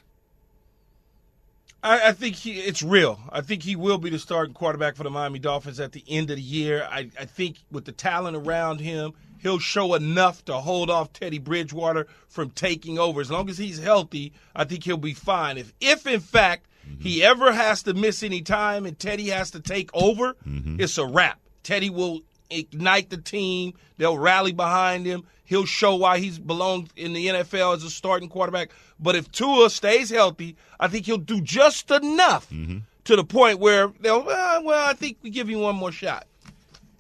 I, 1.84 2.10
I 2.10 2.12
think 2.14 2.36
he, 2.36 2.60
it's 2.60 2.84
real. 2.84 3.20
I 3.32 3.42
think 3.42 3.64
he 3.64 3.76
will 3.76 3.98
be 3.98 4.10
the 4.10 4.20
starting 4.20 4.54
quarterback 4.54 4.96
for 4.96 5.04
the 5.04 5.10
Miami 5.10 5.40
Dolphins 5.40 5.80
at 5.80 5.92
the 5.92 6.04
end 6.08 6.30
of 6.30 6.38
the 6.38 6.42
year. 6.42 6.88
I, 6.90 7.10
I 7.20 7.26
think 7.26 7.58
with 7.72 7.86
the 7.86 7.92
talent 7.92 8.36
around 8.36 8.80
him, 8.80 9.14
he'll 9.40 9.60
show 9.60 9.96
enough 9.96 10.46
to 10.46 10.56
hold 10.56 10.90
off 10.90 11.14
Teddy 11.14 11.40
Bridgewater 11.40 12.08
from 12.28 12.52
taking 12.52 13.00
over. 13.00 13.22
As 13.22 13.32
long 13.32 13.50
as 13.50 13.58
he's 13.58 13.80
healthy, 13.80 14.34
I 14.56 14.66
think 14.66 14.84
he'll 14.84 14.98
be 14.98 15.14
fine. 15.14 15.58
If, 15.58 15.74
if 15.80 16.06
in 16.06 16.20
fact 16.20 16.68
mm-hmm. 16.88 17.02
he 17.02 17.24
ever 17.24 17.52
has 17.52 17.84
to 17.84 17.94
miss 17.94 18.24
any 18.24 18.42
time 18.42 18.86
and 18.86 18.98
Teddy 18.98 19.30
has 19.30 19.52
to 19.52 19.60
take 19.60 19.90
over, 19.94 20.36
mm-hmm. 20.46 20.80
it's 20.80 20.98
a 20.98 21.06
wrap. 21.06 21.40
Teddy 21.64 21.90
will 21.90 22.22
ignite 22.50 23.10
the 23.10 23.18
team. 23.18 23.74
They'll 23.98 24.18
rally 24.18 24.52
behind 24.52 25.06
him. 25.06 25.24
He'll 25.44 25.66
show 25.66 25.96
why 25.96 26.20
he's 26.20 26.38
belonged 26.38 26.92
in 26.96 27.14
the 27.14 27.28
NFL 27.28 27.76
as 27.76 27.84
a 27.84 27.90
starting 27.90 28.30
quarterback. 28.30 28.70
But 29.00 29.16
if 29.16 29.32
Tua 29.32 29.70
stays 29.70 30.10
healthy, 30.12 30.56
I 30.80 30.88
think 30.88 31.06
he'll 31.06 31.18
do 31.18 31.42
just 31.42 31.90
enough 31.90 32.50
mm-hmm. 32.52 32.80
to 33.06 33.16
the 33.16 33.24
point 33.24 33.60
where 33.60 33.92
they'll, 34.00 34.24
well, 34.24 34.64
well, 34.64 34.88
I 34.88 34.94
think 34.94 35.18
we 35.24 35.32
give 35.32 35.48
him 35.48 35.62
one 35.62 35.76
more 35.76 35.92
shot. 35.92 36.28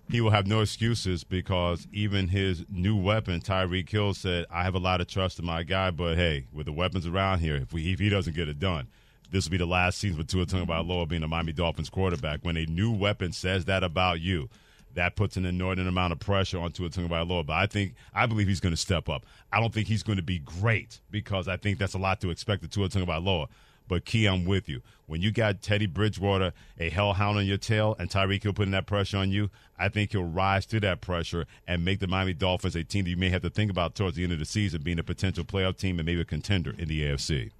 He 0.10 0.22
will 0.22 0.32
have 0.32 0.48
no 0.48 0.62
excuses 0.62 1.24
because 1.24 1.88
even 1.94 2.28
his 2.28 2.66
new 2.70 2.96
weapon, 2.96 3.42
Tyreek 3.42 3.90
Hill, 3.90 4.14
said, 4.14 4.46
"I 4.50 4.64
have 4.64 4.76
a 4.76 4.80
lot 4.80 5.02
of 5.02 5.08
trust 5.08 5.40
in 5.40 5.46
my 5.46 5.64
guy, 5.64 5.92
but 5.92 6.18
hey, 6.18 6.48
with 6.52 6.66
the 6.66 6.72
weapons 6.72 7.06
around 7.06 7.40
here, 7.40 7.56
if, 7.56 7.74
we, 7.74 7.94
if 7.94 8.00
he 8.00 8.10
doesn't 8.10 8.36
get 8.36 8.50
it 8.50 8.60
done, 8.60 8.88
this 9.32 9.46
will 9.46 9.52
be 9.52 9.58
the 9.58 9.68
last 9.68 10.00
season 10.00 10.18
with 10.18 10.28
Tua 10.28 10.46
Tagovailoa 10.46 11.08
being 11.08 11.24
a 11.24 11.28
Miami 11.28 11.54
Dolphins 11.54 11.90
quarterback. 11.90 12.40
When 12.42 12.58
a 12.58 12.66
new 12.66 12.92
weapon 12.92 13.32
says 13.32 13.66
that 13.66 13.84
about 13.84 14.20
you, 14.20 14.50
that 14.96 15.16
puts 15.16 15.38
an 15.38 15.46
inordinate 15.46 15.88
amount 15.88 16.14
of 16.14 16.20
pressure 16.20 16.60
on 16.60 16.72
Tua 16.72 16.90
Tagovailoa. 16.90 17.46
But 17.46 17.54
I 17.54 17.68
think 17.68 17.94
I 18.14 18.26
believe 18.26 18.48
he's 18.48 18.60
going 18.60 18.74
to 18.74 18.78
step 18.78 19.10
up. 19.10 19.26
I 19.52 19.60
don't 19.60 19.74
think 19.74 19.88
he's 19.88 20.04
going 20.04 20.18
to 20.18 20.24
be 20.24 20.40
great 20.40 21.00
because 21.12 21.48
I 21.48 21.58
think 21.58 21.78
that's 21.78 21.94
a 21.94 22.00
lot 22.00 22.20
to 22.22 22.32
expect 22.32 22.64
of 22.64 22.72
Tua 22.72 22.90
Tagovailoa. 22.90 23.48
But 23.90 24.06
Key, 24.06 24.28
I'm 24.28 24.46
with 24.46 24.70
you. 24.70 24.82
When 25.08 25.22
you 25.22 25.32
got 25.32 25.62
Teddy 25.62 25.88
Bridgewater, 25.88 26.54
a 26.80 26.90
hellhound 26.90 27.40
on 27.40 27.46
your 27.46 27.58
tail, 27.58 27.96
and 28.00 28.10
Tyreek 28.10 28.44
Hill 28.44 28.54
putting 28.54 28.72
that 28.72 28.86
pressure 28.86 29.18
on 29.18 29.32
you, 29.32 29.50
I 29.78 29.90
think 29.90 30.12
he'll 30.12 30.24
rise 30.24 30.68
to 30.68 30.80
that 30.82 31.02
pressure 31.02 31.48
and 31.68 31.84
make 31.84 32.00
the 32.00 32.08
Miami 32.08 32.34
Dolphins 32.34 32.76
a 32.76 32.84
team 32.84 33.06
that 33.06 33.10
you 33.10 33.18
may 33.18 33.30
have 33.30 33.42
to 33.42 33.50
think 33.50 33.72
about 33.72 33.96
towards 33.96 34.16
the 34.16 34.24
end 34.24 34.32
of 34.32 34.40
the 34.40 34.46
season 34.46 34.84
being 34.84 35.00
a 35.00 35.04
potential 35.04 35.44
playoff 35.44 35.78
team 35.78 35.98
and 35.98 36.06
maybe 36.06 36.22
a 36.22 36.26
contender 36.26 36.76
in 36.78 36.88
the 36.88 37.02
AFC. 37.02 37.52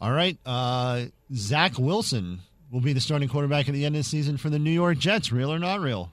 All 0.00 0.10
right. 0.10 0.36
Uh, 0.44 1.04
Zach 1.32 1.78
Wilson 1.78 2.40
will 2.72 2.80
be 2.80 2.92
the 2.92 3.00
starting 3.00 3.28
quarterback 3.28 3.68
at 3.68 3.72
the 3.72 3.84
end 3.84 3.94
of 3.94 4.00
the 4.00 4.04
season 4.04 4.36
for 4.36 4.50
the 4.50 4.58
New 4.58 4.72
York 4.72 4.98
Jets. 4.98 5.30
Real 5.30 5.52
or 5.52 5.60
not 5.60 5.80
real? 5.80 6.10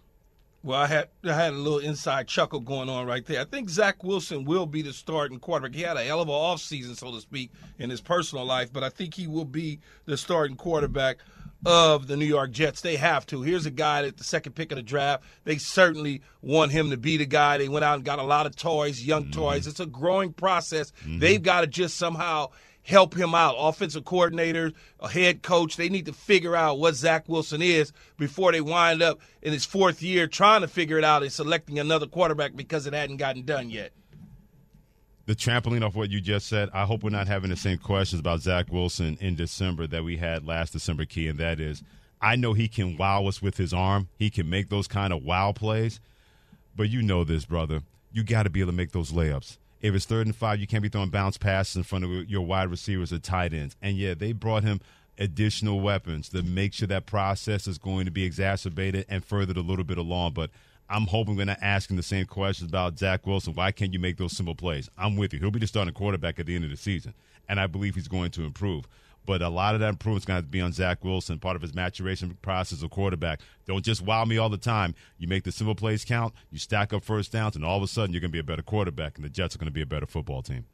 Well, 0.63 0.79
I 0.79 0.85
had 0.85 1.09
I 1.23 1.33
had 1.33 1.53
a 1.53 1.57
little 1.57 1.79
inside 1.79 2.27
chuckle 2.27 2.59
going 2.59 2.87
on 2.87 3.07
right 3.07 3.25
there. 3.25 3.41
I 3.41 3.45
think 3.45 3.69
Zach 3.69 4.03
Wilson 4.03 4.45
will 4.45 4.67
be 4.67 4.83
the 4.83 4.93
starting 4.93 5.39
quarterback. 5.39 5.75
He 5.75 5.81
had 5.81 5.97
a 5.97 6.03
hell 6.03 6.21
of 6.21 6.27
an 6.27 6.35
offseason, 6.35 6.95
so 6.95 7.11
to 7.11 7.19
speak, 7.19 7.51
in 7.79 7.89
his 7.89 8.01
personal 8.01 8.45
life, 8.45 8.71
but 8.71 8.83
I 8.83 8.89
think 8.89 9.15
he 9.15 9.25
will 9.25 9.45
be 9.45 9.79
the 10.05 10.17
starting 10.17 10.55
quarterback 10.55 11.17
of 11.65 12.07
the 12.07 12.17
New 12.17 12.25
York 12.25 12.51
Jets. 12.51 12.81
They 12.81 12.95
have 12.97 13.25
to. 13.27 13.41
Here's 13.41 13.65
a 13.65 13.71
guy 13.71 14.05
at 14.05 14.17
the 14.17 14.23
second 14.23 14.53
pick 14.53 14.71
of 14.71 14.75
the 14.75 14.83
draft. 14.83 15.23
They 15.43 15.57
certainly 15.57 16.21
want 16.41 16.71
him 16.71 16.89
to 16.91 16.97
be 16.97 17.17
the 17.17 17.25
guy. 17.25 17.57
They 17.57 17.69
went 17.69 17.85
out 17.85 17.95
and 17.95 18.05
got 18.05 18.19
a 18.19 18.23
lot 18.23 18.45
of 18.45 18.55
toys, 18.55 19.03
young 19.03 19.23
mm-hmm. 19.25 19.39
toys. 19.39 19.67
It's 19.67 19.79
a 19.79 19.85
growing 19.85 20.33
process. 20.33 20.91
Mm-hmm. 21.03 21.19
They've 21.19 21.41
got 21.41 21.61
to 21.61 21.67
just 21.67 21.97
somehow 21.97 22.49
help 22.83 23.15
him 23.15 23.35
out. 23.35 23.55
Offensive 23.57 24.05
coordinator, 24.05 24.71
a 24.99 25.09
head 25.09 25.41
coach, 25.43 25.77
they 25.77 25.89
need 25.89 26.05
to 26.07 26.13
figure 26.13 26.55
out 26.55 26.79
what 26.79 26.95
Zach 26.95 27.27
Wilson 27.29 27.61
is 27.61 27.93
before 28.17 28.51
they 28.51 28.61
wind 28.61 29.01
up 29.01 29.19
in 29.41 29.53
his 29.53 29.65
fourth 29.65 30.01
year 30.01 30.27
trying 30.27 30.61
to 30.61 30.67
figure 30.67 30.97
it 30.97 31.03
out 31.03 31.23
and 31.23 31.31
selecting 31.31 31.79
another 31.79 32.07
quarterback 32.07 32.55
because 32.55 32.87
it 32.87 32.93
hadn't 32.93 33.17
gotten 33.17 33.43
done 33.43 33.69
yet. 33.69 33.91
the 35.27 35.35
trampoline 35.35 35.85
off 35.85 35.95
what 35.95 36.09
you 36.09 36.19
just 36.19 36.47
said, 36.47 36.69
I 36.73 36.85
hope 36.85 37.03
we're 37.03 37.09
not 37.11 37.27
having 37.27 37.51
the 37.51 37.55
same 37.55 37.77
questions 37.77 38.19
about 38.19 38.41
Zach 38.41 38.71
Wilson 38.71 39.17
in 39.21 39.35
December 39.35 39.87
that 39.87 40.03
we 40.03 40.17
had 40.17 40.45
last 40.45 40.73
December, 40.73 41.05
Key, 41.05 41.27
and 41.27 41.39
that 41.39 41.59
is 41.59 41.83
I 42.21 42.35
know 42.35 42.53
he 42.53 42.67
can 42.67 42.97
wow 42.97 43.25
us 43.25 43.41
with 43.41 43.57
his 43.57 43.73
arm. 43.73 44.07
He 44.17 44.29
can 44.29 44.49
make 44.49 44.69
those 44.69 44.87
kind 44.87 45.11
of 45.11 45.23
wow 45.23 45.53
plays. 45.53 45.99
But 46.75 46.89
you 46.89 47.01
know 47.01 47.23
this, 47.23 47.45
brother. 47.45 47.81
You 48.11 48.23
got 48.23 48.43
to 48.43 48.49
be 48.49 48.59
able 48.59 48.71
to 48.71 48.77
make 48.77 48.91
those 48.91 49.11
layups. 49.11 49.57
If 49.81 49.95
it's 49.95 50.05
third 50.05 50.27
and 50.27 50.35
five, 50.35 50.59
you 50.59 50.67
can't 50.67 50.83
be 50.83 50.89
throwing 50.89 51.09
bounce 51.09 51.37
passes 51.37 51.75
in 51.75 51.83
front 51.83 52.05
of 52.05 52.29
your 52.29 52.41
wide 52.41 52.69
receivers 52.69 53.11
or 53.11 53.19
tight 53.19 53.53
ends. 53.53 53.75
And 53.81 53.97
yeah, 53.97 54.13
they 54.13 54.31
brought 54.31 54.63
him 54.63 54.79
additional 55.17 55.81
weapons 55.81 56.29
to 56.29 56.43
make 56.43 56.73
sure 56.73 56.87
that 56.87 57.05
process 57.05 57.67
is 57.67 57.77
going 57.77 58.05
to 58.05 58.11
be 58.11 58.23
exacerbated 58.23 59.05
and 59.09 59.23
furthered 59.23 59.57
a 59.57 59.61
little 59.61 59.83
bit 59.83 59.97
along. 59.97 60.33
But 60.33 60.51
I'm 60.89 61.07
hoping 61.07 61.35
we're 61.35 61.45
not 61.45 61.59
asking 61.61 61.97
the 61.97 62.03
same 62.03 62.25
questions 62.25 62.69
about 62.69 62.99
Zach 62.99 63.25
Wilson. 63.25 63.53
Why 63.53 63.71
can't 63.71 63.93
you 63.93 63.99
make 63.99 64.17
those 64.17 64.35
simple 64.35 64.55
plays? 64.55 64.89
I'm 64.97 65.15
with 65.15 65.33
you. 65.33 65.39
He'll 65.39 65.51
be 65.51 65.59
the 65.59 65.67
starting 65.67 65.93
quarterback 65.93 66.39
at 66.39 66.45
the 66.45 66.55
end 66.55 66.63
of 66.63 66.69
the 66.69 66.77
season, 66.77 67.13
and 67.49 67.59
I 67.59 67.67
believe 67.67 67.95
he's 67.95 68.07
going 68.07 68.31
to 68.31 68.43
improve. 68.43 68.87
But 69.25 69.41
a 69.41 69.49
lot 69.49 69.75
of 69.75 69.81
that 69.81 69.89
improvement's 69.89 70.25
going 70.25 70.41
to 70.41 70.47
be 70.47 70.61
on 70.61 70.73
Zach 70.73 71.03
Wilson, 71.03 71.39
part 71.39 71.55
of 71.55 71.61
his 71.61 71.75
maturation 71.75 72.37
process 72.41 72.79
as 72.79 72.83
a 72.83 72.89
quarterback. 72.89 73.39
Don't 73.67 73.85
just 73.85 74.01
wow 74.01 74.25
me 74.25 74.37
all 74.37 74.49
the 74.49 74.57
time. 74.57 74.95
You 75.17 75.27
make 75.27 75.43
the 75.43 75.51
simple 75.51 75.75
plays 75.75 76.03
count, 76.03 76.33
you 76.49 76.57
stack 76.57 76.91
up 76.91 77.03
first 77.03 77.31
downs, 77.31 77.55
and 77.55 77.63
all 77.63 77.77
of 77.77 77.83
a 77.83 77.87
sudden 77.87 78.13
you're 78.13 78.21
going 78.21 78.31
to 78.31 78.35
be 78.35 78.39
a 78.39 78.43
better 78.43 78.63
quarterback, 78.63 79.15
and 79.17 79.23
the 79.23 79.29
Jets 79.29 79.55
are 79.55 79.59
going 79.59 79.67
to 79.67 79.71
be 79.71 79.81
a 79.81 79.85
better 79.85 80.07
football 80.07 80.41
team. 80.41 80.65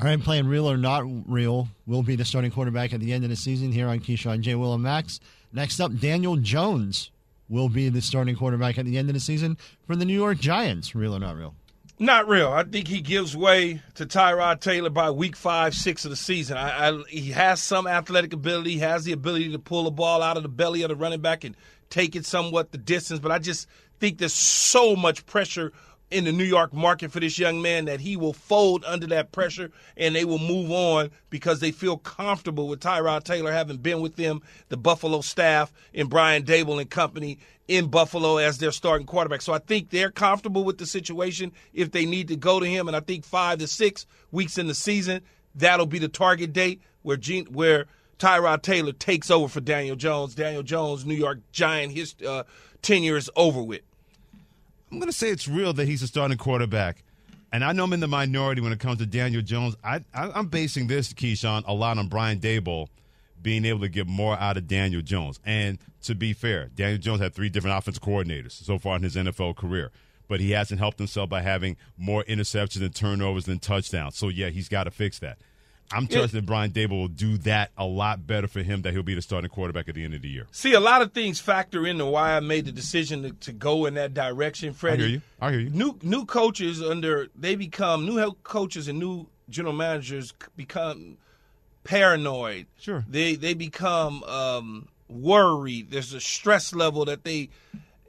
All 0.00 0.06
right, 0.06 0.20
playing 0.20 0.48
real 0.48 0.68
or 0.68 0.76
not 0.76 1.04
real 1.28 1.68
will 1.86 2.02
be 2.02 2.16
the 2.16 2.24
starting 2.24 2.50
quarterback 2.50 2.92
at 2.92 3.00
the 3.00 3.12
end 3.12 3.22
of 3.22 3.30
the 3.30 3.36
season 3.36 3.70
here 3.70 3.86
on 3.86 4.00
Keyshawn 4.00 4.40
J. 4.40 4.56
Will 4.56 4.74
and 4.74 4.82
Max. 4.82 5.20
Next 5.52 5.78
up, 5.78 5.96
Daniel 6.00 6.36
Jones 6.36 7.10
will 7.48 7.68
be 7.68 7.88
the 7.90 8.00
starting 8.00 8.34
quarterback 8.34 8.76
at 8.76 8.86
the 8.86 8.98
end 8.98 9.08
of 9.08 9.14
the 9.14 9.20
season 9.20 9.56
for 9.86 9.94
the 9.94 10.04
New 10.04 10.14
York 10.14 10.38
Giants. 10.38 10.96
Real 10.96 11.14
or 11.14 11.20
not 11.20 11.36
real? 11.36 11.54
Not 11.98 12.26
real. 12.26 12.48
I 12.48 12.64
think 12.64 12.88
he 12.88 13.00
gives 13.00 13.36
way 13.36 13.80
to 13.94 14.04
Tyrod 14.04 14.60
Taylor 14.60 14.90
by 14.90 15.12
week 15.12 15.36
five, 15.36 15.74
six 15.74 16.04
of 16.04 16.10
the 16.10 16.16
season. 16.16 16.56
I, 16.56 16.88
I, 16.88 17.02
he 17.08 17.30
has 17.30 17.62
some 17.62 17.86
athletic 17.86 18.32
ability. 18.32 18.72
He 18.72 18.78
has 18.80 19.04
the 19.04 19.12
ability 19.12 19.52
to 19.52 19.60
pull 19.60 19.84
the 19.84 19.92
ball 19.92 20.20
out 20.20 20.36
of 20.36 20.42
the 20.42 20.48
belly 20.48 20.82
of 20.82 20.88
the 20.88 20.96
running 20.96 21.20
back 21.20 21.44
and 21.44 21.56
take 21.90 22.16
it 22.16 22.26
somewhat 22.26 22.72
the 22.72 22.78
distance. 22.78 23.20
But 23.20 23.30
I 23.30 23.38
just 23.38 23.68
think 24.00 24.18
there's 24.18 24.34
so 24.34 24.96
much 24.96 25.24
pressure 25.26 25.72
in 26.10 26.24
the 26.24 26.32
New 26.32 26.44
York 26.44 26.72
market 26.72 27.12
for 27.12 27.20
this 27.20 27.38
young 27.38 27.62
man 27.62 27.84
that 27.84 28.00
he 28.00 28.16
will 28.16 28.32
fold 28.32 28.84
under 28.84 29.06
that 29.06 29.32
pressure 29.32 29.70
and 29.96 30.14
they 30.14 30.24
will 30.24 30.38
move 30.38 30.70
on 30.70 31.10
because 31.30 31.60
they 31.60 31.70
feel 31.70 31.96
comfortable 31.96 32.68
with 32.68 32.80
Tyrod 32.80 33.22
Taylor 33.22 33.52
having 33.52 33.78
been 33.78 34.00
with 34.00 34.16
them, 34.16 34.42
the 34.68 34.76
Buffalo 34.76 35.20
staff, 35.22 35.72
and 35.94 36.10
Brian 36.10 36.42
Daboll 36.42 36.80
and 36.80 36.90
company 36.90 37.38
in 37.68 37.86
Buffalo 37.86 38.36
as 38.36 38.58
their 38.58 38.72
starting 38.72 39.06
quarterback. 39.06 39.42
So 39.42 39.52
I 39.52 39.58
think 39.58 39.90
they're 39.90 40.10
comfortable 40.10 40.64
with 40.64 40.78
the 40.78 40.86
situation 40.86 41.52
if 41.72 41.90
they 41.90 42.04
need 42.04 42.28
to 42.28 42.36
go 42.36 42.60
to 42.60 42.66
him. 42.66 42.88
And 42.88 42.96
I 42.96 43.00
think 43.00 43.24
five 43.24 43.58
to 43.58 43.66
six 43.66 44.06
weeks 44.30 44.58
in 44.58 44.66
the 44.66 44.74
season, 44.74 45.22
that'll 45.54 45.86
be 45.86 45.98
the 45.98 46.08
target 46.08 46.52
date 46.52 46.82
where 47.02 47.16
Gene, 47.16 47.46
where 47.46 47.86
Tyrod 48.18 48.62
Taylor 48.62 48.92
takes 48.92 49.30
over 49.30 49.48
for 49.48 49.60
Daniel 49.60 49.96
Jones. 49.96 50.34
Daniel 50.34 50.62
Jones, 50.62 51.06
New 51.06 51.14
York 51.14 51.40
Giant, 51.52 51.92
his 51.92 52.14
uh, 52.26 52.44
tenure 52.82 53.16
is 53.16 53.30
over 53.36 53.62
with. 53.62 53.82
I'm 54.90 54.98
going 54.98 55.10
to 55.10 55.16
say 55.16 55.30
it's 55.30 55.48
real 55.48 55.72
that 55.72 55.86
he's 55.86 56.02
a 56.02 56.06
starting 56.06 56.38
quarterback. 56.38 57.02
And 57.50 57.64
I 57.64 57.72
know 57.72 57.84
I'm 57.84 57.92
in 57.92 58.00
the 58.00 58.08
minority 58.08 58.60
when 58.60 58.72
it 58.72 58.80
comes 58.80 58.98
to 58.98 59.06
Daniel 59.06 59.40
Jones. 59.40 59.76
I, 59.82 60.04
I, 60.12 60.38
am 60.38 60.48
basing 60.48 60.88
this, 60.88 61.12
Keyshawn, 61.12 61.62
a 61.66 61.72
lot 61.72 61.98
on 61.98 62.08
Brian 62.08 62.40
Daboll 62.40 62.88
being 63.44 63.64
able 63.64 63.80
to 63.80 63.88
get 63.88 64.08
more 64.08 64.36
out 64.40 64.56
of 64.56 64.66
Daniel 64.66 65.02
Jones. 65.02 65.38
And 65.44 65.78
to 66.02 66.16
be 66.16 66.32
fair, 66.32 66.70
Daniel 66.74 66.98
Jones 66.98 67.20
had 67.20 67.34
three 67.34 67.50
different 67.50 67.78
offense 67.78 68.00
coordinators 68.00 68.52
so 68.52 68.78
far 68.78 68.96
in 68.96 69.02
his 69.02 69.14
NFL 69.14 69.54
career. 69.54 69.92
But 70.26 70.40
he 70.40 70.52
hasn't 70.52 70.80
helped 70.80 70.98
himself 70.98 71.28
by 71.28 71.42
having 71.42 71.76
more 71.98 72.24
interceptions 72.24 72.80
and 72.80 72.94
turnovers 72.94 73.44
than 73.44 73.58
touchdowns. 73.58 74.16
So, 74.16 74.30
yeah, 74.30 74.48
he's 74.48 74.70
got 74.70 74.84
to 74.84 74.90
fix 74.90 75.18
that. 75.18 75.38
I'm 75.92 76.06
trusting 76.06 76.40
that 76.40 76.46
Brian 76.46 76.70
Daboll 76.70 77.00
will 77.02 77.08
do 77.08 77.36
that 77.38 77.70
a 77.76 77.84
lot 77.84 78.26
better 78.26 78.48
for 78.48 78.62
him. 78.62 78.80
That 78.82 78.94
he'll 78.94 79.02
be 79.02 79.14
the 79.14 79.20
starting 79.20 79.50
quarterback 79.50 79.86
at 79.86 79.94
the 79.94 80.02
end 80.02 80.14
of 80.14 80.22
the 80.22 80.28
year. 80.28 80.46
See, 80.50 80.72
a 80.72 80.80
lot 80.80 81.02
of 81.02 81.12
things 81.12 81.40
factor 81.40 81.86
into 81.86 82.06
why 82.06 82.36
I 82.36 82.40
made 82.40 82.64
the 82.64 82.72
decision 82.72 83.22
to, 83.22 83.32
to 83.32 83.52
go 83.52 83.84
in 83.84 83.94
that 83.94 84.14
direction, 84.14 84.72
Freddie. 84.72 85.04
I 85.04 85.06
hear 85.06 85.14
you. 85.16 85.22
I 85.42 85.50
hear 85.50 85.60
you. 85.60 85.70
New 85.70 85.98
new 86.02 86.24
coaches 86.24 86.82
under 86.82 87.28
they 87.36 87.54
become 87.54 88.06
new 88.06 88.16
head 88.16 88.30
coaches 88.42 88.88
and 88.88 88.98
new 88.98 89.28
general 89.50 89.74
managers 89.74 90.32
become 90.56 91.18
paranoid. 91.84 92.66
Sure. 92.78 93.04
They 93.08 93.36
they 93.36 93.54
become 93.54 94.22
um, 94.24 94.88
worried. 95.08 95.90
There's 95.90 96.12
a 96.12 96.20
stress 96.20 96.74
level 96.74 97.04
that 97.04 97.24
they 97.24 97.50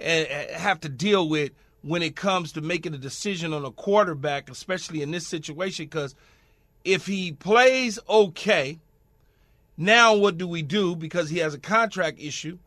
uh, 0.02 0.58
have 0.58 0.80
to 0.82 0.90
deal 0.90 1.30
with 1.30 1.52
when 1.82 2.02
it 2.02 2.16
comes 2.16 2.52
to 2.54 2.62
making 2.62 2.96
a 2.96 2.98
decision 2.98 3.54
on 3.54 3.64
a 3.64 3.72
quarterback, 3.72 4.50
especially 4.50 5.04
in 5.04 5.12
this 5.12 5.28
situation, 5.28 5.86
because 5.86 6.16
if 6.84 7.06
he 7.06 7.32
plays 7.32 8.00
okay, 8.10 8.80
now 9.78 10.16
what 10.16 10.38
do 10.38 10.48
we 10.48 10.64
do? 10.64 10.96
Because 10.96 11.30
he 11.30 11.40
has 11.40 11.54
a 11.54 11.60
contract 11.60 12.20
issue. 12.20 12.58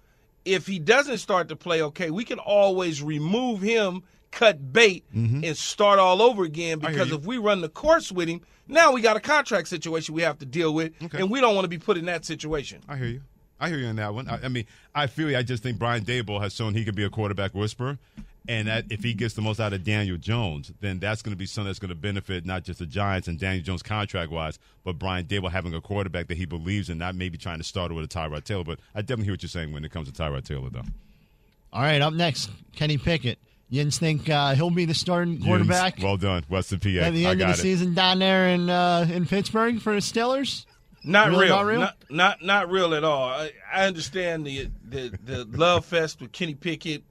If 0.44 0.66
he 0.66 0.78
doesn't 0.78 1.18
start 1.18 1.48
to 1.48 1.56
play 1.56 1.82
okay, 1.82 2.10
we 2.10 2.24
can 2.24 2.38
always 2.38 3.02
remove 3.02 3.60
him, 3.60 4.04
cut 4.30 4.72
bait, 4.72 5.04
Mm-hmm. 5.14 5.44
and 5.44 5.56
start 5.56 5.98
all 5.98 6.20
over 6.22 6.44
again. 6.44 6.78
Because 6.78 7.10
if 7.12 7.24
we 7.24 7.38
run 7.38 7.60
the 7.60 7.68
course 7.68 8.10
with 8.12 8.28
him, 8.28 8.40
now 8.66 8.92
we 8.92 9.00
got 9.00 9.16
a 9.16 9.20
contract 9.20 9.68
situation 9.68 10.14
we 10.14 10.22
have 10.22 10.38
to 10.40 10.46
deal 10.46 10.72
with, 10.74 10.92
and 11.14 11.30
we 11.30 11.40
don't 11.40 11.54
want 11.54 11.64
to 11.64 11.68
be 11.68 11.78
put 11.78 11.96
in 11.96 12.04
that 12.06 12.24
situation. 12.24 12.80
I 12.88 12.96
hear 12.96 13.06
you. 13.06 13.20
I 13.60 13.68
hear 13.68 13.78
you 13.78 13.86
on 13.86 13.96
that 13.96 14.14
one. 14.14 14.28
I, 14.28 14.44
I 14.44 14.48
mean, 14.48 14.66
I 14.94 15.08
feel 15.08 15.30
you. 15.30 15.36
I 15.36 15.42
just 15.42 15.62
think 15.62 15.78
Brian 15.78 16.04
Daboll 16.04 16.40
has 16.40 16.54
shown 16.54 16.74
he 16.74 16.84
can 16.84 16.94
be 16.94 17.02
a 17.04 17.10
quarterback 17.10 17.54
whisperer. 17.54 17.98
And 18.50 18.66
that 18.66 18.86
if 18.88 19.02
he 19.02 19.12
gets 19.12 19.34
the 19.34 19.42
most 19.42 19.60
out 19.60 19.74
of 19.74 19.84
Daniel 19.84 20.16
Jones, 20.16 20.72
then 20.80 20.98
that's 21.00 21.20
going 21.20 21.32
to 21.32 21.36
be 21.36 21.44
something 21.44 21.68
that's 21.68 21.78
going 21.78 21.90
to 21.90 21.94
benefit 21.94 22.46
not 22.46 22.64
just 22.64 22.78
the 22.78 22.86
Giants 22.86 23.28
and 23.28 23.38
Daniel 23.38 23.62
Jones 23.62 23.82
contract 23.82 24.30
wise, 24.32 24.58
but 24.84 24.98
Brian 24.98 25.26
Daboll 25.26 25.50
having 25.50 25.74
a 25.74 25.82
quarterback 25.82 26.28
that 26.28 26.38
he 26.38 26.46
believes 26.46 26.88
in, 26.88 26.96
not 26.96 27.14
maybe 27.14 27.36
trying 27.36 27.58
to 27.58 27.64
start 27.64 27.92
with 27.92 28.04
a 28.04 28.08
Tyrod 28.08 28.44
Taylor. 28.44 28.64
But 28.64 28.78
I 28.94 29.02
definitely 29.02 29.24
hear 29.24 29.32
what 29.34 29.42
you're 29.42 29.50
saying 29.50 29.72
when 29.72 29.84
it 29.84 29.90
comes 29.92 30.10
to 30.10 30.14
Tyrod 30.22 30.44
Taylor, 30.46 30.70
though. 30.70 30.82
All 31.74 31.82
right, 31.82 32.00
up 32.00 32.14
next, 32.14 32.48
Kenny 32.74 32.96
Pickett. 32.96 33.38
Yins 33.70 33.98
think 33.98 34.30
uh, 34.30 34.54
he'll 34.54 34.70
be 34.70 34.84
the 34.86 34.94
starting 34.94 35.40
quarterback 35.42 35.96
Yins, 35.98 36.04
well 36.04 36.16
done, 36.16 36.44
Western 36.48 36.80
PA. 36.80 36.88
at 36.88 37.12
the 37.12 37.26
I 37.26 37.30
end 37.32 37.42
of 37.42 37.48
the 37.48 37.52
it. 37.54 37.56
season 37.58 37.94
down 37.94 38.18
there 38.20 38.48
in 38.48 38.70
uh, 38.70 39.06
in 39.12 39.26
Pittsburgh 39.26 39.80
for 39.80 39.92
the 39.92 40.00
Steelers. 40.00 40.64
Not 41.04 41.28
Really 41.28 41.44
real. 41.46 41.56
not 41.56 41.66
real? 41.66 41.80
Not, 41.80 41.96
not 42.10 42.42
not 42.42 42.70
real 42.70 42.94
at 42.94 43.04
all. 43.04 43.28
I, 43.28 43.52
I 43.72 43.86
understand 43.86 44.46
the, 44.46 44.70
the 44.88 45.16
the 45.22 45.44
love 45.44 45.84
fest 45.84 46.20
with 46.20 46.32
Kenny 46.32 46.54
Pickett 46.54 47.04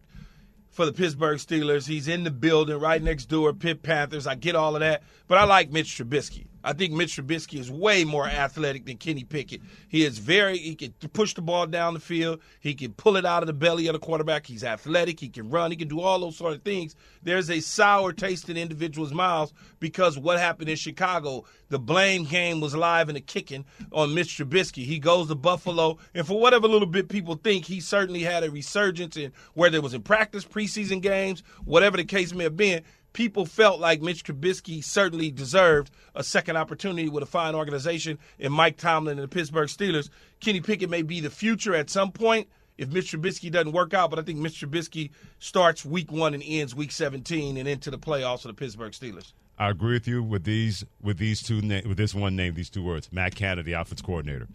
for 0.72 0.86
the 0.86 0.91
Pittsburgh 0.93 1.38
Steelers. 1.38 1.88
He's 1.88 2.08
in 2.08 2.24
the 2.24 2.32
building 2.32 2.78
right 2.80 3.01
next 3.01 3.26
door, 3.28 3.53
Pitt 3.53 3.84
Panthers. 3.84 4.28
I 4.28 4.36
get 4.36 4.55
all 4.55 4.76
of 4.76 4.82
that, 4.82 5.03
but 5.28 5.38
I 5.38 5.45
like 5.45 5.72
Mitch 5.72 5.88
Trubisky. 5.97 6.47
I 6.64 6.74
think 6.74 6.93
Mitch 6.93 7.16
Trubisky 7.18 7.60
is 7.60 7.72
way 7.72 8.03
more 8.03 8.28
athletic 8.28 8.86
than 8.86 8.97
Kenny 8.97 9.24
Pickett. 9.24 9.62
He 9.88 10.03
is 10.03 10.18
very 10.18 10.58
he 10.58 10.76
can 10.76 10.91
push 11.14 11.34
the 11.34 11.41
ball 11.41 11.68
down 11.68 11.93
the 11.93 11.99
field. 11.99 12.41
He 12.60 12.74
can 12.74 12.93
pull 12.93 13.16
it 13.16 13.26
out 13.26 13.43
of 13.43 13.47
the 13.47 13.53
belly 13.53 13.88
of 13.88 13.93
the 13.93 13.99
quarterback. 13.99 14.45
He's 14.45 14.64
athletic. 14.64 15.20
He 15.20 15.30
can 15.30 15.49
run. 15.49 15.72
He 15.72 15.78
can 15.78 15.88
do 15.88 16.01
all 16.01 16.20
those 16.20 16.38
sort 16.38 16.53
of 16.53 16.64
things. 16.64 16.95
There's 17.24 17.49
a 17.49 17.60
sour 17.60 18.12
taste 18.12 18.49
in 18.49 18.58
individuals' 18.58 19.14
mouths 19.14 19.53
because 19.80 20.18
what 20.18 20.39
happened 20.39 20.70
in 20.70 20.76
Chicago, 20.76 21.45
the 21.70 21.80
blame 21.80 22.26
game 22.26 22.60
was 22.60 22.76
live 22.76 23.10
and 23.10 23.18
a 23.18 23.22
kicking 23.22 23.66
on 23.91 24.14
Mitch 24.14 24.38
Trubisky. 24.38 24.86
He 24.86 24.99
goes 24.99 25.28
to 25.28 25.36
Buffalo, 25.36 25.97
and 26.14 26.26
for 26.26 26.39
whatever 26.39 26.68
little 26.68 26.88
bit 26.88 27.10
people 27.10 27.36
think, 27.36 27.66
he 27.66 27.80
certainly 27.80 28.24
had 28.24 28.43
a 28.43 28.51
resurgence 28.51 29.18
in 29.18 29.32
whether 29.53 29.78
it 29.78 29.84
was 29.84 29.93
in 29.93 30.01
practice, 30.01 30.45
preseason 30.45 31.01
games, 31.01 31.43
whatever 31.66 31.97
the 31.97 32.05
case 32.05 32.34
may 32.34 32.43
have 32.43 32.58
been 32.58 32.84
people 33.18 33.47
felt 33.47 33.80
like 33.80 33.99
Mitch 33.99 34.24
Trubisky 34.24 34.84
certainly 34.84 35.32
deserved 35.32 35.89
a 36.13 36.24
second 36.24 36.55
opportunity 36.55 37.09
with 37.09 37.24
a 37.24 37.26
fine 37.26 37.55
organization 37.55 38.20
in 38.38 38.51
Mike 38.51 38.78
Tomlin 38.78 39.18
and 39.18 39.24
the 39.24 39.28
Pittsburgh 39.28 39.70
Steelers. 39.70 40.11
Kenny 40.39 40.61
Pickett 40.61 40.91
may 40.91 41.01
be 41.01 41.20
the 41.20 41.32
future 41.32 41.74
at 41.74 41.89
some 41.89 42.11
point 42.11 42.47
if 42.78 42.89
Mitch 42.89 43.11
Trubisky 43.11 43.51
doesn't 43.51 43.72
work 43.72 43.95
out, 43.95 44.11
but 44.11 44.20
I 44.20 44.22
think 44.22 44.38
Mitch 44.38 44.61
Trubisky 44.61 45.09
starts 45.39 45.84
week 45.84 46.11
one 46.11 46.36
and 46.36 46.43
ends 46.45 46.76
week 46.76 46.91
17 46.91 47.57
and 47.57 47.68
into 47.68 47.89
the 47.89 47.97
playoffs 47.97 48.45
of 48.45 48.49
the 48.49 48.53
Pittsburgh 48.53 48.91
Steelers. 48.91 49.34
I 49.57 49.72
agree 49.72 49.93
with 49.93 50.07
you 50.07 50.22
with 50.22 50.43
these 50.43 50.86
with 51.01 51.18
these 51.18 51.41
two 51.41 51.55
with 51.88 51.97
this 51.97 52.13
one 52.13 52.36
name, 52.36 52.53
these 52.53 52.70
two 52.70 52.84
words. 52.84 53.11
Matt 53.11 53.34
Canada, 53.34 53.63
the 53.63 53.74
offense 53.74 54.03
coordinator. 54.03 54.47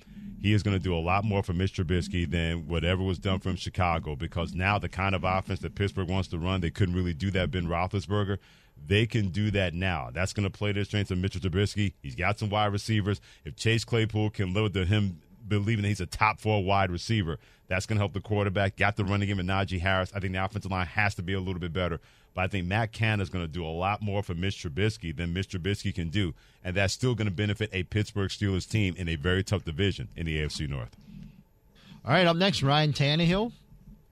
He 0.42 0.52
is 0.52 0.64
going 0.64 0.76
to 0.76 0.82
do 0.82 0.94
a 0.94 0.98
lot 0.98 1.24
more 1.24 1.42
for 1.44 1.52
Mr. 1.52 1.84
Trubisky 1.84 2.28
than 2.28 2.66
whatever 2.66 3.02
was 3.02 3.20
done 3.20 3.38
from 3.38 3.54
Chicago 3.54 4.16
because 4.16 4.54
now 4.54 4.76
the 4.76 4.88
kind 4.88 5.14
of 5.14 5.22
offense 5.22 5.60
that 5.60 5.76
Pittsburgh 5.76 6.08
wants 6.08 6.28
to 6.28 6.38
run, 6.38 6.60
they 6.60 6.70
couldn't 6.70 6.96
really 6.96 7.14
do 7.14 7.30
that. 7.30 7.52
Ben 7.52 7.68
Roethlisberger, 7.68 8.38
they 8.84 9.06
can 9.06 9.28
do 9.28 9.52
that 9.52 9.72
now. 9.72 10.10
That's 10.12 10.32
going 10.32 10.44
to 10.44 10.50
play 10.50 10.72
their 10.72 10.84
strengths 10.84 11.12
of 11.12 11.18
Mitchell 11.18 11.40
Trubisky. 11.40 11.92
He's 12.02 12.16
got 12.16 12.40
some 12.40 12.50
wide 12.50 12.72
receivers. 12.72 13.20
If 13.44 13.54
Chase 13.54 13.84
Claypool 13.84 14.30
can 14.30 14.52
live 14.52 14.72
to 14.72 14.84
him 14.84 15.20
believing 15.46 15.82
that 15.82 15.88
he's 15.88 16.00
a 16.00 16.06
top 16.06 16.40
four 16.40 16.62
wide 16.62 16.90
receiver, 16.90 17.38
that's 17.68 17.86
going 17.86 17.96
to 17.96 18.00
help 18.00 18.12
the 18.12 18.20
quarterback. 18.20 18.76
Got 18.76 18.96
the 18.96 19.04
running 19.04 19.28
game 19.28 19.38
with 19.38 19.46
Najee 19.46 19.80
Harris. 19.80 20.12
I 20.14 20.20
think 20.20 20.32
the 20.32 20.44
offensive 20.44 20.70
line 20.70 20.86
has 20.86 21.14
to 21.16 21.22
be 21.22 21.32
a 21.32 21.40
little 21.40 21.60
bit 21.60 21.72
better. 21.72 22.00
But 22.34 22.42
I 22.42 22.46
think 22.48 22.66
Matt 22.66 22.92
Canada 22.92 23.22
is 23.22 23.28
going 23.28 23.44
to 23.44 23.50
do 23.50 23.64
a 23.64 23.68
lot 23.68 24.00
more 24.00 24.22
for 24.22 24.34
Mitch 24.34 24.62
Trubisky 24.62 25.14
than 25.14 25.32
Mitch 25.32 25.48
Trubisky 25.48 25.94
can 25.94 26.08
do. 26.08 26.34
And 26.64 26.76
that's 26.76 26.94
still 26.94 27.14
going 27.14 27.26
to 27.26 27.34
benefit 27.34 27.70
a 27.72 27.82
Pittsburgh 27.82 28.30
Steelers 28.30 28.68
team 28.68 28.94
in 28.96 29.08
a 29.08 29.16
very 29.16 29.42
tough 29.42 29.64
division 29.64 30.08
in 30.16 30.26
the 30.26 30.38
AFC 30.38 30.68
North. 30.68 30.96
All 32.04 32.12
right, 32.12 32.26
up 32.26 32.36
next, 32.36 32.62
Ryan 32.62 32.92
Tannehill 32.92 33.52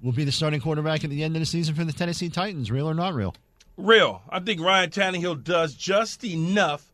will 0.02 0.12
be 0.12 0.24
the 0.24 0.32
starting 0.32 0.60
quarterback 0.60 1.02
at 1.04 1.10
the 1.10 1.24
end 1.24 1.34
of 1.34 1.40
the 1.40 1.46
season 1.46 1.74
for 1.74 1.84
the 1.84 1.92
Tennessee 1.92 2.28
Titans. 2.28 2.70
Real 2.70 2.88
or 2.88 2.94
not 2.94 3.14
real? 3.14 3.34
Real. 3.76 4.22
I 4.28 4.40
think 4.40 4.60
Ryan 4.60 4.90
Tannehill 4.90 5.42
does 5.42 5.74
just 5.74 6.22
enough 6.24 6.89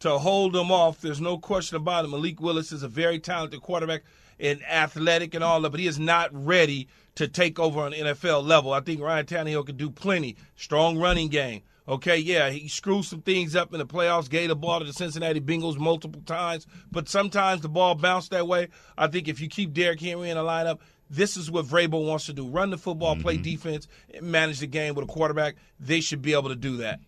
to 0.00 0.18
hold 0.18 0.52
them 0.52 0.70
off. 0.70 1.00
There's 1.00 1.20
no 1.20 1.38
question 1.38 1.76
about 1.76 2.04
it. 2.04 2.08
Malik 2.08 2.40
Willis 2.40 2.72
is 2.72 2.82
a 2.82 2.88
very 2.88 3.18
talented 3.18 3.60
quarterback 3.62 4.02
and 4.40 4.62
athletic 4.64 5.34
and 5.34 5.44
all 5.44 5.60
that, 5.60 5.70
but 5.70 5.80
he 5.80 5.86
is 5.86 5.98
not 5.98 6.30
ready 6.32 6.88
to 7.14 7.28
take 7.28 7.58
over 7.58 7.80
on 7.80 7.92
NFL 7.92 8.44
level. 8.44 8.72
I 8.72 8.80
think 8.80 9.00
Ryan 9.00 9.26
Tannehill 9.26 9.66
can 9.66 9.76
do 9.76 9.90
plenty. 9.90 10.36
Strong 10.56 10.98
running 10.98 11.28
game. 11.28 11.62
Okay, 11.86 12.16
yeah, 12.16 12.48
he 12.48 12.66
screwed 12.66 13.04
some 13.04 13.20
things 13.20 13.54
up 13.54 13.74
in 13.74 13.78
the 13.78 13.86
playoffs, 13.86 14.30
gave 14.30 14.48
the 14.48 14.56
ball 14.56 14.78
to 14.78 14.86
the 14.86 14.92
Cincinnati 14.94 15.40
Bengals 15.40 15.78
multiple 15.78 16.22
times, 16.22 16.66
but 16.90 17.10
sometimes 17.10 17.60
the 17.60 17.68
ball 17.68 17.94
bounced 17.94 18.30
that 18.30 18.48
way. 18.48 18.68
I 18.96 19.06
think 19.06 19.28
if 19.28 19.38
you 19.38 19.48
keep 19.48 19.74
Derrick 19.74 20.00
Henry 20.00 20.30
in 20.30 20.38
the 20.38 20.42
lineup, 20.42 20.78
this 21.10 21.36
is 21.36 21.50
what 21.50 21.66
Vrabel 21.66 22.06
wants 22.06 22.24
to 22.26 22.32
do: 22.32 22.48
run 22.48 22.70
the 22.70 22.78
football, 22.78 23.16
play 23.16 23.34
mm-hmm. 23.34 23.42
defense, 23.42 23.86
and 24.14 24.26
manage 24.26 24.60
the 24.60 24.66
game 24.66 24.94
with 24.94 25.04
a 25.04 25.12
quarterback. 25.12 25.56
They 25.78 26.00
should 26.00 26.22
be 26.22 26.32
able 26.32 26.48
to 26.48 26.56
do 26.56 26.78
that. 26.78 27.00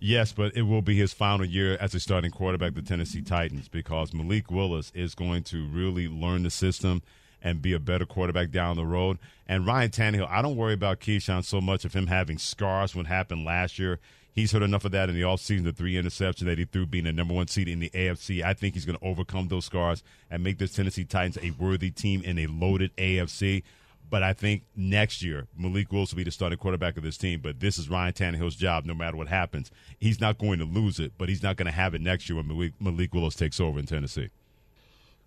Yes, 0.00 0.32
but 0.32 0.56
it 0.56 0.62
will 0.62 0.82
be 0.82 0.96
his 0.96 1.12
final 1.12 1.46
year 1.46 1.76
as 1.80 1.94
a 1.94 2.00
starting 2.00 2.30
quarterback 2.30 2.70
of 2.70 2.74
the 2.76 2.82
Tennessee 2.82 3.22
Titans 3.22 3.68
because 3.68 4.12
Malik 4.12 4.50
Willis 4.50 4.92
is 4.94 5.14
going 5.14 5.44
to 5.44 5.66
really 5.68 6.08
learn 6.08 6.42
the 6.42 6.50
system 6.50 7.02
and 7.42 7.60
be 7.60 7.74
a 7.74 7.78
better 7.78 8.06
quarterback 8.06 8.50
down 8.50 8.76
the 8.76 8.86
road. 8.86 9.18
And 9.46 9.66
Ryan 9.66 9.90
Tannehill, 9.90 10.28
I 10.28 10.42
don't 10.42 10.56
worry 10.56 10.74
about 10.74 11.00
Keyshawn 11.00 11.44
so 11.44 11.60
much 11.60 11.84
of 11.84 11.92
him 11.92 12.06
having 12.06 12.38
scars 12.38 12.94
when 12.94 13.04
happened 13.04 13.44
last 13.44 13.78
year. 13.78 14.00
He's 14.32 14.50
heard 14.50 14.62
enough 14.62 14.84
of 14.84 14.90
that 14.92 15.08
in 15.08 15.14
the 15.14 15.20
offseason, 15.22 15.62
the 15.62 15.72
three 15.72 15.94
interceptions 15.94 16.46
that 16.46 16.58
he 16.58 16.64
threw 16.64 16.86
being 16.86 17.04
the 17.04 17.12
number 17.12 17.34
one 17.34 17.46
seed 17.46 17.68
in 17.68 17.78
the 17.78 17.90
AFC. 17.90 18.42
I 18.42 18.52
think 18.52 18.74
he's 18.74 18.84
going 18.84 18.98
to 18.98 19.04
overcome 19.04 19.46
those 19.46 19.66
scars 19.66 20.02
and 20.28 20.42
make 20.42 20.58
this 20.58 20.72
Tennessee 20.72 21.04
Titans 21.04 21.38
a 21.40 21.52
worthy 21.52 21.90
team 21.90 22.22
in 22.24 22.38
a 22.38 22.46
loaded 22.46 22.96
AFC. 22.96 23.62
But 24.10 24.22
I 24.22 24.32
think 24.32 24.62
next 24.76 25.22
year, 25.22 25.46
Malik 25.56 25.90
Willis 25.90 26.12
will 26.12 26.18
be 26.18 26.24
the 26.24 26.30
starting 26.30 26.58
quarterback 26.58 26.96
of 26.96 27.02
this 27.02 27.16
team. 27.16 27.40
But 27.40 27.60
this 27.60 27.78
is 27.78 27.88
Ryan 27.88 28.12
Tannehill's 28.12 28.56
job 28.56 28.84
no 28.84 28.94
matter 28.94 29.16
what 29.16 29.28
happens. 29.28 29.70
He's 29.98 30.20
not 30.20 30.38
going 30.38 30.58
to 30.58 30.64
lose 30.64 31.00
it, 31.00 31.12
but 31.18 31.28
he's 31.28 31.42
not 31.42 31.56
going 31.56 31.66
to 31.66 31.72
have 31.72 31.94
it 31.94 32.00
next 32.00 32.28
year 32.28 32.36
when 32.36 32.46
Malik, 32.46 32.72
Malik 32.80 33.14
Willis 33.14 33.34
takes 33.34 33.60
over 33.60 33.78
in 33.78 33.86
Tennessee. 33.86 34.30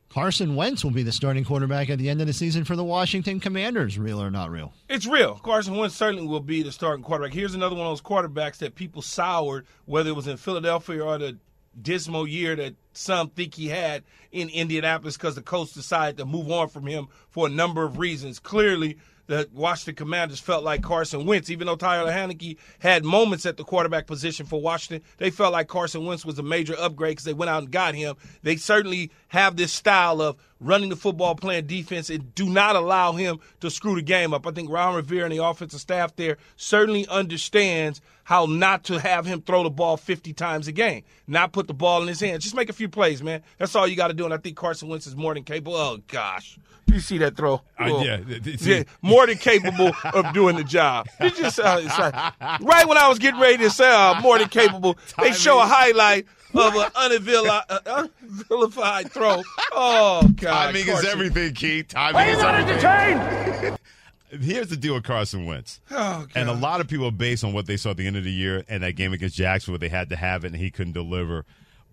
Carson 0.09 0.55
Wentz 0.55 0.83
will 0.83 0.91
be 0.91 1.03
the 1.03 1.11
starting 1.11 1.43
quarterback 1.43 1.89
at 1.89 1.97
the 1.97 2.09
end 2.09 2.21
of 2.21 2.27
the 2.27 2.33
season 2.33 2.63
for 2.63 2.75
the 2.75 2.83
Washington 2.83 3.39
Commanders. 3.39 3.99
Real 3.99 4.21
or 4.21 4.31
not 4.31 4.49
real? 4.49 4.73
It's 4.87 5.05
real. 5.05 5.35
Carson 5.35 5.75
Wentz 5.75 5.95
certainly 5.95 6.25
will 6.25 6.39
be 6.39 6.63
the 6.63 6.71
starting 6.71 7.03
quarterback. 7.03 7.33
Here's 7.33 7.55
another 7.55 7.75
one 7.75 7.87
of 7.87 7.91
those 7.91 8.01
quarterbacks 8.01 8.57
that 8.59 8.75
people 8.75 9.01
soured, 9.01 9.65
whether 9.85 10.09
it 10.09 10.15
was 10.15 10.27
in 10.27 10.37
Philadelphia 10.37 11.03
or 11.03 11.17
the 11.17 11.37
dismal 11.81 12.27
year 12.27 12.55
that 12.55 12.75
some 12.93 13.29
think 13.29 13.55
he 13.55 13.67
had 13.67 14.03
in 14.31 14.49
Indianapolis 14.49 15.17
because 15.17 15.35
the 15.35 15.41
coach 15.41 15.73
decided 15.73 16.17
to 16.17 16.25
move 16.25 16.51
on 16.51 16.69
from 16.69 16.87
him 16.87 17.07
for 17.29 17.47
a 17.47 17.51
number 17.51 17.83
of 17.83 17.97
reasons. 17.97 18.39
Clearly, 18.39 18.97
the 19.27 19.47
Washington 19.53 19.95
Commanders 19.95 20.39
felt 20.39 20.63
like 20.63 20.81
Carson 20.81 21.25
Wentz, 21.25 21.49
even 21.49 21.67
though 21.67 21.75
Tyler 21.75 22.11
Heinicke 22.11 22.57
had 22.79 23.03
moments 23.03 23.45
at 23.45 23.57
the 23.57 23.63
quarterback 23.63 24.07
position 24.07 24.45
for 24.45 24.59
Washington, 24.59 25.07
they 25.17 25.29
felt 25.29 25.53
like 25.53 25.67
Carson 25.67 26.05
Wentz 26.05 26.25
was 26.25 26.39
a 26.39 26.43
major 26.43 26.75
upgrade 26.77 27.11
because 27.11 27.25
they 27.25 27.33
went 27.33 27.49
out 27.49 27.63
and 27.63 27.71
got 27.71 27.93
him. 27.93 28.15
They 28.43 28.55
certainly 28.55 29.11
have 29.27 29.57
this 29.57 29.71
style 29.73 30.21
of 30.21 30.37
running 30.59 30.89
the 30.89 30.95
football, 30.95 31.35
playing 31.35 31.67
defense, 31.67 32.09
and 32.09 32.33
do 32.33 32.49
not 32.49 32.75
allow 32.75 33.11
him 33.11 33.39
to 33.59 33.69
screw 33.69 33.95
the 33.95 34.01
game 34.01 34.33
up. 34.33 34.47
I 34.47 34.51
think 34.51 34.71
Ron 34.71 34.95
Rivera 34.95 35.25
and 35.25 35.33
the 35.33 35.43
offensive 35.43 35.81
staff 35.81 36.15
there 36.15 36.37
certainly 36.55 37.07
understands 37.07 38.01
how 38.23 38.45
not 38.45 38.83
to 38.85 38.99
have 38.99 39.25
him 39.25 39.41
throw 39.41 39.63
the 39.63 39.69
ball 39.69 39.97
50 39.97 40.33
times 40.33 40.67
a 40.67 40.71
game, 40.71 41.03
not 41.27 41.53
put 41.53 41.67
the 41.67 41.73
ball 41.73 42.01
in 42.01 42.07
his 42.07 42.19
hands. 42.19 42.43
Just 42.43 42.55
make 42.55 42.69
a 42.69 42.73
few 42.73 42.89
plays, 42.89 43.23
man. 43.23 43.41
That's 43.57 43.75
all 43.75 43.87
you 43.87 43.95
got 43.95 44.09
to 44.09 44.13
do. 44.13 44.25
And 44.25 44.33
I 44.33 44.37
think 44.37 44.57
Carson 44.57 44.89
Wentz 44.89 45.07
is 45.07 45.15
more 45.15 45.33
than 45.33 45.43
capable. 45.43 45.75
Oh, 45.75 45.99
gosh. 46.07 46.59
You 46.87 46.99
see 46.99 47.17
that 47.19 47.35
throw? 47.35 47.61
Uh, 47.79 48.01
yeah, 48.03 48.19
yeah, 48.43 48.83
more 49.01 49.16
than 49.25 49.37
capable 49.37 49.91
of 50.13 50.33
doing 50.33 50.55
the 50.55 50.63
job. 50.63 51.07
You 51.21 51.31
just 51.31 51.59
uh, 51.59 51.81
like, 51.83 52.61
right 52.61 52.87
when 52.87 52.97
I 52.97 53.07
was 53.07 53.19
getting 53.19 53.39
ready 53.39 53.57
to 53.63 53.69
say 53.69 53.89
uh, 53.89 54.19
more 54.21 54.37
than 54.37 54.49
capable, 54.49 54.97
they 55.17 55.31
show 55.31 55.59
a 55.59 55.65
highlight 55.65 56.25
of 56.53 56.75
an 56.75 56.91
unvilified, 56.95 59.05
uh, 59.05 59.09
throw. 59.09 59.43
Oh 59.71 60.27
God! 60.35 60.67
Timing 60.67 60.85
Carson. 60.85 61.05
is 61.05 61.11
everything, 61.11 61.53
Keith. 61.53 61.87
Timing 61.89 62.21
Are 62.21 62.25
you 62.25 62.33
is 62.33 62.41
not 62.41 62.55
everything. 62.55 63.77
Here's 64.29 64.67
the 64.67 64.75
deal 64.75 64.95
with 64.95 65.05
Carson 65.05 65.45
Wentz. 65.45 65.79
Oh, 65.89 65.95
God. 65.95 66.31
And 66.35 66.49
a 66.49 66.53
lot 66.53 66.81
of 66.81 66.89
people, 66.89 67.09
based 67.11 67.45
on 67.45 67.53
what 67.53 67.65
they 67.65 67.77
saw 67.77 67.91
at 67.91 67.97
the 67.97 68.05
end 68.05 68.17
of 68.17 68.25
the 68.25 68.31
year 68.31 68.65
and 68.67 68.83
that 68.83 68.97
game 68.97 69.13
against 69.13 69.37
Jacksonville, 69.37 69.75
where 69.75 69.79
they 69.79 69.87
had 69.87 70.09
to 70.09 70.17
have 70.17 70.43
it 70.43 70.47
and 70.47 70.57
he 70.57 70.69
couldn't 70.69 70.93
deliver. 70.93 71.45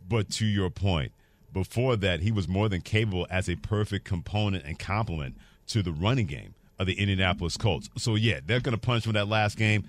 But 0.08 0.30
to 0.30 0.44
your 0.44 0.68
point, 0.68 1.12
before 1.52 1.94
that, 1.94 2.20
he 2.20 2.32
was 2.32 2.48
more 2.48 2.68
than 2.68 2.80
capable 2.80 3.28
as 3.30 3.48
a 3.48 3.54
perfect 3.54 4.04
component 4.04 4.64
and 4.64 4.76
complement 4.78 5.36
to 5.68 5.80
the 5.80 5.92
running 5.92 6.26
game 6.26 6.54
of 6.78 6.86
the 6.86 6.94
Indianapolis 6.94 7.56
Colts. 7.56 7.88
So, 7.96 8.14
yeah, 8.16 8.40
they're 8.44 8.60
going 8.60 8.74
to 8.76 8.80
punch 8.80 9.06
him 9.06 9.12
that 9.14 9.28
last 9.28 9.56
game. 9.56 9.84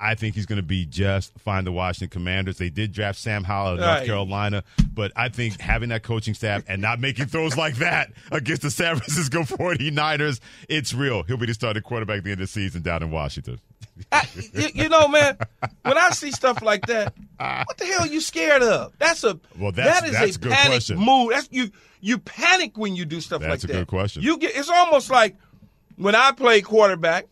I 0.00 0.16
think 0.16 0.34
he's 0.34 0.44
going 0.44 0.56
to 0.56 0.62
be 0.62 0.84
just 0.86 1.32
fine. 1.38 1.64
The 1.64 1.72
Washington 1.72 2.08
Commanders. 2.10 2.58
They 2.58 2.68
did 2.68 2.92
draft 2.92 3.16
Sam 3.18 3.44
Howell 3.44 3.74
of 3.74 3.78
North 3.78 3.88
Right. 3.90 4.06
Carolina, 4.06 4.64
but 4.92 5.12
I 5.16 5.28
think 5.28 5.60
having 5.60 5.90
that 5.90 6.02
coaching 6.02 6.34
staff 6.34 6.64
and 6.68 6.82
not 6.82 6.98
making 7.00 7.26
throws 7.26 7.56
like 7.56 7.76
that 7.76 8.10
against 8.32 8.62
the 8.62 8.70
San 8.72 8.96
Francisco 8.96 9.42
49ers, 9.42 10.40
it's 10.68 10.92
real. 10.92 11.22
He'll 11.22 11.36
be 11.36 11.46
the 11.46 11.54
starting 11.54 11.82
quarterback 11.82 12.18
at 12.18 12.24
the 12.24 12.32
end 12.32 12.40
of 12.40 12.48
the 12.48 12.52
season 12.52 12.82
down 12.82 13.02
in 13.04 13.12
Washington. 13.12 13.60
you, 14.52 14.68
you 14.74 14.88
know, 14.88 15.06
man, 15.06 15.38
when 15.82 15.96
I 15.96 16.10
see 16.10 16.32
stuff 16.32 16.60
like 16.60 16.86
that, 16.86 17.14
what 17.38 17.76
the 17.78 17.84
hell 17.86 18.00
are 18.00 18.06
you 18.08 18.20
scared 18.20 18.62
of? 18.62 18.92
That's 18.98 19.22
a 19.22 19.38
Well, 19.58 19.70
that's- 19.72 20.00
that 20.00 20.08
is 20.08 20.12
that's 20.14 20.36
a 20.36 20.38
a 20.38 20.42
good 20.42 20.52
panic 20.52 20.70
question. 20.72 20.98
move. 20.98 21.30
That's 21.30 21.48
you 21.52 21.70
you 22.00 22.18
panic 22.18 22.76
when 22.76 22.96
you 22.96 23.04
do 23.06 23.20
stuff 23.20 23.40
That's 23.40 23.50
like 23.50 23.60
that. 23.60 23.66
That's 23.68 23.76
a 23.76 23.80
good 23.82 23.88
question. 23.88 24.22
You 24.22 24.36
get 24.38 24.56
it's 24.56 24.68
almost 24.68 25.08
like 25.10 25.36
when 25.96 26.14
I 26.14 26.32
played 26.32 26.64
quarterback 26.64 27.26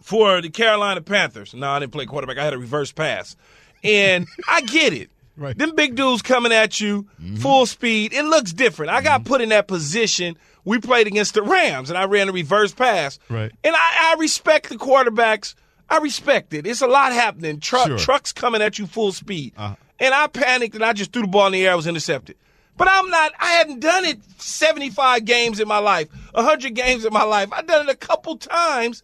for 0.00 0.40
the 0.40 0.50
Carolina 0.50 1.00
Panthers. 1.00 1.54
No, 1.54 1.70
I 1.70 1.78
didn't 1.80 1.92
play 1.92 2.06
quarterback. 2.06 2.38
I 2.38 2.44
had 2.44 2.54
a 2.54 2.58
reverse 2.58 2.92
pass. 2.92 3.36
And 3.84 4.26
I 4.48 4.60
get 4.62 4.92
it. 4.92 5.10
Right. 5.36 5.56
Them 5.56 5.74
big 5.74 5.94
dudes 5.94 6.20
coming 6.20 6.52
at 6.52 6.82
you 6.82 7.06
full 7.38 7.64
speed. 7.64 8.12
It 8.12 8.24
looks 8.24 8.52
different. 8.52 8.92
I 8.92 9.00
got 9.00 9.24
put 9.24 9.40
in 9.40 9.48
that 9.50 9.68
position. 9.68 10.36
We 10.66 10.80
played 10.80 11.06
against 11.06 11.32
the 11.32 11.40
Rams 11.40 11.88
and 11.88 11.96
I 11.98 12.04
ran 12.04 12.28
a 12.28 12.32
reverse 12.32 12.74
pass. 12.74 13.18
Right. 13.30 13.50
And 13.64 13.74
I, 13.74 13.78
I 14.12 14.16
respect 14.20 14.68
the 14.68 14.74
quarterbacks. 14.76 15.54
I 15.88 15.96
respect 15.98 16.52
it. 16.52 16.66
It's 16.66 16.82
a 16.82 16.86
lot 16.86 17.14
happening. 17.14 17.58
Truck, 17.58 17.86
Sure. 17.86 17.96
Trucks 17.96 18.34
coming 18.34 18.60
at 18.60 18.78
you 18.78 18.86
full 18.86 19.12
speed. 19.12 19.54
Uh-huh. 19.56 19.76
And 19.98 20.12
I 20.12 20.26
panicked 20.26 20.74
and 20.74 20.84
I 20.84 20.92
just 20.92 21.10
threw 21.10 21.22
the 21.22 21.28
ball 21.28 21.46
in 21.46 21.52
the 21.54 21.64
air. 21.64 21.72
I 21.72 21.76
was 21.76 21.86
intercepted. 21.86 22.36
But 22.80 22.88
I'm 22.90 23.10
not, 23.10 23.32
I 23.38 23.50
hadn't 23.52 23.80
done 23.80 24.06
it 24.06 24.18
75 24.38 25.26
games 25.26 25.60
in 25.60 25.68
my 25.68 25.76
life, 25.76 26.08
100 26.32 26.74
games 26.74 27.04
in 27.04 27.12
my 27.12 27.24
life. 27.24 27.50
I've 27.52 27.66
done 27.66 27.86
it 27.86 27.92
a 27.92 27.94
couple 27.94 28.38
times. 28.38 29.02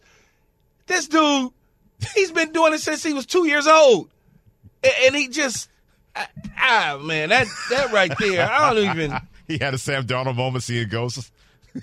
This 0.87 1.07
dude, 1.07 1.51
he's 2.15 2.31
been 2.31 2.51
doing 2.51 2.73
it 2.73 2.79
since 2.79 3.03
he 3.03 3.13
was 3.13 3.27
two 3.27 3.45
years 3.47 3.67
old. 3.67 4.09
And 5.05 5.15
he 5.15 5.27
just, 5.27 5.69
ah, 6.15 6.97
man, 6.99 7.29
that, 7.29 7.45
that 7.69 7.91
right 7.91 8.11
there, 8.17 8.49
I 8.51 8.73
don't 8.73 8.83
even. 8.83 9.15
he 9.47 9.59
had 9.59 9.75
a 9.75 9.77
Sam 9.77 10.07
Darnold 10.07 10.37
moment 10.37 10.63
seeing 10.63 10.87
ghosts. 10.89 11.31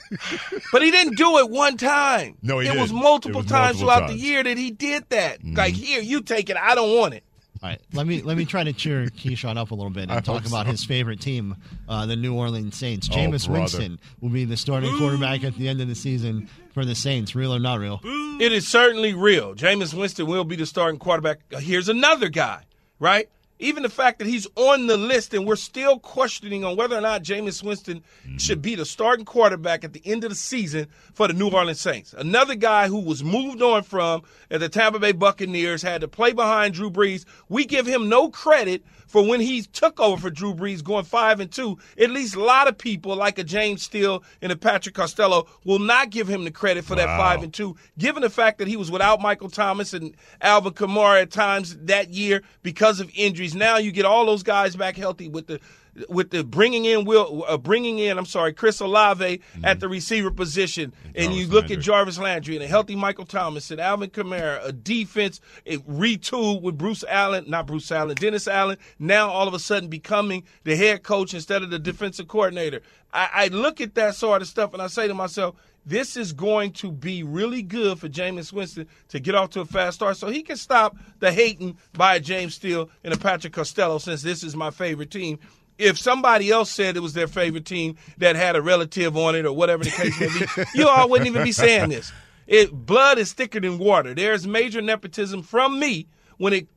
But 0.73 0.83
he 0.83 0.91
didn't 0.91 1.17
do 1.17 1.39
it 1.39 1.49
one 1.49 1.77
time. 1.77 2.37
No, 2.43 2.59
he 2.59 2.67
it 2.69 2.77
was 2.77 2.91
didn't. 2.91 3.03
multiple 3.05 3.41
It 3.41 3.45
was 3.45 3.53
times 3.53 3.77
multiple 3.77 3.79
throughout 3.79 3.99
times. 4.09 4.11
Mm-hmm. 4.11 4.21
the 4.21 4.27
year 4.27 4.43
that 4.43 4.59
he 4.59 4.71
did 4.73 5.09
that. 5.11 5.39
Like, 5.45 5.75
here, 5.75 6.03
you 6.03 6.21
take 6.23 6.51
it. 6.51 6.57
I 6.57 6.75
don't 6.75 6.97
want 6.97 7.15
it. 7.15 7.24
All 7.65 7.71
right, 7.71 7.81
let 7.95 8.07
me 8.07 8.21
let 8.21 8.37
me 8.37 8.45
try 8.45 8.63
to 8.63 8.75
cheer 8.75 9.07
Keyshawn 9.07 9.57
up 9.57 9.71
a 9.71 9.75
little 9.75 9.91
bit 9.91 10.03
and 10.03 10.13
I 10.13 10.21
talk 10.21 10.45
about 10.45 10.67
so. 10.67 10.73
his 10.73 10.85
favorite 10.85 11.19
team, 11.19 11.57
uh, 11.89 12.05
the 12.05 12.15
New 12.15 12.35
Orleans 12.35 12.77
Saints. 12.77 13.09
Oh, 13.11 13.15
Jameis 13.15 13.47
brother. 13.47 13.61
Winston 13.61 13.99
will 14.21 14.29
be 14.29 14.45
the 14.45 14.59
starting 14.59 14.95
quarterback 14.99 15.45
at 15.45 15.55
the 15.57 15.67
end 15.67 15.81
of 15.81 15.89
the 15.89 15.95
season 15.95 16.51
for 16.75 16.85
the 16.85 16.95
Saints. 16.95 17.35
Real 17.35 17.55
or 17.55 17.59
not 17.59 17.79
real? 17.79 18.03
It 18.05 18.53
is 18.53 18.69
certainly 18.69 19.15
real. 19.15 19.55
Jameis 19.55 19.95
Winston 19.95 20.27
will 20.27 20.45
be 20.45 20.57
the 20.57 20.67
starting 20.67 20.99
quarterback. 20.99 21.39
Here's 21.53 21.89
another 21.89 22.29
guy, 22.29 22.65
right? 22.99 23.31
Even 23.59 23.83
the 23.85 23.89
fact 23.89 24.19
that 24.19 24.27
he's 24.27 24.47
on 24.57 24.89
the 24.89 24.97
list 24.97 25.33
and 25.33 25.47
we're 25.47 25.57
still 25.57 25.99
questioning 25.99 26.65
on 26.65 26.77
whether 26.77 26.97
or 26.97 27.01
not 27.01 27.23
Jameis 27.23 27.63
Winston 27.63 28.03
mm-hmm. 28.27 28.37
should 28.37 28.61
be 28.61 28.75
the 28.75 28.85
starting 28.85 29.25
quarterback 29.25 29.85
at 29.85 29.93
the 29.93 30.03
end 30.05 30.25
of 30.25 30.31
the 30.31 30.37
season 30.37 30.89
for 31.13 31.29
the 31.29 31.35
New 31.35 31.51
Orleans 31.51 31.81
Saints. 31.81 32.15
Another 32.17 32.57
guy 32.57 32.89
who 32.89 32.99
was 32.99 33.23
moved 33.23 33.63
on 33.63 33.85
from 33.85 34.23
at 34.51 34.61
the 34.61 34.69
Tampa 34.69 34.99
Bay 34.99 35.13
Buccaneers, 35.13 35.83
had 35.83 36.01
to 36.01 36.09
play 36.09 36.33
behind 36.33 36.75
Drew 36.75 36.91
Brees. 36.91 37.25
We 37.49 37.65
give 37.65 37.87
him 37.87 38.09
no 38.09 38.29
credit 38.29 38.85
for 39.15 39.25
when 39.25 39.39
he 39.39 39.63
took 39.63 40.01
over 40.01 40.21
for 40.21 40.29
Drew 40.29 40.53
Brees 40.53 40.83
going 40.83 41.05
five 41.05 41.39
and 41.39 41.49
two. 41.49 41.79
At 41.97 42.11
least 42.11 42.35
a 42.35 42.43
lot 42.43 42.67
of 42.67 42.77
people, 42.77 43.15
like 43.15 43.39
a 43.39 43.45
James 43.45 43.85
Steele 43.85 44.25
and 44.43 44.51
a 44.51 44.57
Patrick 44.57 44.97
Costello, 44.97 45.47
will 45.65 45.79
not 45.79 46.11
give 46.11 46.27
him 46.27 46.43
the 46.43 46.51
credit 46.51 46.85
for 46.85 46.97
that 46.97 47.07
five 47.17 47.45
and 47.45 47.55
two, 47.55 47.77
given 47.97 48.23
the 48.23 48.29
fact 48.29 48.59
that 48.59 48.67
he 48.67 48.77
was 48.77 48.91
without 48.91 49.21
Michael 49.21 49.51
Thomas 49.51 49.95
and 49.95 50.17
Alvin 50.41 50.73
Kamara 50.73 51.23
at 51.23 51.31
times 51.31 51.77
that 51.83 52.11
year 52.11 52.43
because 52.65 52.99
of 52.99 53.09
injuries. 53.15 53.55
Now 53.55 53.77
you 53.77 53.93
get 53.93 54.05
all 54.05 54.27
those 54.27 54.43
guys 54.43 54.75
back 54.75 54.97
healthy 54.97 55.29
with 55.29 55.47
the 55.47 55.61
with 56.09 56.31
the 56.31 56.45
bringing 56.45 56.85
in 56.85 57.05
Will, 57.05 57.45
uh, 57.47 57.57
bringing 57.57 57.99
in 57.99 58.19
I'm 58.19 58.27
sorry, 58.27 58.53
Chris 58.53 58.81
Olave 58.81 59.41
at 59.63 59.81
the 59.81 59.89
receiver 59.89 60.31
position, 60.31 60.93
and, 61.15 61.33
you 61.33 61.47
look 61.47 61.65
Landry. 61.65 61.77
at 61.77 61.83
Jarvis 61.83 62.19
Landry 62.19 62.57
and 62.57 62.65
a 62.65 62.69
healthy 62.69 62.97
Michael 62.97 63.25
Thomas 63.25 63.71
and 63.71 63.81
Alvin 63.81 64.11
Kamara, 64.11 64.65
a 64.65 64.73
defense 64.73 65.41
it 65.65 65.87
retooled 65.89 66.63
with 66.63 66.77
Bruce 66.79 67.05
Allen, 67.09 67.45
not 67.49 67.67
Bruce 67.67 67.91
Allen, 67.93 68.17
Dennis 68.17 68.49
Allen. 68.49 68.77
Now 68.99 69.31
all 69.31 69.49
of 69.49 69.55
a 69.55 69.59
sudden 69.59 69.89
becoming 69.89 70.45
the 70.65 70.77
head 70.77 71.03
coach 71.03 71.35
instead 71.35 71.63
of 71.63 71.71
the 71.71 71.79
defensive 71.79 72.29
coordinator. 72.29 72.83
I, 73.13 73.29
I 73.33 73.49
look 73.49 73.81
at 73.81 73.95
that 73.95 74.15
sort 74.15 74.43
of 74.43 74.49
stuff 74.49 74.73
and 74.73 74.83
I 74.83 74.89
say 74.89 75.07
to 75.09 75.15
myself, 75.15 75.57
this 75.87 76.17
is 76.17 76.33
going 76.33 76.73
to 76.73 76.91
be 76.91 77.23
really 77.23 77.63
good 77.63 77.99
for 77.99 78.09
Jameis 78.09 78.53
Winston 78.53 78.89
to 79.09 79.21
get 79.21 79.35
off 79.35 79.51
to 79.51 79.61
a 79.61 79.65
fast 79.65 79.97
start 79.97 80.17
so 80.17 80.29
he 80.29 80.43
can 80.43 80.57
stop 80.57 80.97
the 81.19 81.31
hating 81.31 81.77
by 81.93 82.19
James 82.19 82.55
Steele 82.55 82.89
and 83.03 83.13
a 83.13 83.19
Patrick 83.19 83.53
Costello 83.53 83.99
since 83.99 84.23
this 84.23 84.43
is 84.43 84.57
my 84.57 84.71
favorite 84.71 85.11
team. 85.11 85.39
If 85.79 85.99
somebody 85.99 86.51
else 86.51 86.71
said 86.71 86.97
it 86.97 87.01
was 87.01 87.15
their 87.15 87.27
favorite 87.27 87.65
team 87.65 87.97
that 88.19 88.37
had 88.37 88.55
a 88.57 88.63
relative 88.63 89.17
on 89.17 89.35
it 89.35 89.45
or 89.45 89.53
whatever 89.53 89.83
the 89.85 89.91
case 89.91 90.21
may 90.21 90.29
be, 90.29 90.65
you 90.75 90.89
all 90.89 91.09
wouldn't 91.09 91.27
even 91.29 91.43
be 91.43 91.53
saying 91.53 91.91
this. 91.91 92.13
It 92.47 92.73
blood 92.73 93.19
is 93.19 93.33
thicker 93.33 93.59
than 93.61 93.79
water. 93.79 94.15
There's 94.15 94.47
major 94.47 94.81
nepotism 94.83 95.43
from 95.43 95.79
me 95.81 96.07
when 96.37 96.53
it 96.53 96.69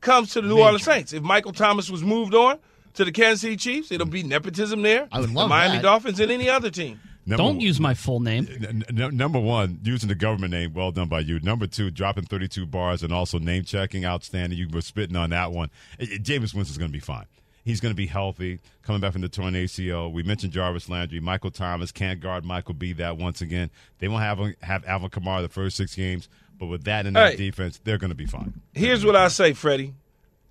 comes 0.00 0.30
to 0.32 0.40
the 0.40 0.48
New 0.48 0.60
Orleans 0.60 0.84
Saints. 0.84 1.12
If 1.12 1.22
Michael 1.22 1.52
Thomas 1.52 1.90
was 1.90 2.02
moved 2.02 2.34
on 2.34 2.58
to 2.94 3.04
the 3.04 3.12
Kansas 3.12 3.40
City 3.40 3.56
Chiefs, 3.56 3.90
it'll 3.90 4.06
be 4.06 4.22
nepotism 4.22 4.82
there. 4.82 5.08
I 5.10 5.20
would 5.20 5.30
love 5.32 5.44
the 5.48 5.48
Miami 5.48 5.76
that. 5.76 5.82
Dolphins 5.82 6.20
and 6.20 6.30
any 6.30 6.48
other 6.48 6.70
team. 6.70 7.00
Number 7.26 7.42
Don't 7.42 7.56
one- 7.56 7.60
use 7.60 7.78
my 7.80 7.94
full 7.94 8.20
name. 8.20 8.48
N- 8.50 8.84
n- 8.98 9.16
number 9.16 9.38
one, 9.38 9.78
using 9.82 10.08
the 10.08 10.14
government 10.14 10.52
name, 10.52 10.72
well 10.72 10.90
done 10.90 11.08
by 11.08 11.20
you. 11.20 11.38
Number 11.40 11.66
two, 11.66 11.90
dropping 11.90 12.24
32 12.24 12.66
bars 12.66 13.02
and 13.02 13.12
also 13.12 13.38
name 13.38 13.64
checking, 13.64 14.04
outstanding. 14.04 14.58
You 14.58 14.68
were 14.72 14.80
spitting 14.80 15.16
on 15.16 15.30
that 15.30 15.52
one. 15.52 15.70
Uh, 16.00 16.04
uh, 16.04 16.06
Jameis 16.18 16.54
Winston's 16.54 16.78
going 16.78 16.90
to 16.90 16.92
be 16.92 16.98
fine. 17.00 17.26
He's 17.64 17.80
going 17.80 17.92
to 17.92 17.96
be 17.96 18.06
healthy, 18.06 18.58
coming 18.82 19.00
back 19.00 19.12
from 19.12 19.20
the 19.22 19.28
torn 19.28 19.54
ACL. 19.54 20.10
We 20.12 20.22
mentioned 20.22 20.52
Jarvis 20.52 20.88
Landry, 20.88 21.20
Michael 21.20 21.50
Thomas 21.50 21.92
can't 21.92 22.20
guard 22.20 22.44
Michael 22.44 22.74
B. 22.74 22.92
That 22.94 23.16
once 23.18 23.40
again, 23.40 23.70
they 23.98 24.08
won't 24.08 24.22
have 24.22 24.38
have 24.62 24.84
Alvin 24.86 25.10
Kamara 25.10 25.42
the 25.42 25.48
first 25.48 25.76
six 25.76 25.94
games, 25.94 26.28
but 26.58 26.66
with 26.66 26.84
that 26.84 27.06
in 27.06 27.12
that 27.14 27.32
Hey. 27.32 27.36
defense, 27.36 27.78
they're 27.84 27.98
going 27.98 28.10
to 28.10 28.14
be 28.16 28.26
fine. 28.26 28.54
Here's 28.72 29.04
what 29.04 29.14
I 29.16 29.28
say, 29.28 29.52
Freddie. 29.52 29.94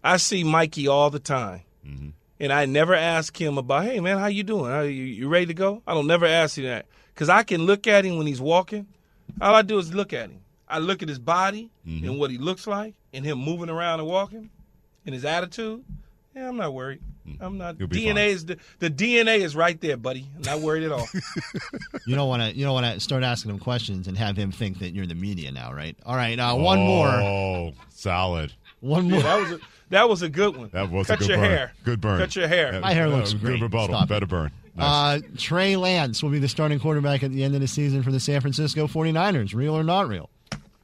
I 0.04 0.18
see 0.18 0.44
Mikey 0.44 0.88
all 0.88 1.10
the 1.10 1.20
time. 1.20 1.62
Mm-hmm. 1.86 2.10
And 2.42 2.54
I 2.54 2.66
never 2.66 2.94
ask 2.96 3.36
him 3.40 3.58
about, 3.58 3.84
hey, 3.84 4.00
man, 4.00 4.18
how 4.18 4.28
you 4.28 4.44
doing? 4.44 4.72
How, 4.72 4.82
you, 4.82 4.92
you 5.04 5.28
ready 5.28 5.48
to 5.48 5.54
go? 5.54 5.82
I 5.86 5.94
don't 5.94 6.08
never 6.08 6.26
ask 6.26 6.58
him 6.58 6.64
that. 6.66 6.86
Because 7.14 7.28
I 7.28 7.44
can 7.44 7.64
look 7.66 7.86
at 7.86 8.06
him 8.06 8.18
when 8.18 8.28
he's 8.28 8.40
walking. 8.40 8.88
All 9.42 9.54
I 9.54 9.62
do 9.62 9.78
is 9.78 9.94
look 9.94 10.14
at 10.14 10.30
him. 10.30 10.40
I 10.66 10.78
look 10.80 11.02
at 11.04 11.10
his 11.10 11.20
body 11.20 11.70
Mm-hmm. 11.86 12.06
and 12.08 12.20
what 12.20 12.30
he 12.32 12.38
looks 12.38 12.66
like 12.68 12.94
and 13.12 13.26
him 13.26 13.40
moving 13.40 13.68
around 13.70 14.00
and 14.00 14.08
walking 14.08 14.50
and 15.06 15.14
his 15.16 15.26
attitude. 15.26 15.84
Yeah, 16.36 16.48
I'm 16.48 16.58
not 16.58 16.74
worried. 16.74 17.02
I'm 17.42 17.58
not. 17.58 17.78
DNA 17.78 18.06
fine. 18.14 18.18
is 18.18 18.46
the, 18.46 18.58
the 18.80 18.90
DNA 18.90 19.40
is 19.40 19.56
right 19.56 19.80
there, 19.82 19.98
buddy. 19.98 20.26
I'm 20.36 20.42
not 20.44 20.60
worried 20.62 20.84
at 20.84 20.92
all. 20.92 21.08
You 22.08 22.16
don't 22.16 22.28
want 22.28 22.42
to. 22.42 22.56
You 22.58 22.66
don't 22.66 22.74
want 22.74 22.86
to 22.92 23.00
start 23.00 23.24
asking 23.24 23.52
him 23.52 23.60
questions 23.60 24.08
and 24.08 24.18
have 24.18 24.36
him 24.36 24.52
think 24.52 24.80
that 24.80 24.92
you're 24.92 25.06
the 25.06 25.14
media 25.16 25.52
now, 25.52 25.72
right? 25.74 25.96
All 26.06 26.16
right, 26.16 26.40
uh, 26.40 26.56
one 26.56 26.80
more. 26.80 27.08
Oh, 27.08 27.74
solid. 27.90 28.52
One 28.80 29.06
Yeah, 29.08 29.12
more. 29.14 29.22
that 29.24 29.40
was 29.42 29.52
a 29.52 29.60
that 29.90 30.10
was 30.10 30.22
a 30.24 30.30
good 30.30 30.58
one. 30.58 30.70
That 30.74 30.90
was 30.90 31.08
Cut 31.08 31.18
a 31.18 31.20
good 31.20 31.28
your 31.30 31.38
burn. 31.38 31.46
hair. 31.50 31.74
Good 31.84 32.02
burn. 32.02 32.20
Cut 32.20 32.36
your 32.36 32.48
hair. 32.48 32.74
Yeah, 32.74 32.80
My 32.80 32.94
hair 32.94 33.08
looks 33.10 33.34
good 33.34 33.42
great. 33.42 33.62
rebuttal. 33.62 33.90
Stop 33.96 34.04
it. 34.06 34.10
Better 34.10 34.26
burn. 34.26 34.52
Nice. 34.76 35.22
Uh, 35.24 35.28
Trey 35.38 35.76
Lance 35.76 36.24
will 36.24 36.30
be 36.32 36.40
the 36.40 36.48
starting 36.48 36.80
quarterback 36.80 37.22
at 37.24 37.32
the 37.32 37.44
end 37.44 37.54
of 37.54 37.62
the 37.62 37.68
season 37.68 38.02
for 38.02 38.12
the 38.12 38.20
San 38.20 38.40
Francisco 38.42 38.88
49ers. 38.88 39.54
Real 39.54 39.76
or 39.78 39.84
not 39.84 40.08
real? 40.08 40.30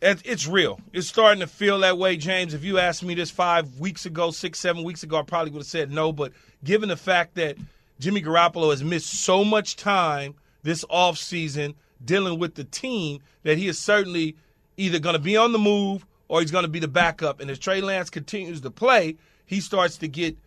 It- 0.05 0.21
It's 0.23 0.45
real. 0.45 0.79
It's 0.93 1.07
starting 1.07 1.39
to 1.39 1.47
feel 1.47 1.79
that 1.79 1.97
way, 1.97 2.15
James. 2.15 2.53
If 2.53 2.63
you 2.63 2.77
asked 2.77 3.01
me 3.03 3.15
this 3.15 3.31
five 3.31 3.79
weeks 3.79 4.05
ago, 4.05 4.29
six, 4.29 4.59
seven 4.59 4.83
weeks 4.83 5.01
ago, 5.01 5.17
I 5.17 5.23
probably 5.23 5.51
would 5.51 5.61
have 5.61 5.67
said 5.67 5.91
no. 5.91 6.11
But 6.11 6.31
given 6.63 6.89
the 6.89 6.95
fact 6.95 7.33
that 7.35 7.57
Jimmy 7.99 8.21
Garoppolo 8.21 8.69
has 8.69 8.83
missed 8.83 9.09
so 9.23 9.43
much 9.43 9.75
time 9.75 10.35
this 10.61 10.85
offseason 10.85 11.73
dealing 12.03 12.37
with 12.37 12.53
the 12.53 12.65
team, 12.65 13.21
that 13.43 13.57
he 13.57 13.67
is 13.67 13.79
certainly 13.79 14.35
either 14.77 14.99
going 14.99 15.13
to 15.13 15.19
be 15.19 15.37
on 15.37 15.53
the 15.53 15.59
move 15.59 16.05
or 16.27 16.41
he's 16.41 16.51
going 16.51 16.65
to 16.65 16.69
be 16.69 16.79
the 16.79 16.87
backup. 16.87 17.39
And 17.39 17.49
as 17.49 17.57
Trey 17.57 17.81
Lance 17.81 18.11
continues 18.11 18.61
to 18.61 18.69
play, 18.69 19.15
he 19.45 19.59
starts 19.59 19.97
to 19.97 20.07
get 20.07 20.37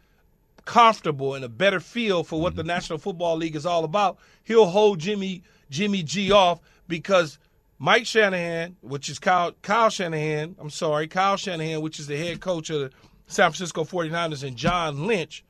comfortable 0.67 1.35
and 1.35 1.45
a 1.45 1.49
better 1.49 1.81
feel 1.81 2.23
for 2.23 2.41
what 2.41 2.55
the 2.55 2.63
mm-hmm. 2.63 2.69
National 2.69 2.99
Football 2.99 3.37
League 3.39 3.57
is 3.57 3.67
all 3.67 3.85
about. 3.85 4.19
He'll 4.45 4.67
hold 4.67 5.01
Jimmy 5.01 5.43
Jimmy 5.71 6.03
G 6.03 6.31
off 6.31 6.61
because 6.87 7.39
Mike 7.79 8.07
Shanahan, 8.07 8.77
which 8.81 9.09
is 9.09 9.19
Kyle 9.19 9.53
Kyle 9.63 9.91
Shanahan, 9.91 10.57
I'm 10.59 10.71
sorry, 10.71 11.07
Kyle 11.07 11.37
Shanahan, 11.37 11.81
which 11.81 12.01
is 12.01 12.07
the 12.07 12.17
head 12.17 12.41
coach 12.41 12.71
of 12.71 12.81
the 12.81 12.91
San 13.27 13.51
Francisco 13.51 13.85
49ers, 13.85 14.43
and 14.43 14.57
John 14.57 15.07
Lynch 15.07 15.45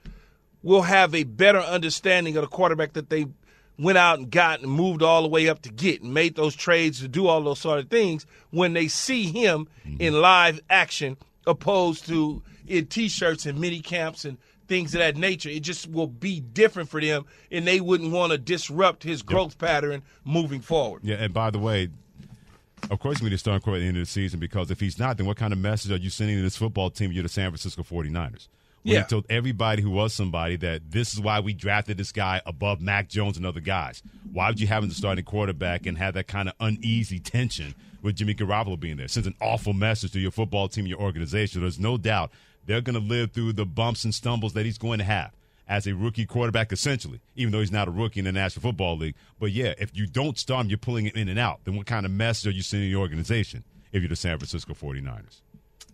will 0.63 0.83
have 0.83 1.15
a 1.15 1.25
better 1.25 1.61
understanding 1.61 2.37
of 2.37 2.43
the 2.43 2.49
quarterback 2.49 2.93
that 2.95 3.09
they 3.09 3.27
went 3.79 3.97
out 3.97 4.19
and 4.19 4.31
got 4.31 4.61
and 4.61 4.71
moved 4.71 5.03
all 5.03 5.23
the 5.23 5.29
way 5.29 5.49
up 5.49 5.63
to 5.63 5.71
get 5.71 6.03
and 6.03 6.13
made 6.13 6.35
those 6.35 6.55
trades 6.55 7.01
to 7.01 7.09
do 7.09 7.29
all 7.29 7.43
those 7.43 7.61
sort 7.61 7.79
of 7.79 7.89
things 7.89 8.27
when 8.51 8.73
they 8.73 8.89
see 8.89 9.25
him 9.25 9.69
mm-hmm. 9.87 9.97
in 10.01 10.21
live 10.21 10.61
action 10.69 11.17
opposed 11.47 12.07
to 12.07 12.43
in 12.67 12.87
t-shirts 12.87 13.47
and 13.47 13.59
mini 13.59 13.81
camps 13.81 14.25
and 14.25 14.37
things 14.67 14.95
of 14.95 14.99
that 14.99 15.17
nature. 15.17 15.49
It 15.49 15.61
just 15.61 15.89
will 15.89 16.09
be 16.09 16.41
different 16.41 16.89
for 16.91 17.01
them 17.01 17.25
and 17.51 17.67
they 17.67 17.81
wouldn't 17.81 18.13
want 18.13 18.33
to 18.33 18.39
disrupt 18.39 19.05
his 19.05 19.23
growth 19.23 19.59
pattern 19.59 20.03
moving 20.25 20.61
forward. 20.61 21.03
Yeah, 21.05 21.17
and 21.17 21.33
by 21.33 21.51
the 21.51 21.59
way, 21.61 21.89
of 22.91 22.99
course, 23.01 23.21
we 23.21 23.25
need 23.27 23.31
to 23.35 23.39
start 23.39 23.63
quarterback 23.63 23.81
at 23.81 23.85
the 23.85 23.89
end 23.89 23.97
of 23.99 24.03
the 24.03 24.11
season 24.11 24.41
because 24.41 24.71
if 24.71 24.81
he's 24.81 24.99
not, 24.99 25.17
then 25.17 25.27
what 25.27 25.37
kind 25.37 25.53
of 25.53 25.59
message 25.59 25.91
are 25.93 25.97
you 25.97 26.11
sending 26.11 26.37
to 26.37 26.43
this 26.43 26.57
football 26.57 26.91
team? 26.91 27.13
You're 27.13 27.23
the 27.23 27.29
San 27.29 27.51
Francisco 27.51 27.83
49ers. 27.83 28.49
When 28.85 28.95
Yeah. 28.95 29.01
you 29.01 29.07
told 29.07 29.27
everybody 29.29 29.83
who 29.83 29.91
was 29.91 30.15
somebody 30.15 30.57
that 30.57 30.91
this 30.93 31.13
is 31.13 31.21
why 31.21 31.41
we 31.41 31.53
drafted 31.53 31.99
this 31.99 32.13
guy 32.13 32.41
above 32.47 32.81
Mac 32.81 33.09
Jones 33.09 33.37
and 33.37 33.45
other 33.45 33.61
guys. 33.61 34.03
Why 34.33 34.49
would 34.49 34.61
you 34.61 34.69
have 34.69 34.85
him 34.85 34.91
a 34.91 34.95
starting 34.95 35.25
quarterback 35.25 35.85
and 35.87 35.99
have 35.99 36.15
that 36.15 36.29
kind 36.29 36.49
of 36.49 36.55
uneasy 36.61 37.19
tension 37.19 37.75
with 38.03 38.17
Jimmy 38.17 38.35
Garoppolo 38.35 38.79
being 38.79 38.97
there? 38.97 39.09
Sends 39.09 39.27
an 39.27 39.35
awful 39.43 39.73
message 39.73 40.13
to 40.13 40.21
your 40.21 40.31
football 40.31 40.69
team, 40.69 40.87
your 40.87 41.01
organization. 41.01 41.61
There's 41.61 41.79
no 41.81 41.99
doubt 41.99 42.31
they're 42.67 42.81
going 42.81 42.95
to 42.95 43.07
live 43.07 43.33
through 43.33 43.55
the 43.55 43.67
bumps 43.67 44.05
and 44.05 44.15
stumbles 44.15 44.53
that 44.53 44.65
he's 44.65 44.79
going 44.79 44.99
to 44.99 45.05
have 45.05 45.33
as 45.69 45.87
a 45.87 45.95
rookie 45.95 46.25
quarterback, 46.27 46.73
essentially, 46.73 47.21
even 47.37 47.53
though 47.53 47.61
he's 47.61 47.71
not 47.71 47.89
a 47.89 47.91
rookie 47.91 48.21
in 48.21 48.25
the 48.25 48.33
National 48.33 48.63
Football 48.63 48.97
League. 48.97 49.15
But 49.39 49.53
yeah, 49.53 49.75
if 49.79 49.95
you 49.95 50.07
don't 50.07 50.39
start 50.39 50.63
him, 50.63 50.71
you're 50.71 50.79
pulling 50.79 51.07
him 51.07 51.13
in 51.15 51.29
and 51.29 51.39
out. 51.39 51.61
Then 51.65 51.77
what 51.77 51.87
kind 51.87 52.07
of 52.07 52.13
message 52.13 52.47
are 52.47 52.57
you 52.57 52.63
sending 52.63 52.91
your 52.91 53.01
organization 53.01 53.65
if 53.93 54.03
you're 54.03 54.09
the 54.09 54.17
San 54.17 54.39
Francisco 54.39 54.75
49ers? 54.75 55.43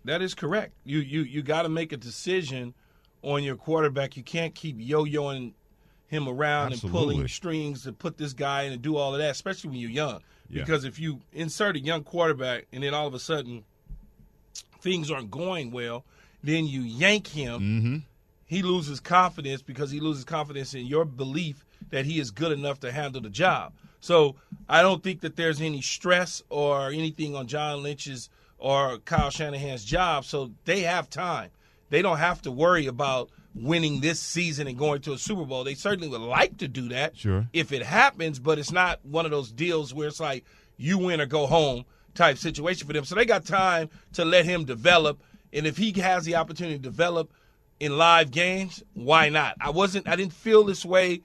That 0.04 0.22
is 0.22 0.34
correct. 0.34 0.74
You 0.84 0.98
you 0.98 1.22
you 1.22 1.42
got 1.42 1.62
to 1.62 1.68
make 1.68 1.92
a 1.92 1.96
decision 1.96 2.74
on 3.22 3.42
your 3.42 3.56
quarterback. 3.56 4.16
You 4.16 4.22
can't 4.22 4.54
keep 4.54 4.76
yo-yoing 4.78 5.54
him 6.06 6.28
around 6.28 6.72
and 6.72 6.82
pulling 6.82 7.26
strings 7.26 7.84
to 7.84 7.92
put 7.92 8.18
this 8.18 8.34
guy 8.34 8.64
in 8.64 8.72
and 8.72 8.82
do 8.82 8.96
all 8.96 9.14
of 9.14 9.18
that, 9.20 9.30
especially 9.30 9.70
when 9.70 9.78
you're 9.78 9.90
young. 9.90 10.20
Yeah. 10.50 10.62
Because 10.62 10.84
if 10.84 10.98
you 10.98 11.20
insert 11.32 11.76
a 11.76 11.80
young 11.80 12.04
quarterback 12.04 12.66
and 12.70 12.84
then 12.84 12.92
all 12.92 13.06
of 13.06 13.14
a 13.14 13.18
sudden 13.18 13.64
things 14.80 15.10
aren't 15.10 15.30
going 15.30 15.70
well, 15.70 16.04
then 16.42 16.66
you 16.66 16.82
yank 16.82 17.26
him. 17.26 17.60
Mm-hmm. 17.60 17.96
He 18.54 18.62
loses 18.62 19.00
confidence 19.00 19.62
because 19.62 19.90
he 19.90 19.98
loses 19.98 20.24
confidence 20.24 20.74
in 20.74 20.86
your 20.86 21.04
belief 21.04 21.64
that 21.90 22.04
he 22.06 22.20
is 22.20 22.30
good 22.30 22.52
enough 22.52 22.78
to 22.80 22.92
handle 22.92 23.20
the 23.20 23.28
job. 23.28 23.72
So 24.00 24.36
I 24.68 24.80
don't 24.82 25.02
think 25.02 25.22
that 25.22 25.34
there's 25.34 25.60
any 25.60 25.80
stress 25.82 26.42
or 26.50 26.90
anything 26.90 27.34
on 27.34 27.46
John 27.48 27.82
Lynch's 27.82 28.28
or 28.58 28.98
Kyle 28.98 29.30
Shanahan's 29.30 29.84
job. 29.84 30.24
So 30.24 30.52
they 30.66 30.82
have 30.82 31.10
time. 31.10 31.50
They 31.90 32.00
don't 32.00 32.18
have 32.18 32.42
to 32.42 32.50
worry 32.50 32.86
about 32.86 33.30
winning 33.54 34.00
this 34.00 34.20
season 34.20 34.66
and 34.68 34.78
going 34.78 35.00
to 35.02 35.12
a 35.14 35.18
Super 35.18 35.44
Bowl. 35.44 35.64
They 35.64 35.74
certainly 35.74 36.08
would 36.08 36.20
like 36.20 36.56
to 36.58 36.68
do 36.68 36.88
that 36.90 37.16
Sure. 37.16 37.48
if 37.52 37.72
it 37.72 37.82
happens, 37.82 38.38
but 38.38 38.58
it's 38.58 38.72
not 38.72 38.98
one 39.04 39.24
of 39.24 39.30
those 39.30 39.50
deals 39.50 39.92
where 39.92 40.08
it's 40.08 40.20
like 40.20 40.44
you 40.76 40.98
win 40.98 41.20
or 41.20 41.26
go 41.26 41.46
home 41.46 41.84
type 42.14 42.38
situation 42.38 42.86
for 42.86 42.92
them. 42.92 43.04
So 43.04 43.14
they 43.16 43.24
got 43.24 43.44
time 43.46 43.90
to 44.12 44.24
let 44.24 44.44
him 44.44 44.64
develop. 44.64 45.20
And 45.52 45.66
if 45.66 45.76
he 45.76 45.92
has 46.00 46.24
the 46.24 46.36
opportunity 46.36 46.76
to 46.76 46.82
develop 46.82 47.32
in 47.80 47.96
live 47.98 48.30
games, 48.30 48.82
why 48.94 49.28
not? 49.28 49.56
I 49.60 49.70
wasn't 49.70 50.08
I 50.08 50.16
didn't 50.16 50.32
feel 50.32 50.64
this 50.64 50.84
way, 50.84 51.22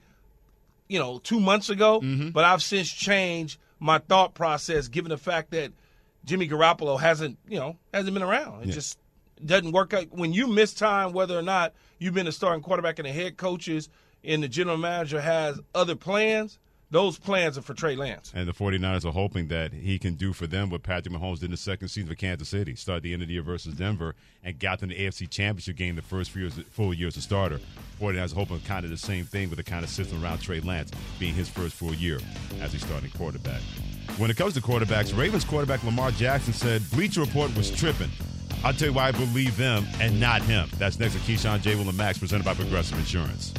you 0.88 0.98
know, 0.98 1.18
two 1.18 1.40
months 1.40 1.70
ago, 1.70 2.00
mm-hmm. 2.00 2.30
but 2.30 2.44
I've 2.44 2.62
since 2.62 2.90
changed 2.90 3.58
my 3.78 3.98
thought 3.98 4.34
process 4.34 4.88
given 4.88 5.10
the 5.10 5.16
fact 5.16 5.52
that 5.52 5.72
Jimmy 6.24 6.48
Garoppolo 6.48 7.00
hasn't, 7.00 7.38
you 7.48 7.58
know, 7.58 7.76
hasn't 7.94 8.12
been 8.12 8.22
around. 8.22 8.62
It 8.62 8.68
Yeah. 8.68 8.74
just 8.74 8.98
doesn't 9.44 9.72
work 9.72 9.94
out. 9.94 10.06
When 10.10 10.32
you 10.32 10.46
miss 10.46 10.74
time, 10.74 11.12
whether 11.12 11.38
or 11.38 11.42
not 11.42 11.72
you've 11.98 12.14
been 12.14 12.26
a 12.26 12.32
starting 12.32 12.62
quarterback 12.62 12.98
and 12.98 13.06
the 13.08 13.12
head 13.12 13.36
coaches 13.38 13.88
and 14.22 14.42
the 14.42 14.48
general 14.48 14.76
manager 14.76 15.20
has 15.20 15.58
other 15.74 15.96
plans, 15.96 16.58
those 16.90 17.18
plans 17.18 17.56
are 17.56 17.62
for 17.62 17.74
Trey 17.74 17.94
Lance. 17.94 18.32
And 18.34 18.48
the 18.48 18.52
49ers 18.52 19.04
are 19.04 19.12
hoping 19.12 19.48
that 19.48 19.72
he 19.72 19.98
can 19.98 20.14
do 20.14 20.32
for 20.32 20.46
them 20.46 20.70
what 20.70 20.82
Patrick 20.82 21.14
Mahomes 21.14 21.36
did 21.36 21.46
in 21.46 21.50
the 21.52 21.56
second 21.56 21.88
season 21.88 22.08
for 22.08 22.16
Kansas 22.16 22.48
City. 22.48 22.74
Start 22.74 23.02
the 23.02 23.12
end 23.12 23.22
of 23.22 23.28
the 23.28 23.34
year 23.34 23.42
versus 23.42 23.74
Denver 23.74 24.14
and 24.42 24.58
got 24.58 24.80
them 24.80 24.88
the 24.88 24.96
AFC 24.96 25.30
Championship 25.30 25.76
game 25.76 25.94
the 25.96 26.02
first 26.02 26.30
few 26.30 26.42
years, 26.42 26.54
full 26.70 26.92
year 26.92 27.08
as 27.08 27.16
a 27.16 27.22
starter. 27.22 27.60
49ers 28.00 28.32
are 28.32 28.34
hoping 28.34 28.60
kind 28.60 28.84
of 28.84 28.90
the 28.90 28.96
same 28.96 29.24
thing 29.24 29.48
with 29.50 29.58
the 29.58 29.62
kind 29.62 29.84
of 29.84 29.90
system 29.90 30.22
around 30.22 30.38
Trey 30.40 30.60
Lance 30.60 30.90
being 31.18 31.34
his 31.34 31.48
first 31.48 31.74
full 31.74 31.94
year 31.94 32.18
as 32.60 32.74
a 32.74 32.78
starting 32.78 33.10
quarterback. 33.10 33.60
When 34.18 34.30
it 34.30 34.36
comes 34.36 34.54
to 34.54 34.60
quarterbacks, 34.60 35.16
Ravens 35.16 35.44
quarterback 35.44 35.84
Lamar 35.84 36.10
Jackson 36.10 36.52
said 36.52 36.82
Bleacher 36.90 37.20
Report 37.20 37.54
was 37.56 37.70
tripping. 37.70 38.10
I'll 38.64 38.72
tell 38.74 38.88
you 38.88 38.94
why 38.94 39.08
I 39.08 39.12
believe 39.12 39.56
them 39.56 39.86
and 40.00 40.20
not 40.20 40.42
him. 40.42 40.68
That's 40.76 40.98
next 40.98 41.14
to 41.14 41.20
Keyshawn, 41.20 41.62
J. 41.62 41.76
Will, 41.76 41.88
and 41.88 41.96
Max, 41.96 42.18
presented 42.18 42.44
by 42.44 42.54
Progressive 42.54 42.98
Insurance. 42.98 43.54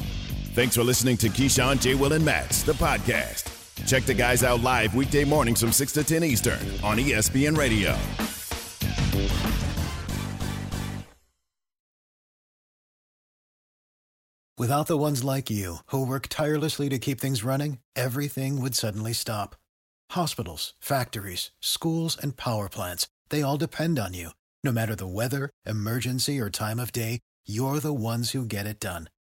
Thanks 0.54 0.76
for 0.76 0.84
listening 0.84 1.16
to 1.16 1.30
Keyshawn, 1.30 1.80
J. 1.80 1.94
Will, 1.94 2.12
and 2.12 2.22
Max, 2.22 2.62
the 2.62 2.74
podcast. 2.74 3.48
Check 3.86 4.02
the 4.02 4.12
guys 4.12 4.44
out 4.44 4.62
live 4.62 4.94
weekday 4.94 5.24
mornings 5.24 5.60
from 5.60 5.72
6 5.72 5.92
to 5.92 6.04
10 6.04 6.22
Eastern 6.24 6.58
on 6.84 6.98
ESPN 6.98 7.56
Radio. 7.56 7.96
Without 14.58 14.86
the 14.88 14.98
ones 14.98 15.24
like 15.24 15.48
you, 15.48 15.76
who 15.86 16.06
work 16.06 16.26
tirelessly 16.28 16.90
to 16.90 16.98
keep 16.98 17.18
things 17.18 17.42
running, 17.42 17.78
everything 17.96 18.60
would 18.60 18.74
suddenly 18.74 19.14
stop. 19.14 19.56
Hospitals, 20.10 20.74
factories, 20.78 21.50
schools, 21.60 22.16
and 22.22 22.36
power 22.36 22.68
plants, 22.68 23.08
they 23.30 23.40
all 23.40 23.56
depend 23.56 23.98
on 23.98 24.12
you. 24.12 24.30
No 24.62 24.70
matter 24.70 24.94
the 24.94 25.06
weather, 25.06 25.48
emergency, 25.64 26.38
or 26.38 26.50
time 26.50 26.78
of 26.78 26.92
day, 26.92 27.20
you're 27.46 27.80
the 27.80 27.94
ones 27.94 28.32
who 28.32 28.44
get 28.44 28.66
it 28.66 28.78
done. 28.78 29.08